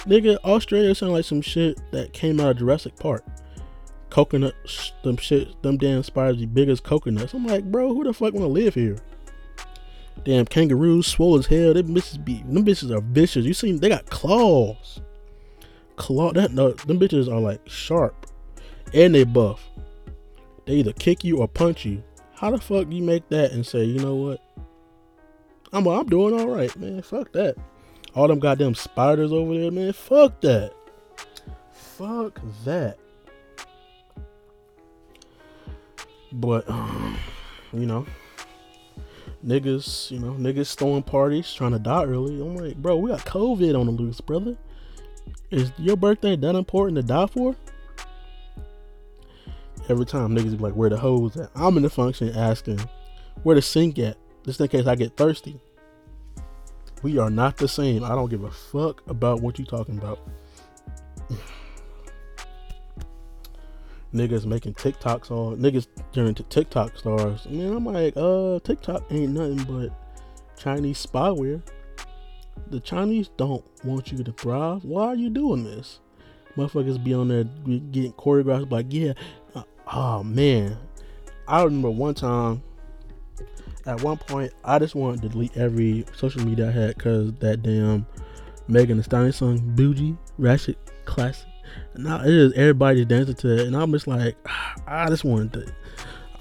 nigga, 0.01 0.37
Australia 0.45 0.95
sound 0.95 1.13
like 1.13 1.25
some 1.25 1.41
shit 1.41 1.81
that 1.93 2.13
came 2.13 2.41
out 2.41 2.51
of 2.51 2.59
Jurassic 2.59 2.97
Park. 2.97 3.25
Coconut, 4.11 4.55
them 5.03 5.17
shit, 5.17 5.63
them 5.63 5.79
damn 5.79 6.03
spiders 6.03 6.45
big 6.47 6.69
as 6.69 6.81
coconuts. 6.81 7.33
I'm 7.33 7.47
like, 7.47 7.65
bro, 7.65 7.95
who 7.95 8.05
the 8.05 8.13
fuck 8.13 8.35
wanna 8.35 8.49
live 8.49 8.75
here? 8.75 8.99
Damn 10.25 10.45
kangaroos, 10.45 11.07
swole 11.07 11.39
as 11.39 11.47
hell. 11.47 11.73
Them 11.73 11.95
bitches 11.95 12.23
be, 12.23 12.43
them 12.43 12.67
bitches 12.67 12.95
are 12.95 13.01
vicious. 13.01 13.47
You 13.47 13.55
see, 13.55 13.73
they 13.73 13.89
got 13.89 14.11
claws. 14.11 15.01
Claw, 15.97 16.33
that 16.33 16.53
no, 16.53 16.73
them 16.73 17.01
bitches 17.01 17.33
are 17.33 17.41
like 17.41 17.67
sharp 17.67 18.28
and 18.95 19.15
they 19.15 19.25
buff. 19.25 19.69
They 20.67 20.75
either 20.75 20.93
kick 20.93 21.25
you 21.25 21.39
or 21.39 21.49
punch 21.49 21.85
you. 21.85 22.03
How 22.35 22.51
the 22.51 22.59
fuck 22.59 22.91
you 22.91 23.03
make 23.03 23.29
that 23.31 23.53
and 23.53 23.67
say, 23.67 23.85
you 23.85 23.99
know 23.99 24.15
what? 24.15 24.45
I'm 25.73 25.87
I'm 25.87 26.07
doing 26.07 26.39
all 26.39 26.49
right, 26.49 26.75
man. 26.77 27.03
Fuck 27.03 27.33
that. 27.33 27.57
All 28.15 28.29
them 28.29 28.39
goddamn 28.39 28.75
spiders 28.75 29.33
over 29.33 29.55
there, 29.59 29.71
man. 29.71 29.93
Fuck 29.93 30.41
that. 30.43 30.73
Fuck 31.73 32.41
that. 32.65 32.99
But 36.33 36.69
you 37.73 37.87
know, 37.87 38.07
niggas, 39.45 40.11
you 40.11 40.19
know, 40.19 40.33
niggas 40.33 40.75
throwing 40.75 41.03
parties, 41.03 41.53
trying 41.53 41.73
to 41.73 41.79
die 41.79 42.05
early. 42.05 42.41
I'm 42.41 42.57
like, 42.57 42.77
bro, 42.77 42.97
we 42.97 43.11
got 43.11 43.21
COVID 43.21 43.79
on 43.79 43.87
the 43.87 43.93
loose, 43.93 44.21
brother. 44.21 44.57
Is 45.51 45.73
your 45.79 45.97
birthday 45.97 46.37
that 46.37 46.55
important 46.55 46.97
to 46.97 47.03
die 47.03 47.27
for? 47.27 47.57
Every 49.89 50.07
time 50.07 50.35
niggas 50.35 50.57
be 50.57 50.59
like, 50.59 50.75
where 50.75 50.91
the 50.91 50.97
hose 50.97 51.37
at? 51.37 51.51
I'm 51.55 51.77
in 51.77 51.83
the 51.83 51.91
function 51.91 52.35
asking, 52.37 52.81
where 53.43 53.57
the 53.57 53.63
sink 53.63 53.99
at? 53.99 54.17
Just 54.45 54.61
in 54.61 54.69
case 54.69 54.87
I 54.87 54.95
get 54.95 55.17
thirsty. 55.17 55.61
We 57.03 57.19
are 57.19 57.31
not 57.31 57.57
the 57.57 57.69
same. 57.69 58.03
I 58.03 58.11
don't 58.11 58.29
give 58.29 58.45
a 58.45 58.51
fuck 58.51 59.03
about 59.09 59.41
what 59.41 59.59
you 59.59 59.65
talking 59.65 59.99
about. 59.99 60.21
niggas 64.15 64.47
making 64.47 64.75
TikToks 64.75 65.31
on 65.31 65.59
niggas 65.59 65.87
turning 66.13 66.35
to 66.35 66.43
TikTok 66.45 66.97
stars. 66.97 67.47
I 67.47 67.51
mean, 67.51 67.73
I'm 67.73 67.85
like, 67.85 68.15
uh, 68.17 68.59
TikTok 68.61 69.05
ain't 69.11 69.33
nothing 69.33 69.63
but 69.65 69.91
Chinese 70.57 71.05
spyware. 71.07 71.63
The 72.71 72.81
Chinese 72.81 73.29
don't 73.37 73.65
want 73.85 74.11
you 74.11 74.25
to 74.25 74.33
thrive. 74.33 74.85
Why 74.85 75.07
are 75.07 75.15
you 75.15 75.31
doing 75.31 75.65
this? 75.65 76.01
Motherfuckers 76.57 77.03
be 77.03 77.15
on 77.15 77.29
there 77.29 77.45
getting 77.45 78.13
choreographed 78.15 78.73
like, 78.73 78.87
yeah, 78.89 79.13
oh 79.93 80.23
man, 80.23 80.77
I 81.47 81.63
remember 81.63 81.91
one 81.91 82.15
time. 82.15 82.63
At 83.87 84.03
one 84.03 84.19
point, 84.19 84.53
I 84.65 84.79
just 84.79 84.95
wanted 84.95 85.23
to 85.23 85.29
delete 85.31 85.57
every 85.57 86.05
social 86.15 86.45
media 86.45 86.69
I 86.69 86.73
had 86.73 86.97
because 86.97 87.33
that 87.35 87.63
damn 87.63 88.07
Megan 88.67 88.99
Thee 88.99 89.03
Stallion 89.03 89.33
song 89.33 89.59
"Bougie" 89.75 90.17
Ratchet 90.37 90.77
Classic. 91.07 91.49
Now 91.97 92.21
it 92.21 92.29
is 92.29 92.53
everybody 92.53 93.05
dancing 93.05 93.35
to 93.37 93.57
it, 93.57 93.67
and 93.67 93.77
I'm 93.77 93.93
just 93.93 94.07
like, 94.07 94.37
I 94.87 95.09
just 95.09 95.25
wanted 95.25 95.53
to. 95.55 95.75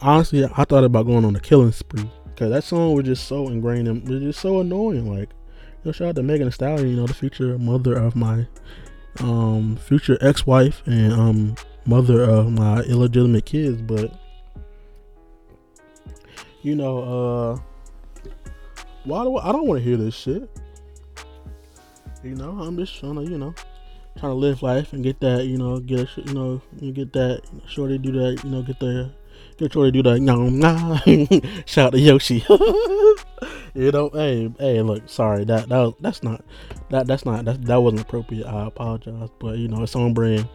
Honestly, 0.01 0.43
I 0.43 0.63
thought 0.65 0.83
about 0.83 1.05
going 1.05 1.25
on 1.25 1.35
a 1.35 1.39
killing 1.39 1.71
spree 1.71 2.09
because 2.25 2.51
that 2.51 2.63
song 2.63 2.93
was 2.93 3.05
just 3.05 3.27
so 3.27 3.47
ingrained 3.47 3.87
and 3.87 4.07
was 4.07 4.21
just 4.21 4.41
so 4.41 4.59
annoying. 4.59 5.09
Like, 5.09 5.29
you 5.29 5.85
know, 5.85 5.91
shout 5.91 6.09
out 6.09 6.15
to 6.15 6.23
Megan 6.23 6.47
Thee 6.47 6.51
Stallion, 6.51 6.89
you 6.89 6.95
know, 6.97 7.07
the 7.07 7.13
future 7.13 7.57
mother 7.57 7.95
of 7.95 8.15
my 8.15 8.45
um 9.21 9.77
future 9.77 10.17
ex-wife 10.21 10.83
and 10.85 11.11
um 11.13 11.55
mother 11.87 12.21
of 12.21 12.51
my 12.51 12.81
illegitimate 12.81 13.45
kids, 13.45 13.81
but 13.81 14.13
you 16.61 16.75
know, 16.75 16.99
uh, 16.99 18.31
why 19.05 19.23
do 19.23 19.37
I, 19.37 19.49
I 19.49 19.51
don't 19.53 19.65
want 19.65 19.79
to 19.79 19.83
hear 19.83 19.97
this 19.97 20.13
shit? 20.13 20.49
You 22.23 22.35
know, 22.35 22.59
I'm 22.59 22.75
just 22.77 22.99
trying 22.99 23.15
to, 23.15 23.23
you 23.23 23.37
know, 23.37 23.55
trying 24.17 24.31
to 24.31 24.35
live 24.35 24.61
life 24.61 24.91
and 24.91 25.01
get 25.01 25.19
that, 25.21 25.45
you 25.45 25.57
know, 25.57 25.79
get 25.79 26.09
you 26.17 26.33
know, 26.33 26.61
you 26.81 26.91
get 26.91 27.13
that 27.13 27.43
shorty 27.67 27.97
do 27.97 28.11
that, 28.11 28.43
you 28.43 28.49
know, 28.49 28.61
get 28.63 28.79
the 28.79 29.11
get 29.57 29.71
shorty 29.71 29.91
do 29.91 30.03
that, 30.03 30.19
nah, 30.19 30.49
nah. 30.49 30.99
shout 31.65 31.93
to 31.93 31.99
Yoshi. 31.99 32.43
you 33.73 33.91
know, 33.91 34.09
hey, 34.13 34.51
hey, 34.59 34.81
look, 34.81 35.07
sorry 35.07 35.45
that 35.45 35.69
that 35.69 35.93
that's 36.01 36.21
not 36.21 36.43
that 36.89 37.07
that's 37.07 37.25
not 37.25 37.45
that 37.45 37.63
that 37.63 37.77
wasn't 37.77 38.01
appropriate. 38.01 38.45
I 38.45 38.67
apologize, 38.67 39.29
but 39.39 39.57
you 39.57 39.69
know, 39.69 39.83
it's 39.83 39.95
on 39.95 40.13
brand. 40.13 40.49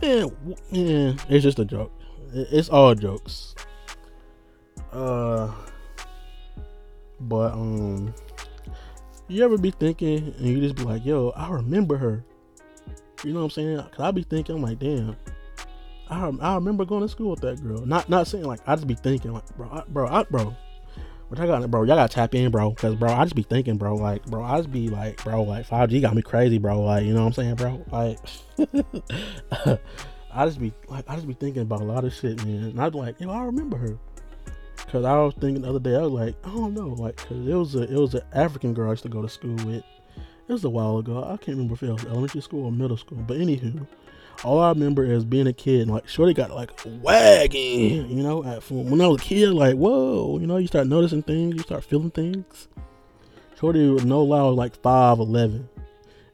Man, 0.00 0.56
man, 0.70 1.20
it's 1.28 1.42
just 1.42 1.58
a 1.58 1.64
joke. 1.64 1.92
It's 2.32 2.68
all 2.68 2.94
jokes. 2.94 3.54
Uh, 4.92 5.50
but 7.20 7.52
um, 7.52 8.14
you 9.28 9.44
ever 9.44 9.58
be 9.58 9.70
thinking 9.70 10.34
and 10.38 10.46
you 10.46 10.60
just 10.60 10.76
be 10.76 10.84
like, 10.84 11.04
"Yo, 11.04 11.30
I 11.30 11.50
remember 11.50 11.96
her." 11.96 12.24
You 13.24 13.32
know 13.32 13.40
what 13.40 13.44
I'm 13.46 13.50
saying? 13.50 13.76
Cause 13.78 14.00
I 14.00 14.10
be 14.12 14.22
thinking, 14.22 14.54
I'm 14.54 14.62
like, 14.62 14.78
damn. 14.78 15.16
I, 16.08 16.30
I 16.40 16.54
remember 16.54 16.84
going 16.84 17.02
to 17.02 17.08
school 17.08 17.30
with 17.30 17.40
that 17.40 17.62
girl. 17.62 17.84
Not 17.84 18.08
not 18.08 18.26
saying 18.26 18.44
like 18.44 18.60
I 18.66 18.76
just 18.76 18.86
be 18.86 18.94
thinking 18.94 19.32
like, 19.32 19.56
bro, 19.56 19.68
I, 19.70 19.82
bro, 19.88 20.08
I, 20.08 20.22
bro. 20.24 20.56
But 21.30 21.40
I 21.40 21.46
got 21.46 21.70
bro, 21.70 21.82
y'all 21.82 21.96
gotta 21.96 22.12
tap 22.12 22.34
in, 22.34 22.50
bro. 22.50 22.72
Cause 22.72 22.94
bro, 22.94 23.12
I 23.12 23.24
just 23.24 23.34
be 23.34 23.42
thinking, 23.42 23.76
bro, 23.76 23.96
like, 23.96 24.24
bro, 24.26 24.42
I 24.42 24.56
just 24.58 24.72
be 24.72 24.88
like, 24.88 25.22
bro, 25.22 25.42
like 25.42 25.66
5G 25.68 26.00
got 26.00 26.14
me 26.14 26.22
crazy, 26.22 26.58
bro. 26.58 26.80
Like, 26.80 27.04
you 27.04 27.12
know 27.12 27.24
what 27.24 27.38
I'm 27.38 27.56
saying, 27.56 27.56
bro? 27.56 27.84
Like, 27.92 28.18
I 30.32 30.46
just 30.46 30.58
be 30.58 30.72
like, 30.88 31.04
I 31.08 31.16
just 31.16 31.28
be 31.28 31.34
thinking 31.34 31.62
about 31.62 31.82
a 31.82 31.84
lot 31.84 32.04
of 32.04 32.14
shit, 32.14 32.42
man. 32.44 32.64
And 32.64 32.80
I'd 32.80 32.92
be 32.92 32.98
like, 32.98 33.20
yo, 33.20 33.30
I 33.30 33.42
remember 33.42 33.76
her. 33.76 33.98
Cause 34.86 35.04
I 35.04 35.18
was 35.18 35.34
thinking 35.34 35.62
the 35.62 35.68
other 35.68 35.80
day, 35.80 35.96
I 35.96 36.00
was 36.00 36.12
like, 36.12 36.34
I 36.44 36.50
don't 36.50 36.72
know, 36.72 36.88
like, 36.88 37.16
cause 37.16 37.46
it 37.46 37.54
was 37.54 37.74
a 37.74 37.82
it 37.82 37.98
was 37.98 38.14
an 38.14 38.22
African 38.32 38.72
girl 38.72 38.88
I 38.88 38.92
used 38.92 39.02
to 39.02 39.10
go 39.10 39.20
to 39.20 39.28
school 39.28 39.56
with. 39.66 39.84
It 40.48 40.52
was 40.52 40.64
a 40.64 40.70
while 40.70 40.96
ago. 40.96 41.22
I 41.22 41.36
can't 41.36 41.58
remember 41.58 41.74
if 41.74 41.82
it 41.82 41.92
was 41.92 42.06
elementary 42.06 42.40
school 42.40 42.64
or 42.64 42.72
middle 42.72 42.96
school. 42.96 43.18
But 43.18 43.36
anywho, 43.36 43.86
all 44.44 44.60
I 44.60 44.70
remember 44.70 45.04
is 45.04 45.22
being 45.22 45.46
a 45.46 45.52
kid 45.52 45.82
and 45.82 45.90
like 45.90 46.08
Shorty 46.08 46.32
got 46.32 46.50
like 46.50 46.70
wagon, 47.02 48.08
you 48.08 48.22
know. 48.22 48.42
At, 48.42 48.70
when 48.70 49.00
I 49.02 49.08
was 49.08 49.20
a 49.20 49.24
kid, 49.24 49.50
like 49.50 49.74
whoa, 49.74 50.38
you 50.40 50.46
know, 50.46 50.56
you 50.56 50.66
start 50.66 50.86
noticing 50.86 51.22
things, 51.22 51.54
you 51.54 51.60
start 51.60 51.84
feeling 51.84 52.10
things. 52.10 52.68
Shorty 53.60 53.90
was 53.90 54.06
no 54.06 54.22
lie 54.22 54.40
like 54.40 54.74
five 54.80 55.18
eleven, 55.18 55.68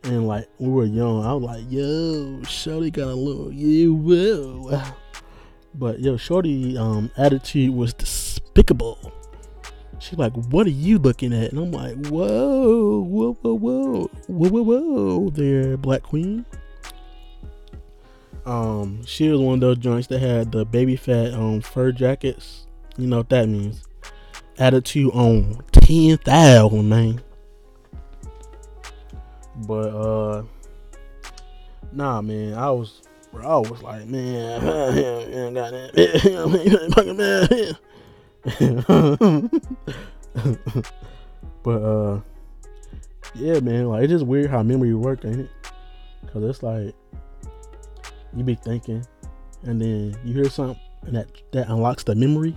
and 0.04 0.28
like 0.28 0.48
we 0.58 0.68
were 0.68 0.84
young. 0.84 1.24
I 1.24 1.32
was 1.34 1.42
like, 1.42 1.64
yo, 1.68 2.40
Shorty 2.44 2.92
got 2.92 3.08
a 3.08 3.14
little 3.14 3.52
yeah, 3.52 3.88
whoa. 3.88 4.80
But 5.74 5.98
yo, 5.98 6.16
Shorty 6.16 6.78
um 6.78 7.10
attitude 7.16 7.74
was 7.74 7.92
despicable. 7.92 9.12
She's 9.98 10.18
like, 10.18 10.32
"What 10.34 10.66
are 10.66 10.70
you 10.70 10.98
looking 10.98 11.32
at?" 11.32 11.52
And 11.52 11.58
I'm 11.58 11.72
like, 11.72 12.06
"Whoa, 12.06 13.00
whoa, 13.00 13.34
whoa, 13.34 13.54
whoa, 13.54 14.10
whoa, 14.26 14.48
whoa, 14.48 14.62
whoa, 14.62 15.30
there, 15.30 15.76
Black 15.76 16.02
Queen." 16.02 16.44
Um, 18.46 19.04
she 19.06 19.30
was 19.30 19.40
one 19.40 19.54
of 19.54 19.60
those 19.60 19.78
joints 19.78 20.08
that 20.08 20.20
had 20.20 20.52
the 20.52 20.64
baby 20.64 20.96
fat 20.96 21.32
um 21.32 21.60
fur 21.60 21.92
jackets. 21.92 22.66
You 22.96 23.06
know 23.06 23.18
what 23.18 23.30
that 23.30 23.48
means? 23.48 23.86
Attitude 24.58 25.12
on 25.14 25.58
ten 25.72 26.18
thousand, 26.18 26.88
man. 26.88 27.20
But 29.66 29.88
uh, 29.88 30.42
nah, 31.92 32.20
man, 32.20 32.54
I 32.54 32.70
was, 32.70 33.02
bro, 33.32 33.46
I 33.46 33.68
was 33.68 33.82
like, 33.82 34.06
man, 34.06 34.64
man, 34.64 35.54
got 35.54 35.70
that, 35.70 37.78
but 41.62 41.82
uh, 41.82 42.20
yeah, 43.34 43.58
man, 43.60 43.88
like 43.88 44.02
it's 44.02 44.12
just 44.12 44.26
weird 44.26 44.50
how 44.50 44.62
memory 44.62 44.94
work, 44.94 45.24
ain't 45.24 45.40
it? 45.40 45.50
Cause 46.30 46.44
it's 46.44 46.62
like 46.62 46.94
you 48.36 48.44
be 48.44 48.54
thinking, 48.54 49.06
and 49.62 49.80
then 49.80 50.14
you 50.24 50.34
hear 50.34 50.50
something, 50.50 50.78
and 51.06 51.16
that 51.16 51.28
that 51.52 51.68
unlocks 51.68 52.04
the 52.04 52.14
memory. 52.14 52.54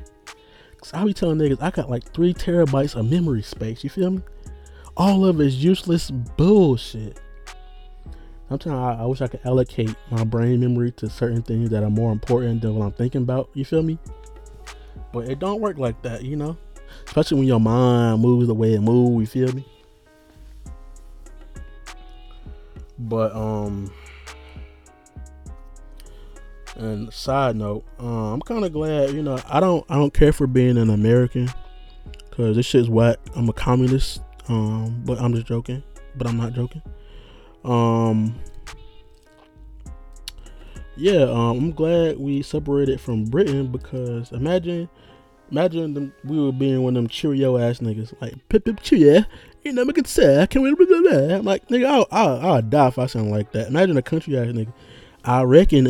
Cause 0.82 0.94
I 0.94 1.06
be 1.06 1.14
telling 1.14 1.38
niggas 1.38 1.62
I 1.62 1.72
got 1.72 1.90
like 1.90 2.12
three 2.14 2.34
terabytes 2.34 2.96
of 3.00 3.10
memory 3.10 3.42
space. 3.42 3.82
You 3.84 3.90
feel 3.90 4.12
me? 4.12 4.22
All 4.98 5.26
of 5.26 5.40
it's 5.40 5.56
useless 5.56 6.12
bullshit. 6.12 7.18
Sometimes 8.50 8.74
I, 9.00 9.04
I 9.04 9.06
wish 9.06 9.22
I 9.22 9.28
could 9.28 9.46
allocate 9.46 9.96
my 10.12 10.26
brain 10.26 10.60
memory 10.60 10.92
to 10.94 11.10
certain 11.10 11.44
things 11.44 11.70
that 11.70 11.84
are 11.84 11.90
more 11.90 12.12
important 12.12 12.62
than 12.62 12.76
what 12.76 12.86
I'm 12.86 12.92
thinking 12.92 13.22
about. 13.22 13.50
You 13.54 13.64
feel 13.64 13.84
me? 13.84 14.00
But 15.12 15.30
it 15.30 15.40
don't 15.40 15.62
work 15.62 15.78
like 15.78 16.02
that, 16.04 16.24
you 16.24 16.36
know? 16.36 16.58
Especially 17.06 17.38
when 17.38 17.48
your 17.48 17.60
mind 17.60 18.22
moves 18.22 18.48
the 18.48 18.54
way 18.54 18.74
it 18.74 18.82
moves, 18.82 19.36
you 19.36 19.46
feel 19.46 19.56
me? 19.56 19.66
But 23.00 23.36
um 23.36 23.92
and 26.76 27.12
side 27.12 27.56
note, 27.56 27.84
uh, 28.00 28.34
I'm 28.34 28.42
kind 28.42 28.64
of 28.64 28.72
glad, 28.72 29.12
you 29.12 29.24
know, 29.24 29.40
I 29.48 29.60
don't 29.60 29.86
I 29.90 29.96
don't 29.96 30.14
care 30.14 30.34
for 30.34 30.48
being 30.48 30.78
an 30.78 30.90
American 30.90 31.50
cuz 32.32 32.56
this 32.56 32.66
shit's 32.66 32.90
whack. 32.90 33.18
I'm 33.36 33.50
a 33.50 33.54
communist. 33.54 34.22
Um 34.48 35.02
but 35.06 35.20
I'm 35.20 35.34
just 35.34 35.48
joking, 35.48 35.84
but 36.16 36.28
I'm 36.28 36.38
not 36.38 36.54
joking. 36.54 36.82
Um 37.64 38.36
yeah, 40.98 41.24
um, 41.24 41.58
I'm 41.58 41.72
glad 41.72 42.20
we 42.20 42.42
separated 42.42 43.00
from 43.00 43.26
Britain 43.26 43.68
because 43.72 44.32
imagine, 44.32 44.90
imagine 45.52 45.94
them, 45.94 46.14
we 46.24 46.40
were 46.40 46.52
being 46.52 46.82
one 46.84 46.96
of 46.96 47.04
them 47.04 47.08
Cheerio 47.08 47.58
ass 47.58 47.80
niggas 47.80 48.14
like 48.22 48.34
pip 48.50 48.66
pip 48.66 48.80
cheerio. 48.82 49.24
you 49.64 49.74
know, 49.74 49.86
make 49.86 49.98
it 49.98 50.08
sad. 50.08 50.50
Can 50.50 50.62
we? 50.62 50.74
Blah, 50.74 50.86
blah, 50.86 51.02
blah. 51.02 51.36
I'm 51.38 51.46
like, 51.46 51.68
nigga, 51.68 51.86
I'll, 51.86 52.08
I'll, 52.12 52.52
I'll 52.52 52.62
die 52.62 52.88
if 52.88 53.00
I 53.00 53.06
sound 53.06 53.32
like 53.32 53.52
that. 53.52 53.68
Imagine 53.68 53.98
a 53.98 54.02
country 54.02 54.38
ass 54.38 54.48
nigga. 54.48 54.74
I 55.24 55.44
reckon 55.44 55.88
uh 55.88 55.90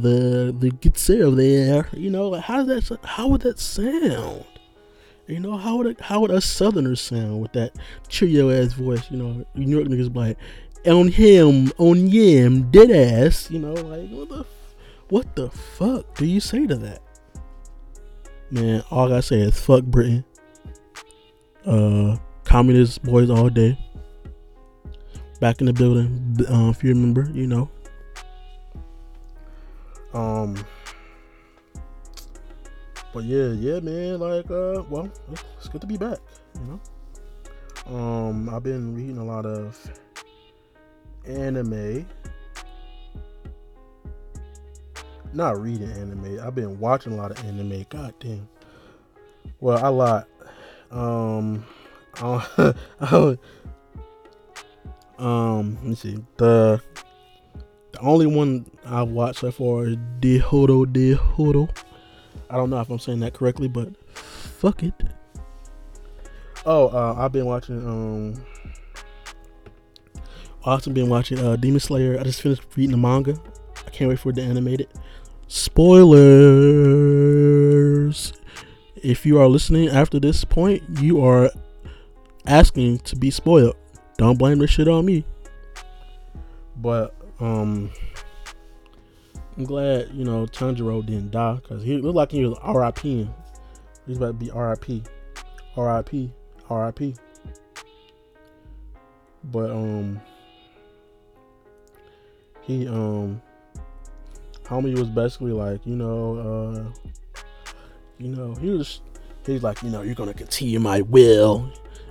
the 0.00 0.54
the 0.58 0.90
sale 0.94 1.30
there, 1.30 1.88
you 1.92 2.10
know, 2.10 2.28
like 2.28 2.42
how 2.42 2.62
does 2.62 2.88
that 2.88 3.00
how 3.04 3.28
would 3.28 3.40
that 3.40 3.58
sound? 3.58 4.44
You 5.26 5.40
know, 5.40 5.56
how 5.56 5.76
would 5.76 5.98
how 6.00 6.20
would 6.20 6.30
a 6.30 6.40
southerner 6.40 6.94
sound 6.94 7.40
with 7.40 7.52
that 7.54 7.72
Cheerio 8.08 8.50
ass 8.50 8.74
voice? 8.74 9.10
You 9.10 9.16
know, 9.16 9.46
New 9.54 9.76
York 9.76 9.88
niggas 9.88 10.14
like, 10.14 10.36
on 10.86 11.08
him, 11.08 11.72
on 11.78 12.06
him, 12.06 12.70
dead 12.70 12.90
ass. 12.90 13.50
You 13.50 13.58
know, 13.58 13.74
like 13.74 14.08
what 14.10 14.28
the, 14.28 14.46
what 15.08 15.36
the 15.36 15.50
fuck 15.50 16.14
do 16.14 16.26
you 16.26 16.40
say 16.40 16.66
to 16.66 16.76
that? 16.76 17.02
Man, 18.50 18.82
all 18.90 19.12
I 19.12 19.20
say 19.20 19.40
is 19.40 19.58
fuck 19.58 19.84
Britain. 19.84 20.24
Uh, 21.64 22.16
communist 22.44 23.02
boys 23.02 23.28
all 23.28 23.48
day. 23.48 23.78
Back 25.40 25.60
in 25.60 25.66
the 25.66 25.72
building, 25.72 26.36
uh, 26.48 26.70
if 26.70 26.82
you 26.82 26.90
remember, 26.90 27.28
you 27.32 27.46
know. 27.46 27.70
Um. 30.14 30.56
But 33.12 33.24
yeah, 33.24 33.48
yeah, 33.48 33.80
man. 33.80 34.20
Like, 34.20 34.50
uh, 34.50 34.82
well, 34.88 35.10
it's 35.58 35.68
good 35.68 35.80
to 35.80 35.86
be 35.86 35.96
back. 35.96 36.18
You 36.54 36.80
know. 37.86 37.96
Um, 37.96 38.48
I've 38.48 38.62
been 38.62 38.94
reading 38.94 39.18
a 39.18 39.24
lot 39.24 39.46
of 39.46 39.78
anime. 41.26 42.06
Not 45.32 45.60
reading 45.60 45.90
anime. 45.90 46.40
I've 46.40 46.54
been 46.54 46.78
watching 46.78 47.12
a 47.12 47.16
lot 47.16 47.30
of 47.30 47.44
anime. 47.44 47.84
God 47.90 48.14
damn. 48.20 48.48
Well, 49.60 49.86
a 49.86 49.90
lot. 49.90 50.28
Um, 50.90 51.64
I 52.18 53.36
um, 55.18 55.76
let 55.76 55.84
me 55.84 55.94
see. 55.94 56.18
The 56.36 56.80
the 57.92 58.00
only 58.00 58.26
one 58.26 58.70
I've 58.84 59.08
watched 59.08 59.40
so 59.40 59.50
far 59.50 59.86
is 59.86 59.96
De 60.20 60.38
Hodo 60.38 60.90
De 60.90 61.14
Hodo. 61.14 61.68
I 62.50 62.56
don't 62.56 62.70
know 62.70 62.80
if 62.80 62.90
I'm 62.90 62.98
saying 62.98 63.20
that 63.20 63.34
correctly, 63.34 63.68
but 63.68 63.88
fuck 64.14 64.82
it. 64.82 64.94
Oh, 66.64 66.88
uh, 66.88 67.14
I've 67.18 67.32
been 67.32 67.46
watching 67.46 67.86
um 67.86 68.44
also 70.72 70.90
been 70.90 71.08
watching 71.08 71.38
uh, 71.38 71.56
Demon 71.56 71.80
Slayer. 71.80 72.18
I 72.18 72.24
just 72.24 72.42
finished 72.42 72.62
reading 72.76 72.90
the 72.92 72.96
manga. 72.96 73.38
I 73.86 73.90
can't 73.90 74.08
wait 74.08 74.18
for 74.18 74.30
it 74.30 74.36
to 74.36 74.42
animate 74.42 74.80
it. 74.80 74.90
Spoilers. 75.48 76.32
If 78.96 79.24
you 79.24 79.38
are 79.38 79.46
listening 79.46 79.88
after 79.88 80.18
this 80.18 80.44
point, 80.44 80.82
you 81.00 81.24
are 81.24 81.50
asking 82.46 82.98
to 83.00 83.14
be 83.16 83.30
spoiled. 83.30 83.76
Don't 84.18 84.38
blame 84.38 84.58
this 84.58 84.70
shit 84.70 84.88
on 84.88 85.04
me. 85.04 85.24
But 86.76 87.14
um 87.38 87.90
I'm 89.56 89.64
glad, 89.64 90.10
you 90.12 90.24
know, 90.24 90.46
Tanjiro 90.46 91.04
didn't 91.04 91.30
die 91.30 91.54
because 91.54 91.82
he 91.82 91.96
looked 91.98 92.16
like 92.16 92.32
he 92.32 92.44
was 92.44 92.58
RIP. 92.66 93.28
He's 94.06 94.16
about 94.16 94.26
to 94.26 94.32
be 94.44 94.50
RIP. 94.50 95.06
RIP. 95.76 96.30
RIP. 96.68 97.16
But 99.44 99.70
um 99.70 100.20
he 102.66 102.86
um 102.88 103.40
homie 104.64 104.98
was 104.98 105.08
basically 105.08 105.52
like 105.52 105.84
you 105.86 105.94
know 105.94 106.38
uh 106.38 107.10
you 108.18 108.28
know 108.28 108.54
he 108.56 108.70
was 108.70 109.00
he's 109.44 109.62
like 109.62 109.82
you 109.82 109.90
know 109.90 110.02
you're 110.02 110.14
gonna 110.14 110.34
continue 110.34 110.80
my 110.80 111.00
will 111.02 111.70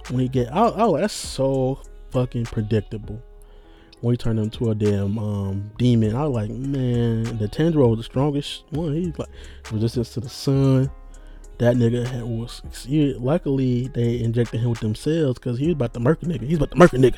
when 0.10 0.22
he 0.22 0.28
get 0.28 0.48
oh, 0.54 0.74
oh 0.78 0.98
that's 0.98 1.14
so 1.14 1.80
fucking 2.12 2.46
predictable 2.46 3.22
when 4.02 4.14
he 4.14 4.18
turned 4.18 4.40
into 4.40 4.70
a 4.70 4.76
damn 4.76 5.18
um, 5.18 5.72
demon. 5.78 6.16
I 6.16 6.28
was 6.28 6.36
like, 6.36 6.50
man, 6.52 7.24
the 7.38 7.48
Tanjiro 7.48 7.90
was 7.90 7.98
the 7.98 8.04
strongest 8.04 8.64
one. 8.70 8.94
He's 8.94 9.18
like 9.18 9.30
resistance 9.72 10.14
to 10.14 10.20
the 10.20 10.30
sun. 10.30 10.92
That 11.58 11.76
nigga 11.76 12.06
had, 12.06 12.24
was 12.24 12.62
luckily 13.20 13.88
they 13.88 14.20
injected 14.22 14.60
him 14.60 14.70
with 14.70 14.82
themselves 14.82 15.40
because 15.40 15.58
he 15.58 15.68
was 15.68 15.76
about 15.76 15.94
to 15.94 16.02
murder 16.02 16.28
nigga. 16.28 16.44
He's 16.44 16.58
about 16.58 16.72
to 16.72 16.78
murder 16.78 16.98
nigga. 16.98 17.18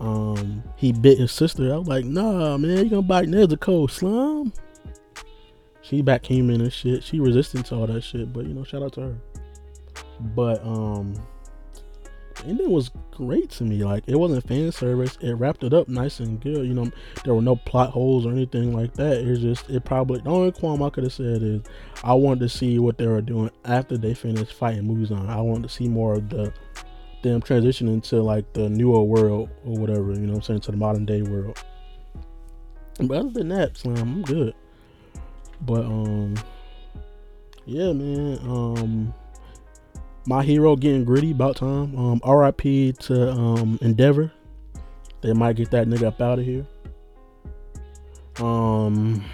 Um, 0.00 0.62
he 0.76 0.92
bit 0.92 1.18
his 1.18 1.32
sister. 1.32 1.72
I 1.72 1.78
was 1.78 1.88
like, 1.88 2.04
nah, 2.04 2.56
man, 2.58 2.84
you 2.84 2.90
gonna 2.90 3.02
bite 3.02 3.28
Nezuko, 3.28 3.90
slime. 3.90 4.52
She 5.82 6.02
back 6.02 6.26
human 6.26 6.60
and 6.60 6.72
shit. 6.72 7.04
She 7.04 7.20
resistant 7.20 7.66
to 7.66 7.76
all 7.76 7.86
that 7.86 8.02
shit, 8.02 8.32
but 8.32 8.44
you 8.44 8.54
know, 8.54 8.64
shout 8.64 8.82
out 8.82 8.92
to 8.94 9.00
her. 9.02 9.16
But 10.34 10.64
um 10.64 11.14
ending 12.44 12.70
was 12.70 12.90
great 13.10 13.50
to 13.50 13.64
me. 13.64 13.84
Like 13.84 14.04
it 14.06 14.16
wasn't 14.16 14.46
fan 14.46 14.72
service. 14.72 15.16
It 15.20 15.34
wrapped 15.34 15.64
it 15.64 15.72
up 15.72 15.88
nice 15.88 16.20
and 16.20 16.40
good. 16.40 16.66
You 16.66 16.74
know, 16.74 16.90
there 17.24 17.34
were 17.34 17.42
no 17.42 17.56
plot 17.56 17.90
holes 17.90 18.26
or 18.26 18.32
anything 18.32 18.74
like 18.74 18.94
that. 18.94 19.18
It's 19.18 19.40
just 19.40 19.70
it 19.70 19.84
probably 19.84 20.20
the 20.20 20.30
only 20.30 20.52
qualm 20.52 20.82
I 20.82 20.90
could 20.90 21.04
have 21.04 21.12
said 21.12 21.42
is 21.42 21.62
I 22.02 22.14
wanted 22.14 22.40
to 22.40 22.48
see 22.48 22.78
what 22.78 22.98
they 22.98 23.06
were 23.06 23.22
doing 23.22 23.50
after 23.64 23.96
they 23.96 24.14
finished 24.14 24.52
fighting 24.52 24.84
Muzan. 24.84 25.28
I 25.28 25.40
wanted 25.40 25.64
to 25.64 25.74
see 25.74 25.88
more 25.88 26.14
of 26.14 26.28
the 26.28 26.52
them 27.32 27.42
transitioning 27.42 28.02
to 28.04 28.22
like 28.22 28.52
the 28.52 28.68
newer 28.68 29.02
world 29.02 29.50
or 29.64 29.78
whatever. 29.78 30.12
You 30.12 30.26
know 30.26 30.34
I'm 30.34 30.42
saying 30.42 30.60
to 30.60 30.70
the 30.70 30.76
modern 30.76 31.04
day 31.04 31.22
world. 31.22 31.58
But 32.98 33.18
other 33.18 33.30
than 33.30 33.48
that, 33.48 33.76
Slam, 33.76 33.96
I'm 33.96 34.22
good. 34.22 34.54
But 35.60 35.84
um, 35.84 36.34
yeah, 37.64 37.92
man. 37.92 38.38
Um 38.42 39.14
my 40.26 40.42
hero 40.42 40.74
getting 40.74 41.04
gritty 41.04 41.30
about 41.30 41.56
time. 41.56 41.96
Um, 41.96 42.20
RIP 42.26 42.98
to 42.98 43.30
um 43.30 43.78
Endeavor. 43.80 44.32
They 45.20 45.32
might 45.32 45.56
get 45.56 45.70
that 45.70 45.86
nigga 45.88 46.04
up 46.04 46.20
out 46.20 46.38
of 46.38 46.44
here. 46.44 46.66
Um, 48.38 49.24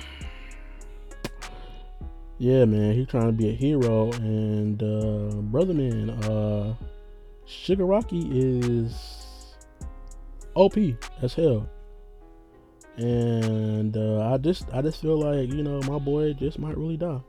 yeah, 2.39 2.65
man, 2.65 2.95
he 2.95 3.05
trying 3.05 3.27
to 3.27 3.33
be 3.33 3.49
a 3.49 3.53
hero, 3.53 4.13
and 4.13 4.81
uh, 4.83 5.37
brother 5.43 5.75
man, 5.75 6.11
uh, 6.11 6.75
Shigaraki 7.47 8.29
is 8.33 9.57
OP 10.55 10.77
as 11.23 11.35
hell, 11.35 11.69
and 12.97 13.97
uh, 13.97 14.33
I 14.33 14.39
just 14.39 14.67
I 14.73 14.83
just 14.83 15.01
feel 15.01 15.19
like 15.19 15.53
you 15.53 15.63
know 15.63 15.81
my 15.83 15.99
boy 15.99 16.33
just 16.35 16.59
might 16.59 16.77
really 16.77 16.97
die, 16.97 17.21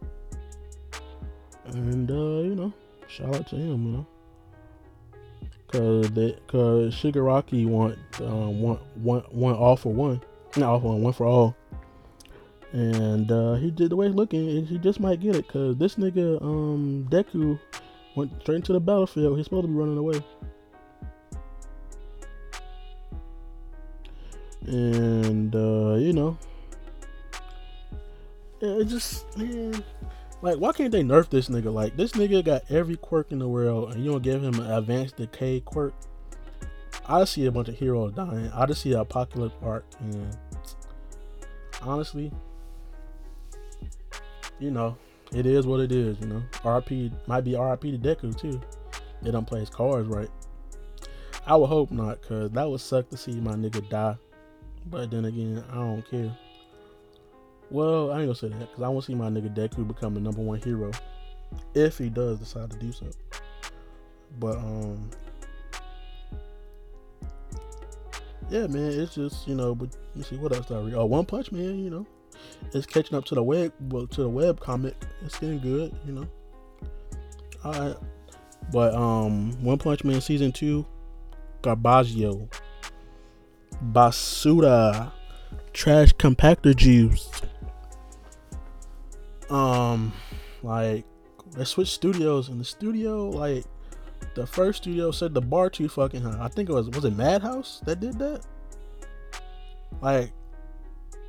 and 1.65 2.09
uh, 2.09 2.41
you 2.43 2.55
know 2.55 2.73
shout 3.07 3.35
out 3.35 3.47
to 3.47 3.55
him, 3.55 3.85
you 3.85 3.91
know. 3.91 4.07
Cause 5.67 6.11
they, 6.11 6.37
cause 6.47 6.93
Shigaraki 6.93 7.65
want, 7.65 7.97
um, 8.21 8.61
want, 8.61 8.79
want, 8.97 9.33
want 9.33 9.57
all 9.57 9.75
for 9.75 9.91
one, 9.91 10.21
not 10.55 10.69
all 10.69 10.79
for 10.79 10.87
one, 10.89 11.01
one 11.01 11.13
for 11.13 11.25
all. 11.25 11.55
And 12.73 13.31
uh, 13.31 13.55
he 13.55 13.71
did 13.71 13.89
the 13.89 13.95
way 13.95 14.07
he's 14.07 14.15
looking, 14.15 14.49
and 14.49 14.67
he 14.67 14.77
just 14.77 14.99
might 14.99 15.19
get 15.19 15.35
it. 15.35 15.47
Cause 15.47 15.75
this 15.77 15.95
nigga, 15.95 16.41
um, 16.43 17.07
Deku, 17.09 17.59
went 18.15 18.31
straight 18.41 18.55
into 18.55 18.73
the 18.73 18.79
battlefield. 18.79 19.37
He's 19.37 19.45
supposed 19.45 19.63
to 19.63 19.67
be 19.67 19.73
running 19.73 19.97
away. 19.97 20.21
And 24.65 25.55
uh, 25.55 25.95
you 25.95 26.13
know, 26.13 26.37
it 28.61 28.85
just 28.85 29.37
man, 29.37 29.83
like, 30.41 30.57
why 30.57 30.71
can't 30.71 30.91
they 30.91 31.03
nerf 31.03 31.29
this 31.29 31.49
nigga? 31.49 31.73
Like, 31.73 31.97
this 31.97 32.13
nigga 32.13 32.43
got 32.43 32.69
every 32.69 32.95
quirk 32.95 33.31
in 33.31 33.39
the 33.39 33.47
world, 33.47 33.93
and 33.93 34.03
you 34.03 34.11
don't 34.11 34.21
give 34.21 34.43
him 34.43 34.55
an 34.59 34.71
advanced 34.71 35.17
decay 35.17 35.59
quirk. 35.59 35.93
I 37.05 37.25
see 37.25 37.45
a 37.45 37.51
bunch 37.51 37.67
of 37.67 37.77
heroes 37.77 38.13
dying. 38.13 38.49
I 38.53 38.65
just 38.65 38.81
see 38.81 38.93
an 38.93 38.99
apocalypse 38.99 39.55
arc, 39.61 39.85
and 39.99 40.37
honestly, 41.81 42.31
you 44.59 44.71
know, 44.71 44.97
it 45.33 45.45
is 45.45 45.65
what 45.65 45.79
it 45.79 45.91
is. 45.91 46.19
You 46.19 46.27
know, 46.27 46.43
RP 46.63 47.11
might 47.27 47.41
be 47.41 47.57
RIP 47.57 47.81
to 47.81 47.97
Deku 47.97 48.37
too. 48.37 48.61
They 49.21 49.31
don't 49.31 49.47
play 49.47 49.61
his 49.61 49.69
cards 49.69 50.07
right. 50.07 50.29
I 51.45 51.55
would 51.55 51.67
hope 51.67 51.91
not, 51.91 52.21
cause 52.21 52.51
that 52.51 52.69
would 52.69 52.79
suck 52.79 53.09
to 53.09 53.17
see 53.17 53.33
my 53.33 53.53
nigga 53.53 53.87
die. 53.89 54.15
But 54.89 55.11
then 55.11 55.25
again, 55.25 55.63
I 55.71 55.75
don't 55.75 56.09
care. 56.09 56.35
Well, 57.69 58.11
I 58.11 58.19
ain't 58.19 58.27
gonna 58.27 58.35
say 58.35 58.49
that 58.49 58.59
because 58.59 58.83
I 58.83 58.87
want 58.89 59.05
to 59.05 59.11
see 59.11 59.15
my 59.15 59.29
nigga 59.29 59.53
Deku 59.53 59.87
become 59.87 60.13
the 60.13 60.19
number 60.19 60.41
one 60.41 60.61
hero 60.61 60.91
if 61.73 61.97
he 61.97 62.09
does 62.09 62.39
decide 62.39 62.71
to 62.71 62.77
do 62.77 62.91
so. 62.91 63.09
But 64.39 64.57
um, 64.57 65.09
yeah, 68.49 68.67
man, 68.67 68.91
it's 68.91 69.15
just 69.15 69.47
you 69.47 69.55
know. 69.55 69.73
But 69.73 69.89
you 70.15 70.23
see 70.23 70.37
what 70.37 70.55
else 70.55 70.71
I 70.71 70.79
read? 70.79 70.93
Oh, 70.93 71.05
One 71.05 71.25
Punch 71.25 71.51
Man, 71.51 71.79
you 71.79 71.89
know, 71.89 72.05
it's 72.73 72.85
catching 72.85 73.17
up 73.17 73.25
to 73.25 73.35
the 73.35 73.43
web, 73.43 73.73
well, 73.79 74.07
to 74.07 74.21
the 74.21 74.29
web 74.29 74.59
comic. 74.59 74.95
It's 75.23 75.37
getting 75.39 75.59
good, 75.59 75.93
you 76.05 76.13
know. 76.13 76.27
All 77.63 77.73
right, 77.73 77.97
but 78.71 78.93
um, 78.93 79.51
One 79.63 79.77
Punch 79.77 80.03
Man 80.03 80.21
season 80.21 80.51
two, 80.51 80.85
Garbaggio, 81.61 82.51
Basura, 83.91 85.11
trash 85.73 86.13
compactor 86.13 86.75
juice 86.75 87.41
um 89.49 90.11
like 90.63 91.05
they 91.55 91.63
switched 91.63 91.91
studios 91.91 92.49
and 92.49 92.59
the 92.59 92.65
studio 92.65 93.29
like 93.29 93.63
the 94.35 94.47
first 94.47 94.81
studio 94.83 95.11
said 95.11 95.33
the 95.33 95.41
bar 95.41 95.69
too 95.69 95.87
fucking 95.87 96.21
high. 96.21 96.43
I 96.43 96.47
think 96.47 96.69
it 96.69 96.73
was 96.73 96.89
was 96.89 97.05
it 97.05 97.15
Madhouse 97.15 97.81
that 97.85 97.99
did 97.99 98.17
that? 98.19 98.41
Like 100.01 100.31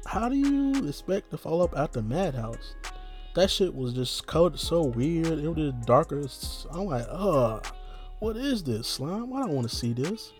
how 0.07 0.29
do 0.29 0.37
you 0.37 0.87
expect 0.87 1.31
to 1.31 1.39
follow 1.39 1.65
up 1.65 1.77
after 1.77 2.01
the 2.01 2.09
Madhouse? 2.09 2.75
That 3.35 3.51
shit 3.51 3.75
was 3.75 3.93
just 3.93 4.25
so 4.29 4.83
weird. 4.83 5.39
It 5.39 5.49
was 5.49 5.73
just 5.73 5.87
darker. 5.87 6.25
I'm 6.71 6.87
like, 6.87 7.07
uh, 7.09 7.61
what 8.21 8.37
is 8.37 8.63
this 8.63 8.87
slime? 8.87 9.33
I 9.33 9.41
don't 9.41 9.51
want 9.51 9.69
to 9.69 9.75
see 9.75 9.93
this. 9.93 10.33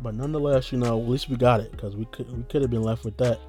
But 0.00 0.14
nonetheless, 0.14 0.72
you 0.72 0.78
know, 0.78 1.00
at 1.00 1.08
least 1.08 1.28
we 1.28 1.36
got 1.36 1.60
it 1.60 1.72
because 1.72 1.96
we 1.96 2.04
could 2.06 2.30
we 2.36 2.42
could 2.44 2.62
have 2.62 2.70
been 2.70 2.82
left 2.82 3.04
with 3.04 3.16
that, 3.18 3.40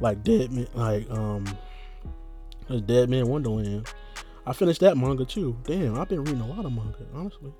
like 0.00 0.22
dead 0.22 0.52
man, 0.52 0.68
like 0.74 1.10
um 1.10 1.46
Dead 2.86 3.08
Man 3.08 3.26
Wonderland. 3.28 3.86
I 4.46 4.52
finished 4.52 4.80
that 4.80 4.96
manga 4.96 5.24
too. 5.24 5.56
Damn, 5.64 5.98
I've 5.98 6.08
been 6.08 6.24
reading 6.24 6.40
a 6.40 6.46
lot 6.46 6.64
of 6.64 6.72
manga, 6.72 7.06
honestly. 7.14 7.52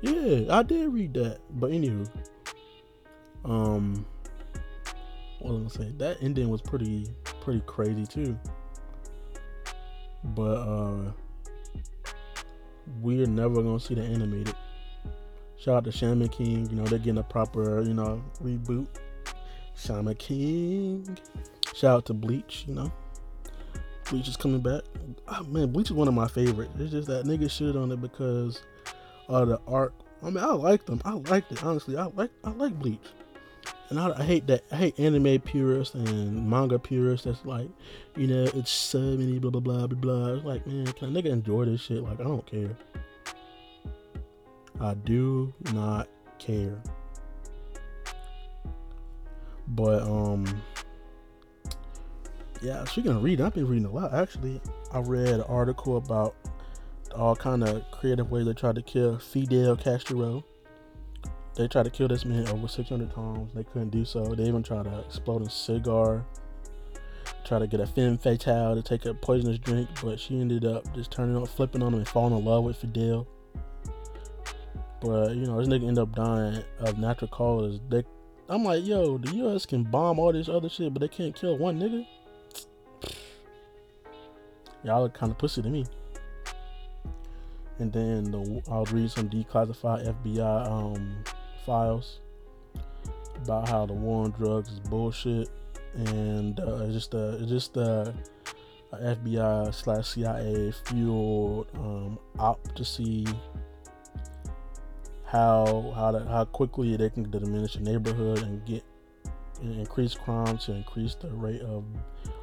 Yeah, 0.00 0.56
I 0.56 0.62
did 0.62 0.88
read 0.92 1.14
that. 1.14 1.40
But 1.50 1.70
anywho, 1.70 2.08
um, 3.46 4.04
what 5.38 5.54
was 5.54 5.76
I 5.76 5.78
gonna 5.78 5.90
say? 5.90 5.96
That 5.98 6.18
ending 6.20 6.48
was 6.48 6.60
pretty, 6.60 7.08
pretty 7.40 7.62
crazy 7.66 8.06
too. 8.06 8.38
But 10.24 10.56
uh, 10.56 11.12
we're 13.00 13.26
never 13.26 13.62
gonna 13.62 13.80
see 13.80 13.94
the 13.94 14.02
animated. 14.02 14.54
Shout 15.56 15.76
out 15.76 15.84
to 15.84 15.92
Shaman 15.92 16.28
King. 16.28 16.68
You 16.68 16.76
know 16.76 16.84
they're 16.84 16.98
getting 16.98 17.18
a 17.18 17.22
proper, 17.22 17.82
you 17.82 17.94
know, 17.94 18.22
reboot. 18.42 18.88
Shaman 19.76 20.16
King. 20.16 21.18
Shout 21.74 21.96
out 21.96 22.06
to 22.06 22.14
Bleach, 22.14 22.64
you 22.66 22.74
know. 22.74 22.92
Bleach 24.10 24.28
is 24.28 24.36
coming 24.36 24.60
back. 24.60 24.82
Oh, 25.28 25.42
man, 25.44 25.70
Bleach 25.72 25.90
is 25.90 25.92
one 25.92 26.08
of 26.08 26.14
my 26.14 26.28
favorites. 26.28 26.72
It's 26.78 26.92
just 26.92 27.08
that 27.08 27.26
nigga 27.26 27.50
shit 27.50 27.76
on 27.76 27.90
it 27.92 28.00
because 28.00 28.62
of 29.28 29.48
the 29.48 29.60
arc. 29.66 29.92
I 30.22 30.26
mean, 30.26 30.38
I 30.38 30.52
like 30.52 30.86
them. 30.86 31.00
I 31.04 31.12
liked 31.12 31.52
it 31.52 31.62
honestly. 31.62 31.96
I 31.96 32.06
like 32.06 32.30
I 32.42 32.50
like 32.50 32.78
Bleach, 32.78 33.06
and 33.90 34.00
I, 34.00 34.18
I 34.18 34.24
hate 34.24 34.46
that. 34.48 34.64
I 34.72 34.76
hate 34.76 35.00
anime 35.00 35.40
purists 35.40 35.94
and 35.94 36.48
manga 36.48 36.78
purists. 36.78 37.26
That's 37.26 37.44
like, 37.44 37.68
you 38.16 38.26
know, 38.26 38.44
it's 38.54 38.70
so 38.70 38.98
many 38.98 39.38
blah 39.38 39.50
blah 39.50 39.60
blah 39.60 39.86
blah 39.86 39.98
blah. 39.98 40.26
It's 40.34 40.44
like, 40.44 40.66
man, 40.66 40.86
can 40.86 41.16
a 41.16 41.22
nigga 41.22 41.30
enjoy 41.30 41.66
this 41.66 41.82
shit? 41.82 42.02
Like, 42.02 42.20
I 42.20 42.24
don't 42.24 42.46
care. 42.46 42.76
I 44.80 44.94
do 44.94 45.52
not 45.72 46.08
care. 46.38 46.80
But 49.68 50.02
um 50.02 50.46
yeah, 52.62 52.84
speaking 52.84 53.12
of 53.12 53.22
reading, 53.22 53.44
I've 53.44 53.54
been 53.54 53.68
reading 53.68 53.86
a 53.86 53.92
lot 53.92 54.14
actually. 54.14 54.60
I 54.92 55.00
read 55.00 55.28
an 55.28 55.42
article 55.42 55.96
about 55.96 56.34
all 57.14 57.36
kind 57.36 57.62
of 57.62 57.82
creative 57.90 58.30
ways 58.30 58.46
they 58.46 58.52
tried 58.52 58.76
to 58.76 58.82
kill 58.82 59.18
Fidel 59.18 59.76
Castro. 59.76 60.44
They 61.56 61.66
tried 61.66 61.84
to 61.84 61.90
kill 61.90 62.08
this 62.08 62.26
man 62.26 62.46
over 62.48 62.68
600 62.68 63.14
times. 63.14 63.54
They 63.54 63.64
couldn't 63.64 63.88
do 63.88 64.04
so. 64.04 64.22
They 64.34 64.44
even 64.44 64.62
tried 64.62 64.84
to 64.84 65.00
explode 65.00 65.40
a 65.40 65.48
cigar. 65.50 66.22
Try 67.46 67.60
to 67.60 67.66
get 67.66 67.80
a 67.80 67.86
femme 67.86 68.18
fatale 68.18 68.74
to 68.74 68.82
take 68.82 69.06
a 69.06 69.14
poisonous 69.14 69.58
drink, 69.58 69.88
but 70.02 70.20
she 70.20 70.38
ended 70.38 70.66
up 70.66 70.94
just 70.94 71.10
turning 71.10 71.34
on, 71.34 71.46
flipping 71.46 71.82
on 71.82 71.94
him 71.94 72.00
and 72.00 72.08
falling 72.08 72.36
in 72.36 72.44
love 72.44 72.64
with 72.64 72.76
Fidel. 72.76 73.26
But 75.00 75.34
you 75.34 75.46
know, 75.46 75.58
this 75.58 75.68
nigga 75.68 75.88
ended 75.88 75.98
up 75.98 76.14
dying 76.14 76.62
of 76.80 76.98
natural 76.98 77.28
causes. 77.28 77.80
They, 77.88 78.04
I'm 78.50 78.62
like, 78.62 78.84
yo, 78.84 79.16
the 79.16 79.34
U.S. 79.36 79.64
can 79.64 79.82
bomb 79.82 80.18
all 80.18 80.32
this 80.32 80.50
other 80.50 80.68
shit, 80.68 80.92
but 80.92 81.00
they 81.00 81.08
can't 81.08 81.34
kill 81.34 81.56
one 81.56 81.80
nigga. 81.80 82.06
Y'all 84.84 85.06
are 85.06 85.08
kind 85.08 85.32
of 85.32 85.38
pussy 85.38 85.62
to 85.62 85.68
me. 85.70 85.86
and 87.78 87.92
then 87.92 88.24
the, 88.30 88.62
I 88.70 88.78
was 88.78 88.92
reading 88.92 89.08
some 89.08 89.28
declassified 89.30 90.06
FBI 90.22 90.70
um, 90.70 91.24
files 91.66 92.20
about 93.42 93.68
how 93.68 93.84
the 93.84 93.92
war 93.92 94.24
on 94.24 94.30
drugs 94.30 94.70
is 94.70 94.80
bullshit, 94.80 95.50
and 95.94 96.58
uh, 96.60 96.86
just 96.86 97.12
a 97.14 97.44
just 97.46 97.76
a, 97.76 98.14
a 98.92 98.96
FBI 98.96 99.74
slash 99.74 100.08
CIA 100.08 100.72
fueled 100.84 101.66
um, 101.74 102.18
op 102.38 102.74
to 102.74 102.84
see 102.84 103.26
how 105.24 105.92
how 105.94 106.12
to, 106.12 106.24
how 106.24 106.44
quickly 106.44 106.96
they 106.96 107.10
can 107.10 107.28
diminish 107.30 107.74
the 107.74 107.80
neighborhood 107.80 108.42
and 108.42 108.64
get 108.64 108.82
increase 109.62 110.14
crime 110.14 110.58
to 110.58 110.72
increase 110.72 111.14
the 111.14 111.28
rate 111.28 111.62
of 111.62 111.84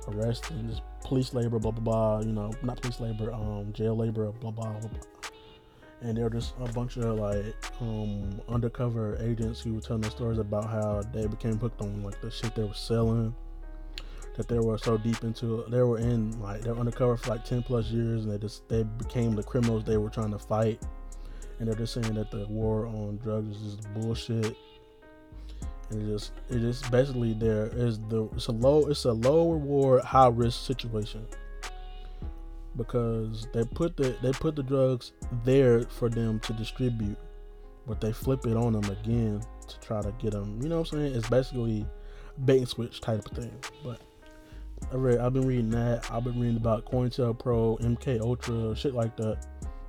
arrest 0.10 0.50
and 0.52 0.70
just 0.70 0.82
police 1.04 1.34
labor, 1.34 1.60
blah 1.60 1.72
blah 1.72 1.84
blah. 1.84 2.20
You 2.20 2.34
know, 2.34 2.52
not 2.64 2.82
police 2.82 3.00
labor, 3.00 3.32
um, 3.34 3.72
jail 3.74 3.96
labor, 3.96 4.32
blah 4.32 4.52
blah 4.52 4.72
blah. 4.72 4.90
blah. 4.90 5.23
And 6.04 6.18
there 6.18 6.26
were 6.26 6.30
just 6.30 6.54
a 6.60 6.72
bunch 6.74 6.98
of 6.98 7.18
like 7.18 7.56
um, 7.80 8.42
undercover 8.50 9.18
agents 9.22 9.62
who 9.62 9.76
were 9.76 9.82
telling 9.82 10.02
their 10.02 10.12
stories 10.12 10.38
about 10.38 10.66
how 10.66 11.02
they 11.14 11.28
became 11.28 11.58
hooked 11.58 11.82
on 11.82 12.04
like 12.04 12.20
the 12.22 12.30
shit 12.30 12.54
they 12.56 12.64
were 12.64 12.74
selling. 12.74 13.34
That 14.36 14.48
they 14.48 14.60
were 14.60 14.80
so 14.80 14.98
deep 14.98 15.24
into, 15.24 15.64
they 15.70 15.82
were 15.84 16.00
in 16.00 16.40
like 16.42 16.62
they're 16.62 16.76
undercover 16.76 17.16
for 17.18 17.30
like 17.30 17.46
ten 17.46 17.62
plus 17.62 17.92
years, 17.92 18.24
and 18.24 18.34
they 18.34 18.38
just 18.38 18.68
they 18.68 18.84
became 18.84 19.36
the 19.36 19.44
criminals 19.44 19.84
they 19.84 19.98
were 19.98 20.10
trying 20.10 20.32
to 20.32 20.40
fight. 20.40 20.82
And 21.60 21.68
they're 21.68 21.76
just 21.76 21.94
saying 21.94 22.16
that 22.16 22.32
the 22.32 22.48
war 22.48 22.88
on 22.88 23.20
drugs 23.24 23.56
is 23.56 23.76
just 23.76 23.94
bullshit 23.94 24.58
and 25.94 26.10
it 26.10 26.14
just 26.14 26.32
it 26.50 26.64
is 26.64 26.82
basically 26.84 27.34
there 27.34 27.68
is 27.74 28.00
the 28.10 28.26
it's 28.36 28.48
a 28.48 28.52
low 28.52 28.86
it's 28.88 29.06
a 29.06 29.12
low 29.12 29.52
reward 29.52 30.04
high 30.04 30.28
risk 30.28 30.66
situation 30.66 31.26
because 32.76 33.48
they 33.54 33.64
put 33.64 33.96
the 33.98 34.16
they 34.22 34.32
put 34.32 34.56
the 34.56 34.64
drugs 34.64 35.12
there 35.44 35.82
for 35.84 36.10
them 36.10 36.40
to 36.42 36.54
distribute 36.54 37.18
but 37.88 38.00
they 38.00 38.12
flip 38.12 38.46
it 38.46 38.56
on 38.56 38.74
them 38.74 38.86
again 38.86 39.42
to 39.68 39.80
try 39.80 40.02
to 40.02 40.12
get 40.20 40.32
them 40.32 40.60
you 40.62 40.70
know 40.70 40.80
what 40.80 40.92
i'm 40.94 41.00
saying 41.00 41.16
it's 41.16 41.30
basically 41.30 41.86
bait 42.46 42.58
and 42.60 42.68
switch 42.68 43.02
type 43.02 43.26
of 43.26 43.38
thing 43.38 43.54
but 43.84 44.00
I 44.92 44.96
read, 44.98 45.20
I've 45.20 45.32
been 45.32 45.48
reading 45.48 45.70
that. 45.70 46.12
I've 46.12 46.26
been 46.26 46.38
reading 46.38 46.58
about 46.58 46.84
COINTELPRO, 46.84 47.80
MK 47.80 48.20
Ultra, 48.20 48.76
shit 48.76 48.94
like 48.94 49.16
that. 49.16 49.38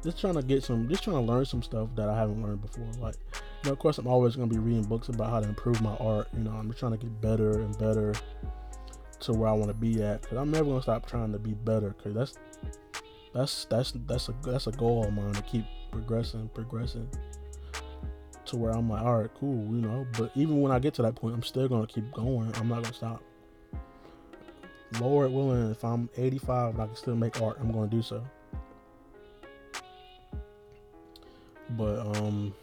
Just 0.05 0.21
trying 0.21 0.35
to 0.35 0.43
get 0.43 0.63
some, 0.63 0.89
just 0.89 1.03
trying 1.03 1.17
to 1.17 1.33
learn 1.33 1.45
some 1.45 1.65
stuff 1.65 1.89
that 1.97 2.09
I 2.09 2.17
haven't 2.17 2.41
learned 2.41 2.63
before. 2.63 2.87
Like 3.01 3.17
know, 3.65 3.73
of 3.73 3.79
course, 3.79 3.99
I'm 3.99 4.07
always 4.07 4.37
going 4.37 4.49
to 4.49 4.55
be 4.55 4.61
reading 4.61 4.85
books 4.85 5.09
about 5.09 5.31
how 5.31 5.41
to 5.41 5.49
improve 5.49 5.81
my 5.81 5.97
art. 5.97 6.29
You 6.37 6.45
know, 6.45 6.53
I'm 6.53 6.73
trying 6.75 6.93
to 6.93 6.99
get 6.99 7.21
better 7.21 7.61
and 7.61 7.77
better 7.79 8.15
to 9.25 9.33
where 9.33 9.49
I 9.49 9.53
want 9.53 9.69
to 9.69 9.75
be 9.75 10.03
at. 10.03 10.23
Cause 10.23 10.39
I'm 10.39 10.51
never 10.51 10.71
to 10.71 10.83
stop 10.83 11.07
trying 11.07 11.33
to 11.33 11.39
be 11.39 11.53
better. 11.53 11.95
Cause 12.03 12.15
that's 12.15 12.39
that's 13.33 13.65
that's 13.67 13.93
that's 14.07 14.29
a 14.29 14.35
that's 14.45 14.67
a 14.67 14.73
goal 14.73 15.05
of 15.05 15.13
mine 15.13 15.33
to 15.33 15.43
keep 15.43 15.65
progressing, 15.91 16.49
progressing 16.55 17.09
to 18.47 18.57
where 18.57 18.73
I'm 18.73 18.91
like, 18.91 19.03
all 19.03 19.21
right, 19.21 19.31
cool, 19.35 19.65
you 19.75 19.81
know. 19.81 20.07
But 20.19 20.31
even 20.35 20.61
when 20.61 20.73
I 20.73 20.79
get 20.79 20.95
to 20.95 21.03
that 21.03 21.15
point, 21.15 21.35
I'm 21.35 21.43
still 21.43 21.69
going 21.69 21.87
to 21.87 21.93
keep 21.93 22.13
going. 22.13 22.53
I'm 22.57 22.69
not 22.69 22.85
to 22.85 22.93
stop. 22.93 23.23
Lord 25.01 25.33
willing, 25.33 25.71
if 25.71 25.85
I'm 25.85 26.09
85 26.17 26.75
and 26.75 26.83
I 26.83 26.87
can 26.87 26.97
still 26.97 27.17
make 27.17 27.41
art, 27.41 27.57
I'm 27.61 27.73
going 27.73 27.89
to 27.89 27.97
do 27.97 28.03
so. 28.03 28.23
But 31.71 32.19
um 32.19 32.55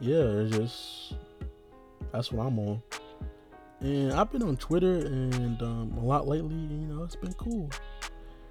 yeah, 0.00 0.24
it's 0.24 0.56
just 0.56 1.14
that's 2.10 2.32
what 2.32 2.44
I'm 2.44 2.58
on. 2.58 2.82
And 3.82 4.12
I've 4.12 4.30
been 4.30 4.42
on 4.44 4.56
Twitter 4.56 4.92
and 4.92 5.60
um, 5.60 5.94
a 5.98 6.04
lot 6.04 6.28
lately. 6.28 6.54
You 6.54 6.86
know, 6.86 7.02
it's 7.02 7.16
been 7.16 7.32
cool. 7.34 7.68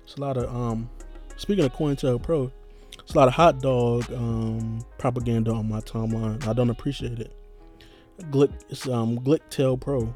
It's 0.03 0.15
a 0.15 0.21
lot 0.21 0.37
of 0.37 0.53
um. 0.53 0.89
Speaking 1.37 1.63
of 1.65 1.73
COINTELPRO, 1.73 2.21
Pro, 2.21 2.51
it's 2.99 3.15
a 3.15 3.17
lot 3.17 3.27
of 3.27 3.33
hot 3.33 3.61
dog 3.61 4.11
um, 4.11 4.85
propaganda 4.97 5.51
on 5.51 5.67
my 5.67 5.79
timeline. 5.79 6.45
I 6.45 6.53
don't 6.53 6.69
appreciate 6.69 7.19
it. 7.19 7.35
Glick, 8.29 8.51
it's 8.69 8.87
um 8.87 9.17
Glicktail 9.19 9.79
Pro. 9.79 10.13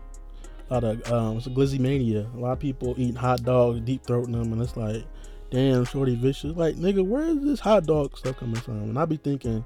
A 0.69 0.73
lot 0.73 0.83
of 0.83 1.11
um, 1.11 1.37
it's 1.37 1.47
a 1.47 1.49
glizzy 1.49 1.79
mania. 1.79 2.27
A 2.35 2.37
lot 2.37 2.51
of 2.51 2.59
people 2.59 2.93
eating 2.97 3.15
hot 3.15 3.43
dogs, 3.43 3.79
deep 3.81 4.03
throating 4.03 4.33
them, 4.33 4.51
and 4.51 4.61
it's 4.61 4.75
like, 4.75 5.05
damn, 5.49 5.85
shorty 5.85 6.15
vicious. 6.15 6.55
Like, 6.55 6.75
nigga, 6.75 7.05
where 7.05 7.23
is 7.23 7.41
this 7.41 7.59
hot 7.59 7.85
dog 7.85 8.17
stuff 8.17 8.37
coming 8.37 8.59
from? 8.59 8.81
And 8.81 8.99
I 8.99 9.05
be 9.05 9.17
thinking, 9.17 9.63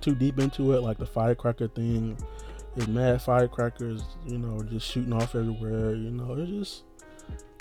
too 0.00 0.14
deep 0.14 0.38
into 0.38 0.72
it, 0.72 0.82
like 0.82 0.98
the 0.98 1.06
firecracker 1.06 1.68
thing. 1.68 2.16
Is 2.76 2.86
mad 2.86 3.20
firecrackers, 3.20 4.02
you 4.26 4.38
know, 4.38 4.62
just 4.62 4.86
shooting 4.86 5.12
off 5.12 5.34
everywhere. 5.34 5.94
You 5.94 6.10
know, 6.10 6.34
it's 6.34 6.50
just 6.50 6.84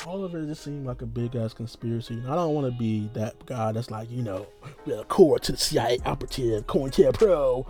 all 0.06 0.24
of 0.24 0.36
it 0.36 0.46
just 0.46 0.64
seemed 0.64 0.86
like 0.86 1.02
a 1.02 1.06
big 1.06 1.36
ass 1.36 1.54
conspiracy. 1.54 2.14
And 2.14 2.28
I 2.28 2.36
don't 2.36 2.54
want 2.54 2.72
to 2.72 2.78
be 2.78 3.10
that 3.14 3.44
guy 3.46 3.72
that's 3.72 3.90
like, 3.90 4.10
you 4.12 4.22
know, 4.22 4.48
we're 4.86 5.04
core 5.06 5.40
to 5.40 5.52
the 5.52 5.58
CIA 5.58 5.98
operative, 6.06 6.68
COINTELPRO. 6.68 7.66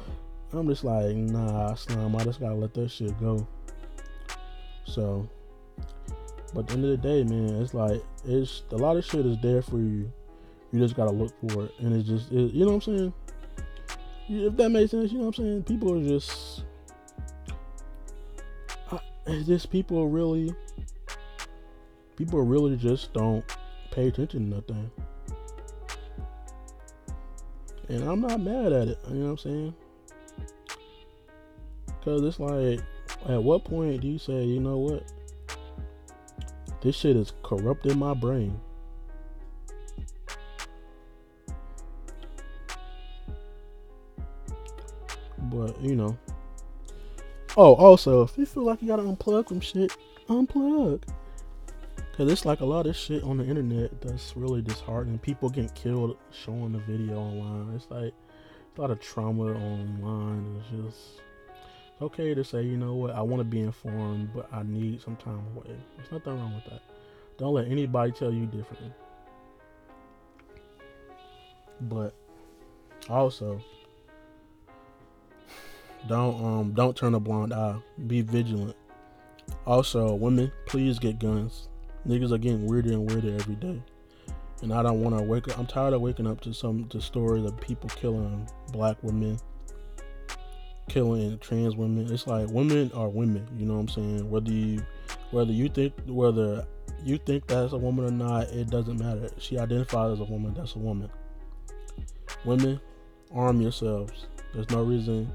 I'm 0.51 0.67
just 0.67 0.83
like, 0.83 1.15
nah, 1.15 1.75
Slime, 1.75 2.15
I 2.15 2.23
just 2.23 2.39
gotta 2.41 2.55
let 2.55 2.73
that 2.73 2.91
shit 2.91 3.17
go. 3.19 3.47
So, 4.85 5.29
but 6.53 6.61
at 6.61 6.67
the 6.67 6.73
end 6.73 6.85
of 6.85 6.91
the 6.91 6.97
day, 6.97 7.23
man, 7.23 7.61
it's 7.61 7.73
like 7.73 8.03
it's 8.25 8.63
a 8.71 8.75
lot 8.75 8.97
of 8.97 9.05
shit 9.05 9.25
is 9.25 9.37
there 9.41 9.61
for 9.61 9.77
you. 9.77 10.11
You 10.71 10.79
just 10.79 10.95
gotta 10.95 11.11
look 11.11 11.33
for 11.39 11.65
it, 11.65 11.71
and 11.79 11.95
it's 11.95 12.07
just, 12.07 12.31
it, 12.31 12.51
you 12.53 12.65
know 12.65 12.73
what 12.73 12.87
I'm 12.87 12.93
saying 12.93 13.13
if 14.29 14.55
that 14.57 14.69
makes 14.69 14.91
sense, 14.91 15.11
you 15.11 15.17
know 15.17 15.25
what 15.25 15.39
I'm 15.39 15.43
saying? 15.45 15.63
People 15.63 15.93
are 15.97 16.03
just, 16.03 16.63
it's 19.29 19.47
just 19.47 19.71
people 19.71 20.07
really, 20.07 20.53
people 22.15 22.41
really 22.41 22.75
just 22.75 23.13
don't 23.13 23.45
pay 23.91 24.07
attention 24.07 24.49
to 24.49 24.55
nothing. 24.55 24.91
And 27.89 28.03
I'm 28.03 28.21
not 28.21 28.39
mad 28.39 28.71
at 28.71 28.87
it, 28.87 28.99
you 29.09 29.15
know 29.15 29.25
what 29.25 29.31
I'm 29.31 29.37
saying? 29.37 29.73
Because 31.85 32.23
it's 32.23 32.39
like, 32.39 32.79
at 33.27 33.43
what 33.43 33.65
point 33.65 34.01
do 34.01 34.07
you 34.07 34.17
say, 34.17 34.43
you 34.43 34.59
know 34.59 34.77
what? 34.77 35.11
This 36.81 36.95
shit 36.95 37.15
is 37.17 37.33
corrupting 37.43 37.99
my 37.99 38.13
brain. 38.13 38.59
But 45.37 45.81
you 45.81 45.95
know. 45.95 46.17
Oh, 47.57 47.73
also, 47.75 48.23
if 48.23 48.37
you 48.37 48.45
feel 48.45 48.63
like 48.63 48.81
you 48.81 48.87
gotta 48.87 49.03
unplug 49.03 49.47
from 49.47 49.59
shit, 49.59 49.95
unplug. 50.27 51.03
Cause 52.15 52.31
it's 52.31 52.45
like 52.45 52.59
a 52.59 52.65
lot 52.65 52.85
of 52.85 52.95
shit 52.95 53.23
on 53.23 53.37
the 53.37 53.45
internet 53.45 54.01
that's 54.01 54.35
really 54.35 54.61
disheartening. 54.61 55.19
People 55.19 55.49
getting 55.49 55.69
killed 55.69 56.17
showing 56.31 56.73
the 56.73 56.79
video 56.79 57.17
online. 57.17 57.73
It's 57.75 57.89
like 57.89 58.13
a 58.77 58.81
lot 58.81 58.91
of 58.91 58.99
trauma 58.99 59.53
online. 59.53 60.57
It's 60.59 60.83
just 60.83 61.21
okay 62.01 62.33
to 62.33 62.43
say, 62.43 62.61
you 62.61 62.77
know 62.77 62.93
what, 62.95 63.11
I 63.11 63.21
want 63.21 63.39
to 63.39 63.45
be 63.45 63.61
informed, 63.61 64.31
but 64.33 64.49
I 64.53 64.63
need 64.63 65.01
some 65.01 65.15
time 65.15 65.41
away. 65.55 65.75
There's 65.95 66.11
nothing 66.11 66.37
wrong 66.37 66.55
with 66.55 66.65
that. 66.65 66.81
Don't 67.37 67.53
let 67.53 67.67
anybody 67.67 68.11
tell 68.11 68.33
you 68.33 68.45
differently. 68.45 68.91
But 71.81 72.13
also, 73.09 73.61
don't 76.07 76.43
um 76.43 76.73
don't 76.73 76.95
turn 76.95 77.15
a 77.15 77.19
blind 77.19 77.53
eye. 77.53 77.75
Be 78.07 78.21
vigilant. 78.21 78.75
Also, 79.65 80.13
women, 80.13 80.51
please 80.65 80.99
get 80.99 81.19
guns. 81.19 81.69
Niggas 82.07 82.31
are 82.31 82.37
getting 82.37 82.65
weirder 82.65 82.93
and 82.93 83.09
weirder 83.09 83.35
every 83.35 83.55
day. 83.55 83.81
And 84.61 84.73
I 84.73 84.83
don't 84.83 85.01
want 85.01 85.17
to 85.17 85.23
wake 85.23 85.47
up. 85.47 85.57
I'm 85.57 85.65
tired 85.65 85.93
of 85.93 86.01
waking 86.01 86.27
up 86.27 86.41
to 86.41 86.53
some 86.53 86.85
to 86.89 87.01
stories 87.01 87.45
of 87.45 87.59
people 87.59 87.89
killing 87.89 88.47
black 88.71 88.97
women, 89.01 89.39
killing 90.87 91.37
trans 91.39 91.75
women. 91.75 92.11
It's 92.11 92.27
like 92.27 92.49
women 92.49 92.91
are 92.93 93.09
women. 93.09 93.47
You 93.57 93.65
know 93.65 93.75
what 93.75 93.81
I'm 93.81 93.87
saying? 93.89 94.29
Whether 94.29 94.51
you 94.51 94.85
whether 95.31 95.51
you 95.51 95.69
think 95.69 95.93
whether 96.07 96.65
you 97.03 97.17
think 97.17 97.47
that's 97.47 97.73
a 97.73 97.77
woman 97.77 98.05
or 98.05 98.11
not, 98.11 98.49
it 98.49 98.69
doesn't 98.69 98.99
matter. 98.99 99.29
She 99.37 99.57
identifies 99.57 100.13
as 100.13 100.19
a 100.19 100.25
woman. 100.25 100.53
That's 100.53 100.75
a 100.75 100.79
woman. 100.79 101.09
Women, 102.45 102.79
arm 103.33 103.61
yourselves. 103.61 104.27
There's 104.53 104.69
no 104.69 104.83
reason 104.83 105.31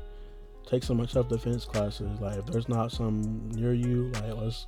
take 0.66 0.82
some 0.82 1.06
self 1.06 1.28
defense 1.28 1.64
classes. 1.64 2.20
Like 2.20 2.38
if 2.38 2.46
there's 2.46 2.68
not 2.68 2.92
some 2.92 3.50
near 3.50 3.74
you, 3.74 4.10
like 4.14 4.34
let's 4.34 4.66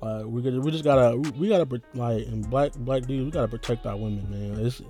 like 0.00 0.24
we 0.26 0.58
we 0.58 0.70
just 0.70 0.84
gotta 0.84 1.16
we 1.16 1.48
gotta 1.48 1.80
like 1.94 2.26
in 2.26 2.42
black 2.42 2.72
black 2.74 3.02
dudes 3.02 3.24
we 3.24 3.30
gotta 3.30 3.48
protect 3.48 3.86
our 3.86 3.96
women, 3.96 4.28
man. 4.30 4.64
It's 4.64 4.82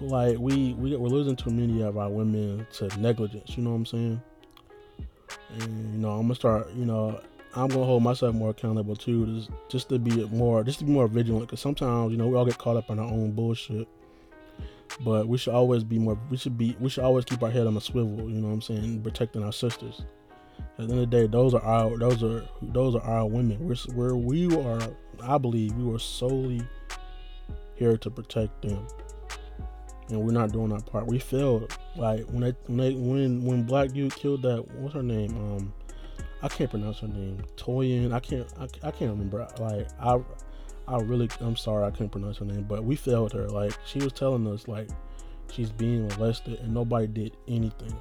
like 0.00 0.38
we 0.38 0.74
we 0.74 0.96
we're 0.96 1.08
losing 1.08 1.36
too 1.36 1.50
many 1.50 1.82
of 1.82 1.98
our 1.98 2.10
women 2.10 2.66
to 2.74 2.88
negligence. 2.98 3.56
You 3.56 3.62
know 3.62 3.70
what 3.70 3.76
I'm 3.76 3.86
saying? 3.86 4.22
And 5.60 5.94
you 5.94 5.98
know 6.00 6.10
I'm 6.10 6.22
gonna 6.22 6.34
start. 6.34 6.70
You 6.74 6.84
know 6.84 7.20
I'm 7.54 7.68
gonna 7.68 7.84
hold 7.84 8.02
myself 8.02 8.34
more 8.34 8.50
accountable 8.50 8.94
too, 8.94 9.26
just, 9.26 9.50
just 9.68 9.88
to 9.88 9.98
be 9.98 10.24
more 10.28 10.62
just 10.64 10.78
to 10.80 10.84
be 10.84 10.92
more 10.92 11.08
vigilant. 11.08 11.46
Because 11.46 11.60
sometimes 11.60 12.12
you 12.12 12.18
know 12.18 12.28
we 12.28 12.36
all 12.36 12.44
get 12.44 12.58
caught 12.58 12.76
up 12.76 12.90
in 12.90 12.98
our 12.98 13.06
own 13.06 13.32
bullshit 13.32 13.88
but 15.00 15.28
we 15.28 15.38
should 15.38 15.54
always 15.54 15.84
be 15.84 15.98
more 15.98 16.18
we 16.30 16.36
should 16.36 16.58
be 16.58 16.76
we 16.80 16.88
should 16.88 17.04
always 17.04 17.24
keep 17.24 17.42
our 17.42 17.50
head 17.50 17.66
on 17.66 17.76
a 17.76 17.80
swivel 17.80 18.30
you 18.30 18.40
know 18.40 18.48
what 18.48 18.54
i'm 18.54 18.62
saying 18.62 19.02
protecting 19.02 19.42
our 19.42 19.52
sisters 19.52 20.02
at 20.78 20.88
the 20.88 20.92
end 20.92 20.92
of 20.92 20.98
the 20.98 21.06
day 21.06 21.26
those 21.26 21.54
are 21.54 21.62
our 21.62 21.96
those 21.96 22.22
are 22.22 22.44
those 22.62 22.94
are 22.94 23.02
our 23.02 23.26
women 23.26 23.58
we're, 23.60 23.76
we're 23.94 24.14
we 24.14 24.54
are 24.56 24.80
i 25.22 25.38
believe 25.38 25.72
we 25.74 25.84
were 25.84 25.98
solely 25.98 26.60
here 27.76 27.96
to 27.96 28.10
protect 28.10 28.62
them 28.62 28.86
and 30.10 30.20
we're 30.20 30.32
not 30.32 30.52
doing 30.52 30.72
our 30.72 30.80
part. 30.80 31.06
We 31.06 31.18
failed. 31.18 31.76
Like 31.96 32.26
when 32.30 32.40
they 32.40 32.54
when 32.66 32.76
they, 32.76 32.94
when 32.94 33.44
when 33.44 33.62
Black 33.62 33.92
dude 33.92 34.14
killed 34.14 34.42
that 34.42 34.66
what's 34.76 34.94
her 34.94 35.02
name? 35.02 35.30
Um, 35.36 35.72
I 36.42 36.48
can't 36.48 36.70
pronounce 36.70 37.00
her 37.00 37.08
name. 37.08 37.42
Toyin. 37.56 38.12
I 38.12 38.20
can't. 38.20 38.46
I, 38.58 38.64
I 38.86 38.90
can't 38.90 39.10
remember. 39.10 39.46
Like 39.58 39.88
I, 40.00 40.18
I 40.90 40.98
really. 40.98 41.28
I'm 41.40 41.56
sorry. 41.56 41.86
I 41.86 41.90
couldn't 41.90 42.10
pronounce 42.10 42.38
her 42.38 42.44
name. 42.44 42.64
But 42.68 42.84
we 42.84 42.96
failed 42.96 43.32
her. 43.32 43.48
Like 43.48 43.72
she 43.86 44.00
was 44.00 44.12
telling 44.12 44.46
us 44.46 44.66
like 44.66 44.88
she's 45.50 45.70
being 45.70 46.08
molested 46.08 46.58
and 46.60 46.74
nobody 46.74 47.06
did 47.06 47.36
anything. 47.48 47.94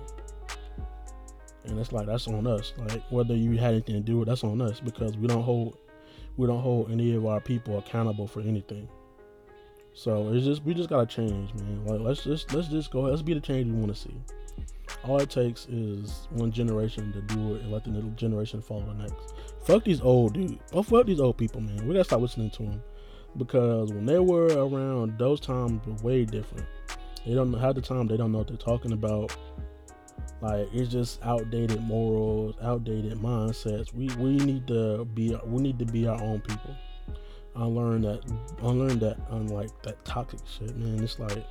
And 1.65 1.79
it's 1.79 1.91
like 1.91 2.07
that's 2.07 2.27
on 2.27 2.47
us. 2.47 2.73
Like 2.77 3.03
whether 3.11 3.35
you 3.35 3.57
had 3.57 3.73
anything 3.73 3.95
to 3.95 4.01
do 4.01 4.17
with 4.17 4.27
that's 4.27 4.43
on 4.43 4.59
us 4.61 4.79
because 4.79 5.15
we 5.17 5.27
don't 5.27 5.43
hold 5.43 5.77
we 6.37 6.47
don't 6.47 6.61
hold 6.61 6.91
any 6.91 7.13
of 7.13 7.25
our 7.25 7.39
people 7.39 7.77
accountable 7.77 8.27
for 8.27 8.41
anything. 8.41 8.87
So 9.93 10.33
it's 10.33 10.45
just 10.45 10.63
we 10.63 10.73
just 10.73 10.89
gotta 10.89 11.05
change, 11.05 11.53
man. 11.55 11.85
Like 11.85 11.99
let's 11.99 12.23
just 12.23 12.53
let's 12.53 12.69
just 12.69 12.89
go. 12.89 13.01
Let's 13.01 13.21
be 13.21 13.35
the 13.35 13.41
change 13.41 13.67
we 13.67 13.77
want 13.77 13.93
to 13.93 14.01
see. 14.01 14.15
All 15.03 15.19
it 15.19 15.29
takes 15.29 15.65
is 15.67 16.27
one 16.31 16.51
generation 16.51 17.13
to 17.13 17.21
do 17.21 17.55
it 17.55 17.61
and 17.61 17.71
let 17.71 17.83
the 17.83 17.91
new 17.91 18.09
generation 18.11 18.61
follow 18.61 18.85
the 18.85 18.93
next. 18.93 19.33
Fuck 19.63 19.85
these 19.85 20.01
old 20.01 20.33
dudes. 20.33 20.55
Oh, 20.73 20.83
fuck 20.83 21.05
these 21.05 21.19
old 21.19 21.37
people, 21.37 21.61
man. 21.61 21.87
We 21.87 21.93
gotta 21.93 22.03
stop 22.03 22.21
listening 22.21 22.49
to 22.51 22.63
them 22.63 22.81
because 23.37 23.91
when 23.91 24.05
they 24.05 24.19
were 24.19 24.47
around, 24.47 25.17
those 25.17 25.39
times 25.39 25.85
were 25.85 25.93
way 26.07 26.25
different. 26.25 26.65
They 27.25 27.33
don't 27.33 27.51
know 27.51 27.57
have 27.57 27.75
the 27.75 27.81
time. 27.81 28.07
They 28.07 28.17
don't 28.17 28.31
know 28.31 28.39
what 28.39 28.47
they're 28.47 28.57
talking 28.57 28.91
about. 28.91 29.35
Like 30.41 30.69
it's 30.73 30.89
just 30.89 31.21
outdated 31.23 31.81
morals, 31.81 32.55
outdated 32.61 33.13
mindsets. 33.19 33.93
We 33.93 34.09
we 34.17 34.37
need 34.37 34.67
to 34.67 35.05
be 35.05 35.37
we 35.45 35.61
need 35.61 35.79
to 35.79 35.85
be 35.85 36.07
our 36.07 36.21
own 36.21 36.41
people. 36.41 36.75
I 37.55 37.63
learned 37.65 38.05
that 38.05 38.21
I 38.61 38.67
learned 38.67 39.01
that 39.01 39.17
unlike 39.31 39.69
that 39.83 40.03
toxic 40.05 40.39
shit, 40.47 40.75
man. 40.77 41.03
It's 41.03 41.19
like 41.19 41.45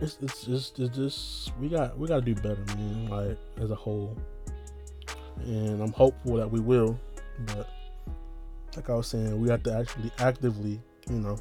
it's 0.00 0.18
it's 0.20 0.44
just 0.44 0.78
it's 0.78 0.96
just 0.96 1.52
we 1.58 1.68
got 1.68 1.98
we 1.98 2.08
got 2.08 2.24
to 2.24 2.34
do 2.34 2.34
better, 2.34 2.62
man. 2.76 3.08
Like 3.08 3.38
as 3.60 3.70
a 3.70 3.74
whole, 3.74 4.16
and 5.44 5.82
I'm 5.82 5.92
hopeful 5.92 6.36
that 6.36 6.50
we 6.50 6.60
will. 6.60 6.98
But 7.46 7.68
like 8.76 8.90
I 8.90 8.94
was 8.94 9.08
saying, 9.08 9.40
we 9.40 9.48
have 9.48 9.62
to 9.64 9.74
actually 9.74 10.10
actively, 10.18 10.80
you 11.08 11.18
know, 11.18 11.38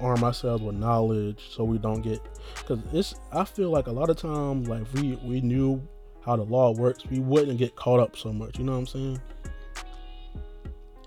arm 0.00 0.24
ourselves 0.24 0.62
with 0.62 0.74
knowledge 0.74 1.48
so 1.50 1.64
we 1.64 1.78
don't 1.78 2.02
get 2.02 2.20
because 2.56 2.78
it's 2.92 3.14
i 3.32 3.44
feel 3.44 3.70
like 3.70 3.86
a 3.86 3.90
lot 3.90 4.10
of 4.10 4.16
times 4.16 4.68
like 4.68 4.82
we 4.94 5.18
we 5.24 5.40
knew 5.40 5.80
how 6.24 6.36
the 6.36 6.42
law 6.42 6.72
works 6.72 7.06
we 7.06 7.18
wouldn't 7.18 7.58
get 7.58 7.74
caught 7.76 8.00
up 8.00 8.16
so 8.16 8.32
much 8.32 8.58
you 8.58 8.64
know 8.64 8.72
what 8.72 8.78
i'm 8.78 8.86
saying 8.86 9.20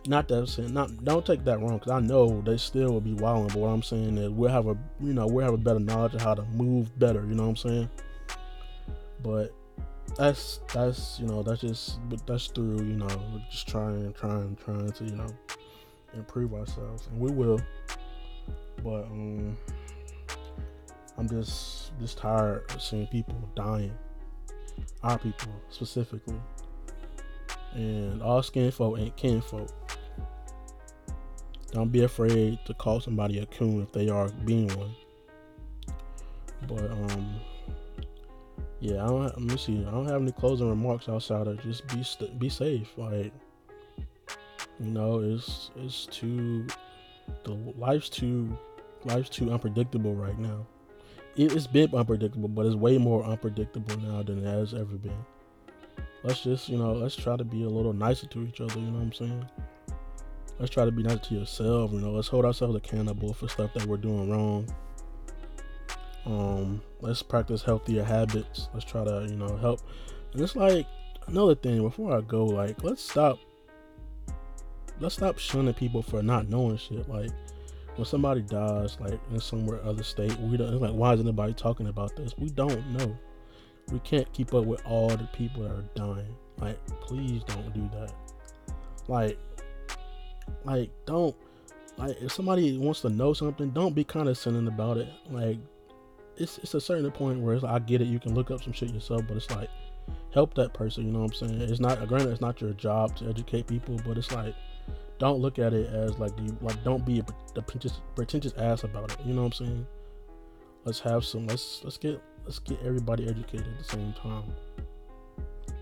not 0.10 0.28
that 0.28 0.40
I'm 0.40 0.48
saying 0.48 0.74
not 0.74 1.04
don't 1.06 1.24
take 1.24 1.46
that 1.46 1.60
wrong 1.60 1.78
because 1.78 1.92
I 1.92 2.00
know 2.00 2.42
they 2.42 2.58
still 2.58 2.94
will 2.94 3.00
be 3.00 3.14
wilding, 3.14 3.50
but 3.50 3.58
what 3.58 3.68
I'm 3.68 3.84
saying 3.84 4.18
is 4.18 4.32
we'll 4.32 4.50
have 4.50 4.66
a 4.66 4.76
you 5.00 5.14
know 5.14 5.28
we'll 5.28 5.46
have 5.46 5.54
a 5.54 5.58
better 5.58 5.80
knowledge 5.80 6.16
of 6.16 6.22
how 6.22 6.34
to 6.34 6.42
move 6.46 6.98
better. 6.98 7.20
You 7.22 7.36
know 7.36 7.44
what 7.44 7.50
I'm 7.50 7.56
saying? 7.58 7.90
But 9.22 9.54
that's 10.18 10.62
that's 10.74 11.20
you 11.20 11.28
know 11.28 11.44
that's 11.44 11.62
just 11.62 12.00
but 12.10 12.26
that's 12.26 12.48
through 12.48 12.78
you 12.78 12.96
know 12.96 13.08
just 13.52 13.68
trying 13.68 14.12
trying 14.14 14.58
trying 14.66 14.92
to 14.92 15.04
you 15.04 15.16
know 15.16 15.28
improve 16.16 16.56
ourselves 16.56 17.08
and 17.12 17.20
we 17.20 17.30
will. 17.30 17.62
But 18.84 19.04
um, 19.04 19.56
I'm 21.20 21.30
just 21.30 21.92
just 22.00 22.18
tired 22.18 22.64
of 22.72 22.82
seeing 22.82 23.06
people 23.08 23.48
dying, 23.56 23.94
our 25.04 25.20
people 25.20 25.54
specifically, 25.70 26.42
and 27.76 28.24
all 28.24 28.42
skin 28.42 28.72
folk 28.72 28.98
ain't 28.98 29.16
kin 29.16 29.42
folk. 29.42 29.70
Don't 31.72 31.92
be 31.92 32.04
afraid 32.04 32.60
to 32.66 32.74
call 32.74 33.00
somebody 33.00 33.40
a 33.40 33.46
coon 33.46 33.82
if 33.82 33.92
they 33.92 34.10
are 34.10 34.30
being 34.46 34.68
one. 34.78 34.96
But 36.68 36.92
um, 36.92 37.40
yeah, 38.80 39.04
I 39.04 39.08
don't. 39.08 39.24
Have, 39.24 39.38
let 39.38 39.42
me 39.42 39.58
see. 39.58 39.86
I 39.86 39.92
don't 39.92 40.08
have 40.08 40.22
any 40.22 40.32
closing 40.32 40.70
remarks 40.70 41.08
outside 41.08 41.48
of 41.48 41.62
just 41.62 41.88
be 41.88 42.04
st- 42.04 42.40
be 42.40 42.50
safe. 42.50 42.90
Like, 42.98 43.32
you 44.80 44.92
know, 44.92 45.20
it's 45.20 45.72
it's 45.76 46.06
too 46.08 46.66
the 47.44 47.54
life's 47.78 48.10
too 48.10 48.58
life's 49.06 49.30
too 49.30 49.52
unpredictable 49.52 50.16
right 50.16 50.38
now. 50.38 50.66
It, 51.36 51.52
has 51.52 51.68
been 51.68 51.94
unpredictable, 51.94 52.50
but 52.50 52.66
it's 52.66 52.76
way 52.76 52.98
more 52.98 53.24
unpredictable 53.24 53.98
now 54.02 54.24
than 54.24 54.46
it 54.46 54.50
has 54.50 54.74
ever 54.74 54.96
been. 54.98 55.26
Let's 56.24 56.42
just, 56.42 56.68
you 56.68 56.78
know, 56.78 56.92
let's 56.92 57.16
try 57.16 57.38
to 57.38 57.46
be 57.46 57.64
a 57.64 57.70
little 57.70 57.94
nicer 57.94 58.28
to 58.28 58.44
each 58.46 58.60
other. 58.60 58.78
You 58.78 58.88
know 58.88 58.98
what 58.98 59.04
I'm 59.04 59.14
saying? 59.14 59.46
Let's 60.60 60.72
try 60.72 60.84
to 60.84 60.92
be 60.92 61.04
nice 61.04 61.26
to 61.28 61.36
yourself. 61.36 61.94
You 61.94 62.02
know, 62.02 62.12
let's 62.12 62.28
hold 62.28 62.44
ourselves 62.44 62.76
accountable 62.76 63.34
for 63.34 63.48
stuff 63.48 63.74
that 63.74 63.86
we're 63.86 63.98
doing 63.98 64.30
wrong. 64.30 64.68
Um, 66.26 66.82
let's 67.00 67.24
practice 67.24 67.64
healthier 67.64 68.04
habits. 68.04 68.68
Let's 68.74 68.86
try 68.86 69.06
to, 69.06 69.26
you 69.30 69.38
know, 69.38 69.56
help. 69.58 69.82
And 70.34 70.42
it's 70.42 70.58
like 70.58 70.86
another 71.28 71.56
thing 71.56 71.82
before 71.82 72.16
I 72.16 72.22
go, 72.22 72.46
like, 72.46 72.84
let's 72.84 73.02
stop. 73.02 73.40
Let's 75.00 75.16
stop 75.16 75.40
shunning 75.40 75.74
people 75.74 76.02
for 76.02 76.22
not 76.22 76.50
knowing 76.50 76.78
shit. 76.78 77.08
Like, 77.08 77.32
when 77.96 78.06
somebody 78.06 78.42
dies, 78.42 78.98
like 79.00 79.20
in 79.32 79.40
somewhere 79.40 79.84
other 79.84 80.04
state, 80.04 80.38
we 80.40 80.58
don't 80.58 80.80
like 80.80 80.94
why 80.94 81.14
is 81.14 81.20
anybody 81.20 81.54
talking 81.54 81.88
about 81.88 82.16
this? 82.16 82.34
We 82.38 82.50
don't 82.50 82.86
know. 82.92 83.18
We 83.92 84.00
can't 84.00 84.32
keep 84.34 84.54
up 84.54 84.66
with 84.66 84.86
all 84.86 85.10
the 85.10 85.28
people 85.34 85.64
that 85.64 85.72
are 85.72 85.86
dying. 85.96 86.36
Like, 86.60 86.86
please 87.02 87.44
don't 87.46 87.74
do 87.74 87.90
that. 87.94 88.14
Like, 89.08 89.40
like 90.64 90.92
don't 91.06 91.36
like 91.98 92.22
if 92.22 92.32
somebody 92.32 92.78
wants 92.78 93.02
to 93.02 93.10
know 93.10 93.34
something, 93.34 93.72
don't 93.72 93.94
be 93.94 94.04
condescending 94.06 94.68
about 94.68 94.98
it. 94.98 95.10
Like, 95.30 95.58
it's 96.38 96.58
it's 96.60 96.74
a 96.74 96.82
certain 96.82 97.12
point 97.12 97.42
where 97.42 97.60
like, 97.60 97.72
I 97.72 97.80
get 97.80 98.02
it, 98.02 98.08
you 98.08 98.20
can 98.20 98.34
look 98.34 98.52
up 98.52 98.64
some 98.64 98.74
shit 98.74 98.94
yourself, 98.94 99.24
but 99.28 99.36
it's 99.36 99.52
like 99.52 99.70
help 100.34 100.54
that 100.56 100.74
person. 100.74 101.06
You 101.06 101.12
know 101.12 101.20
what 101.20 101.42
I'm 101.42 101.50
saying? 101.50 101.62
It's 101.62 101.82
not 101.82 102.08
granted, 102.08 102.32
it's 102.32 102.42
not 102.42 102.62
your 102.62 102.72
job 102.72 103.18
to 103.18 103.28
educate 103.28 103.68
people, 103.68 104.00
but 104.06 104.18
it's 104.18 104.32
like 104.32 104.56
don't 105.20 105.40
look 105.42 105.60
at 105.60 105.74
it 105.74 105.94
as 105.94 106.18
like 106.18 106.32
you 106.40 106.58
like 106.62 106.82
don't 106.86 107.06
be 107.06 107.20
a, 107.20 107.24
pretentious, 107.62 108.00
pretentious 108.16 108.54
ass 108.54 108.86
about 108.86 109.12
it. 109.12 109.18
You 109.26 109.34
know 109.34 109.44
what 109.44 109.60
I'm 109.60 109.66
saying? 109.66 109.88
Let's 110.86 111.00
have 111.02 111.26
some. 111.26 111.48
Let's 111.48 111.82
let's 111.84 111.98
get 111.98 112.22
let's 112.46 112.60
get 112.60 112.80
everybody 112.82 113.28
educated 113.28 113.68
at 113.68 113.78
the 113.78 113.84
same 113.84 114.14
time. 114.14 114.46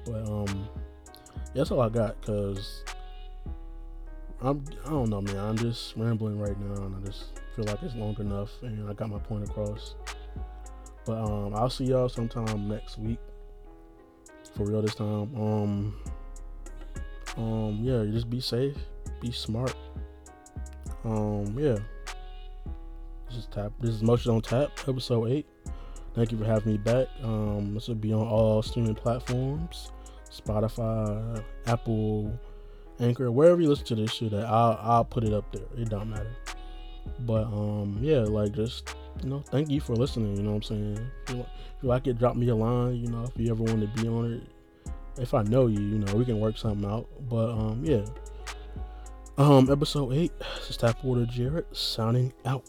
But 0.05 0.27
um, 0.27 0.67
that's 1.53 1.69
all 1.69 1.81
I 1.81 1.89
got. 1.89 2.19
Cause 2.23 2.83
I'm 4.41 4.63
I 4.85 4.89
don't 4.89 5.09
know, 5.09 5.21
man. 5.21 5.37
I'm 5.37 5.57
just 5.57 5.95
rambling 5.95 6.39
right 6.39 6.59
now, 6.59 6.83
and 6.83 6.95
I 6.95 7.07
just 7.07 7.39
feel 7.55 7.65
like 7.65 7.81
it's 7.83 7.95
long 7.95 8.15
enough, 8.19 8.51
and 8.61 8.89
I 8.89 8.93
got 8.93 9.09
my 9.09 9.19
point 9.19 9.49
across. 9.49 9.95
But 11.05 11.23
um, 11.23 11.55
I'll 11.55 11.69
see 11.69 11.85
y'all 11.85 12.09
sometime 12.09 12.67
next 12.67 12.97
week. 12.99 13.19
For 14.55 14.65
real 14.65 14.81
this 14.81 14.95
time. 14.95 15.35
Um, 15.35 15.95
um, 17.37 17.79
yeah, 17.81 18.03
just 18.11 18.29
be 18.29 18.39
safe 18.39 18.75
be 19.21 19.31
smart. 19.31 19.75
Um, 21.03 21.55
yeah. 21.57 21.77
This 23.27 23.39
is 23.39 23.47
tap. 23.47 23.71
This 23.79 23.91
is 23.91 24.03
Motion 24.03 24.31
on 24.31 24.41
Tap, 24.41 24.71
episode 24.87 25.29
eight. 25.29 25.45
Thank 26.13 26.31
you 26.31 26.37
for 26.37 26.45
having 26.45 26.73
me 26.73 26.77
back. 26.77 27.07
Um, 27.21 27.73
this 27.73 27.87
will 27.87 27.95
be 27.95 28.13
on 28.13 28.27
all 28.27 28.61
streaming 28.61 28.95
platforms: 28.95 29.91
Spotify, 30.29 31.43
Apple, 31.65 32.39
Anchor, 32.99 33.31
wherever 33.31 33.61
you 33.61 33.69
listen 33.69 33.85
to 33.87 33.95
this 33.95 34.11
shit. 34.11 34.33
I'll 34.33 34.79
I'll 34.81 35.05
put 35.05 35.23
it 35.23 35.33
up 35.33 35.51
there. 35.51 35.63
It 35.77 35.89
don't 35.89 36.09
matter. 36.09 36.35
But 37.19 37.45
um, 37.45 37.97
yeah, 38.01 38.19
like 38.19 38.53
just 38.53 38.95
you 39.23 39.29
know, 39.29 39.39
thank 39.39 39.69
you 39.69 39.79
for 39.79 39.95
listening. 39.95 40.35
You 40.35 40.43
know 40.43 40.51
what 40.51 40.55
I'm 40.57 40.63
saying? 40.63 41.11
If 41.27 41.35
you, 41.35 41.39
if 41.41 41.83
you 41.83 41.89
like 41.89 42.07
it, 42.07 42.17
drop 42.17 42.35
me 42.35 42.49
a 42.49 42.55
line. 42.55 42.95
You 42.95 43.07
know, 43.09 43.23
if 43.23 43.31
you 43.35 43.51
ever 43.51 43.63
want 43.63 43.81
to 43.81 44.01
be 44.01 44.07
on 44.07 44.33
it, 44.33 44.91
if 45.19 45.33
I 45.33 45.43
know 45.43 45.67
you, 45.67 45.79
you 45.79 45.99
know, 45.99 46.15
we 46.15 46.25
can 46.25 46.39
work 46.39 46.57
something 46.57 46.89
out. 46.89 47.07
But 47.29 47.51
um, 47.51 47.83
yeah. 47.83 48.05
Um, 49.37 49.71
episode 49.71 50.13
eight. 50.13 50.31
This 50.39 50.71
is 50.71 50.77
Tap 50.77 51.03
Water 51.03 51.25
Jared 51.25 51.65
signing 51.75 52.33
out. 52.45 52.65